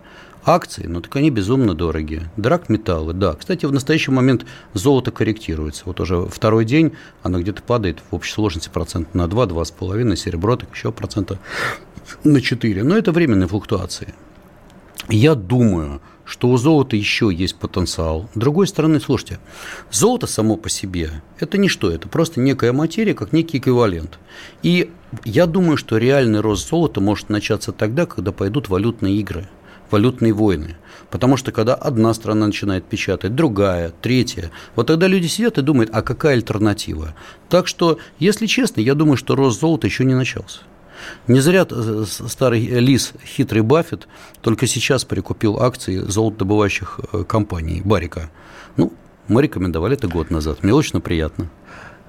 Акции, 0.46 0.86
ну 0.88 1.00
так 1.00 1.16
они 1.16 1.30
безумно 1.30 1.74
дорогие. 1.74 2.30
Драгметаллы, 2.36 3.14
да. 3.14 3.34
Кстати, 3.34 3.66
в 3.66 3.72
настоящий 3.72 4.12
момент 4.12 4.46
золото 4.74 5.12
корректируется. 5.12 5.84
Вот 5.86 6.02
уже 6.02 6.26
второй 6.26 6.66
день 6.66 6.94
оно 7.22 7.40
где-то 7.40 7.64
падает 7.64 8.00
в 8.12 8.16
общей 8.16 8.34
сложности 8.34 8.70
процент 8.70 9.14
на 9.14 9.28
2, 9.28 9.46
2,5, 9.46 10.16
серебро 10.18 10.58
так 10.58 10.70
еще 10.74 10.92
процента 10.92 11.40
на 12.26 12.42
4. 12.42 12.84
Но 12.84 12.98
это 12.98 13.14
временные 13.14 13.48
флуктуации. 13.48 14.14
Я 15.10 15.36
думаю, 15.36 16.02
что 16.26 16.50
у 16.50 16.58
золота 16.58 16.96
еще 16.96 17.32
есть 17.34 17.56
потенциал. 17.56 18.30
С 18.34 18.38
другой 18.38 18.68
стороны, 18.68 19.00
слушайте, 19.00 19.40
золото 19.92 20.28
само 20.28 20.56
по 20.56 20.70
себе– 20.70 21.12
это 21.40 21.58
не 21.58 21.68
что, 21.68 21.92
это 21.92 22.08
просто 22.08 22.40
некая 22.40 22.74
материя, 22.74 23.14
как 23.14 23.34
некий 23.34 23.58
эквивалент. 23.58 24.20
И 24.62 24.92
я 25.26 25.46
думаю, 25.46 25.78
что 25.78 25.98
реальный 25.98 26.40
рост 26.40 26.70
золота 26.70 27.02
может 27.02 27.30
начаться 27.30 27.72
тогда, 27.72 28.06
когда 28.06 28.32
пойдут 28.32 28.70
валютные 28.70 29.16
игры, 29.18 29.48
валютные 29.92 30.34
войны. 30.34 30.78
Потому 31.12 31.38
что 31.38 31.52
когда 31.52 31.76
одна 31.76 32.14
страна 32.14 32.48
начинает 32.48 32.86
печатать, 32.86 33.36
другая, 33.36 33.94
третья, 34.02 34.50
вот 34.76 34.88
тогда 34.88 35.08
люди 35.08 35.28
сидят 35.28 35.58
и 35.58 35.62
думают, 35.62 35.92
а 35.94 36.02
какая 36.02 36.34
альтернатива? 36.34 37.14
Так 37.50 37.68
что, 37.68 38.00
если 38.18 38.48
честно, 38.48 38.82
я 38.82 38.96
думаю, 38.96 39.18
что 39.18 39.36
рост 39.36 39.60
золота 39.60 39.86
еще 39.86 40.06
не 40.06 40.16
начался. 40.16 40.62
Не 41.28 41.40
зря 41.40 41.66
э, 41.70 42.06
старый 42.08 42.62
лис, 42.62 43.14
хитрый 43.26 43.62
Баффет, 43.62 44.08
только 44.42 44.68
сейчас 44.68 45.06
прикупил 45.06 45.60
акции 45.60 45.98
золотодобывающих 45.98 47.00
э, 47.12 47.24
компаний 47.24 47.82
Барика. 47.84 48.30
Ну, 48.78 48.92
мы 49.28 49.42
рекомендовали 49.42 49.96
это 49.96 50.08
год 50.08 50.32
назад. 50.32 50.64
Мне 50.64 50.74
очень 50.74 51.02
приятно. 51.02 51.50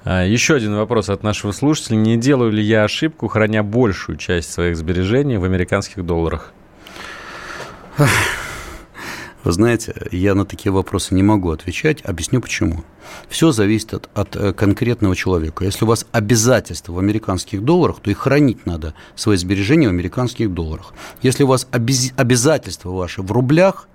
А, 0.04 0.24
еще 0.24 0.54
один 0.54 0.74
вопрос 0.76 1.08
от 1.08 1.22
нашего 1.22 1.52
слушателя. 1.52 1.96
Не 1.96 2.16
делаю 2.16 2.52
ли 2.52 2.62
я 2.62 2.84
ошибку, 2.84 3.28
храня 3.28 3.62
большую 3.62 4.16
часть 4.18 4.52
своих 4.52 4.76
сбережений 4.76 5.36
в 5.38 5.44
американских 5.44 6.04
долларах? 6.04 6.52
Вы 9.44 9.52
знаете, 9.52 9.94
я 10.10 10.34
на 10.34 10.46
такие 10.46 10.72
вопросы 10.72 11.14
не 11.14 11.22
могу 11.22 11.50
отвечать. 11.50 12.00
Объясню 12.02 12.40
почему. 12.40 12.82
Все 13.28 13.52
зависит 13.52 13.92
от, 13.92 14.08
от 14.14 14.36
э, 14.36 14.52
конкретного 14.54 15.14
человека. 15.14 15.64
Если 15.64 15.84
у 15.84 15.88
вас 15.88 16.06
обязательства 16.12 16.94
в 16.94 16.98
американских 16.98 17.62
долларах, 17.62 18.00
то 18.00 18.10
и 18.10 18.14
хранить 18.14 18.64
надо 18.64 18.94
свои 19.14 19.36
сбережения 19.36 19.86
в 19.88 19.90
американских 19.90 20.52
долларах. 20.52 20.94
Если 21.20 21.44
у 21.44 21.48
вас 21.48 21.68
обязательства 21.70 22.90
ваши 22.90 23.20
в 23.20 23.30
рублях, 23.30 23.86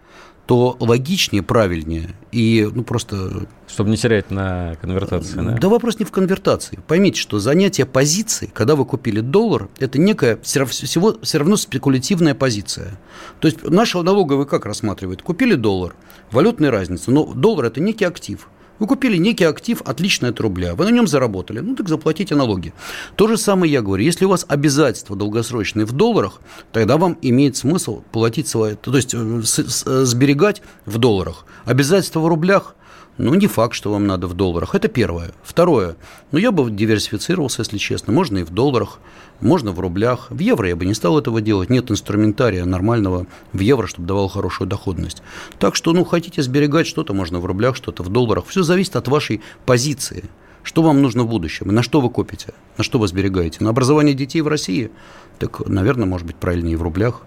то 0.50 0.76
логичнее, 0.80 1.43
правильнее 1.43 2.10
и 2.32 2.68
ну, 2.74 2.84
просто... 2.84 3.45
Чтобы 3.68 3.91
не 3.91 3.97
терять 3.97 4.32
на 4.32 4.78
конвертации, 4.82 5.36
да? 5.36 5.58
Да 5.62 5.70
вопрос 5.70 6.00
не 6.00 6.06
в 6.06 6.12
конвертации. 6.12 6.80
Поймите, 6.88 7.22
что 7.22 7.38
занятие 7.38 7.86
позиции, 7.86 8.50
когда 8.52 8.76
вы 8.76 8.86
купили 8.86 9.20
доллар, 9.20 9.70
это 9.78 10.00
некая 10.00 10.39
все, 10.41 10.66
всего, 10.66 11.16
все 11.22 11.38
равно 11.38 11.56
спекулятивная 11.56 12.34
позиция. 12.34 13.00
То 13.39 13.47
есть 13.47 13.62
наша 13.64 14.02
налоговая 14.02 14.45
как 14.45 14.66
рассматривает? 14.66 15.22
Купили 15.22 15.54
доллар, 15.54 15.93
валютная 16.32 16.72
разница, 16.72 17.12
но 17.12 17.32
доллар– 17.32 17.66
это 17.68 17.80
некий 17.80 18.06
актив– 18.06 18.50
вы 18.80 18.88
купили 18.88 19.17
некий 19.17 19.43
актив, 19.45 19.82
отличный 19.86 20.30
от 20.30 20.39
рубля, 20.39 20.75
вы 20.75 20.86
на 20.86 20.89
нем 20.89 21.07
заработали, 21.07 21.59
ну 21.59 21.75
так 21.75 21.89
заплатите 21.89 22.36
налоги. 22.36 22.73
То 23.15 23.27
же 23.27 23.38
самое 23.38 23.71
я 23.71 23.82
говорю, 23.82 24.03
если 24.03 24.25
у 24.25 24.30
вас 24.30 24.45
обязательства 24.47 25.15
долгосрочные 25.15 25.86
в 25.86 25.91
долларах, 25.91 26.41
тогда 26.71 26.97
вам 26.97 27.17
имеет 27.21 27.57
смысл 27.57 28.01
платить 28.11 28.47
свои, 28.47 28.75
то 28.75 28.95
есть 28.95 29.13
э, 29.13 29.41
сберегать 29.43 30.61
в 30.86 30.97
долларах. 30.97 31.45
Обязательства 31.65 32.19
в 32.19 32.27
рублях, 32.27 32.75
ну, 33.20 33.34
не 33.36 33.47
факт, 33.47 33.74
что 33.74 33.91
вам 33.91 34.07
надо 34.07 34.28
в 34.28 34.34
долларах. 34.34 34.76
Это 34.76 34.88
первое. 34.88 35.32
Второе. 35.43 35.97
Ну, 36.32 36.39
я 36.39 36.53
бы 36.53 36.72
диверсифицировался, 36.72 37.63
если 37.63 37.78
честно. 37.78 38.13
Можно 38.13 38.38
и 38.38 38.43
в 38.43 38.49
долларах, 38.49 38.99
можно 39.41 39.72
в 39.74 39.80
рублях. 39.82 40.28
В 40.30 40.39
евро 40.39 40.70
я 40.70 40.78
бы 40.78 40.86
не 40.86 40.93
стал 40.93 41.20
этого 41.20 41.41
делать. 41.41 41.70
Нет 41.70 41.91
инструментария 41.91 42.63
нормального 42.63 43.28
в 43.51 43.59
евро, 43.59 43.88
чтобы 43.88 44.07
давал 44.07 44.30
хорошую 44.30 44.70
доходность. 44.70 45.22
Так 45.59 45.76
что, 45.76 45.91
ну, 45.91 46.05
хотите 46.05 46.41
сберегать 46.41 46.88
что-то, 46.88 47.13
можно 47.13 47.39
в 47.41 47.45
рублях, 47.45 47.76
что-то 47.76 48.03
в 48.03 48.09
долларах. 48.09 48.45
Все 48.47 48.63
зависит 48.63 48.95
от 48.95 49.09
вашей 49.09 49.41
позиции. 49.65 50.24
Что 50.63 50.82
вам 50.82 51.01
нужно 51.01 51.24
в 51.24 51.28
будущем 51.28 51.67
на 51.67 51.84
что 51.84 51.99
вы 51.99 52.09
копите, 52.09 52.53
на 52.78 52.86
что 52.86 52.99
вы 52.99 53.07
сберегаете? 53.09 53.63
На 53.63 53.72
образование 53.72 54.13
детей 54.13 54.39
в 54.39 54.47
России? 54.47 54.91
Так, 55.39 55.67
наверное, 55.67 56.05
может 56.05 56.26
быть, 56.26 56.38
правильнее 56.38 56.78
в 56.78 56.84
рублях. 56.84 57.22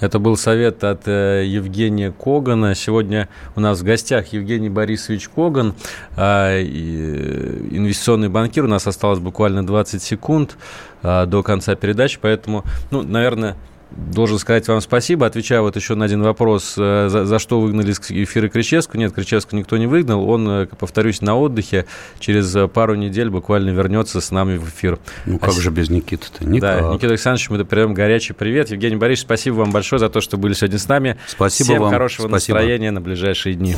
Это 0.02 0.20
был 0.20 0.36
совет 0.36 0.84
от 0.84 1.08
э, 1.08 1.46
Евгения 1.46 2.12
Когана. 2.12 2.76
Сегодня 2.76 3.30
у 3.56 3.62
нас 3.62 3.80
в 3.80 3.84
гостях 3.84 4.34
Евгений 4.34 4.70
Борисович 4.70 5.30
Коган, 5.30 5.74
э, 6.18 6.64
инвестиционный 6.64 8.30
банкир. 8.30 8.66
У 8.66 8.68
нас 8.68 8.86
осталось 8.88 9.20
буквально 9.20 9.66
20 9.66 10.04
секунд 10.04 10.58
э, 11.02 11.26
до 11.26 11.44
конца 11.44 11.76
передачи, 11.76 12.20
поэтому, 12.22 12.66
ну, 12.92 13.04
наверное, 13.04 13.56
Должен 13.92 14.38
сказать 14.38 14.68
вам 14.68 14.82
спасибо. 14.82 15.26
Отвечаю 15.26 15.62
вот 15.62 15.76
еще 15.76 15.96
на 15.96 16.06
один 16.06 16.22
вопрос, 16.22 16.76
э, 16.78 17.08
за, 17.10 17.26
за 17.26 17.40
что 17.40 17.62
выгнали 17.62 17.92
из 17.92 18.00
эфира 18.00 18.50
Кричевского. 18.50 19.00
Нет, 19.00 19.14
Кричевского 19.14 19.58
никто 19.58 19.78
не 19.78 19.88
выгнал. 19.88 20.30
Он, 20.30 20.50
э, 20.50 20.66
повторюсь, 20.66 21.22
на 21.22 21.36
отдыхе. 21.38 21.86
Через 22.20 22.54
э, 22.56 22.68
пару 22.68 22.96
недель 22.96 23.30
буквально 23.30 23.70
вернется 23.70 24.20
с 24.20 24.32
нами 24.32 24.58
в 24.58 24.68
эфир. 24.68 25.00
Ну, 25.26 25.40
как 25.40 25.50
а 25.50 25.54
же 25.54 25.72
без 25.72 25.90
Никиты-то? 25.90 26.46
Никак. 26.46 26.82
Да, 26.82 26.94
Никита 26.94 27.08
Александрович, 27.08 27.50
мы 27.50 27.64
передаем 27.64 27.94
горячий 27.94 28.34
привет. 28.34 28.72
Евгений 28.72 28.98
Борисович, 28.98 29.26
спасибо 29.26 29.56
вам 29.56 29.72
большое 29.72 30.00
за 30.00 30.10
то, 30.10 30.20
что 30.20 30.38
были 30.38 30.54
сегодня 30.54 30.80
с 30.80 30.88
нами. 30.88 31.18
Спасибо 31.26 31.70
Всем 31.70 31.82
вам. 31.82 31.92
хорошего 31.92 32.28
спасибо. 32.28 32.58
настроения 32.58 32.92
на 32.92 33.00
ближайшие 33.00 33.56
дни. 33.56 33.76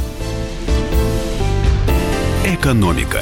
Экономика. 2.45 3.21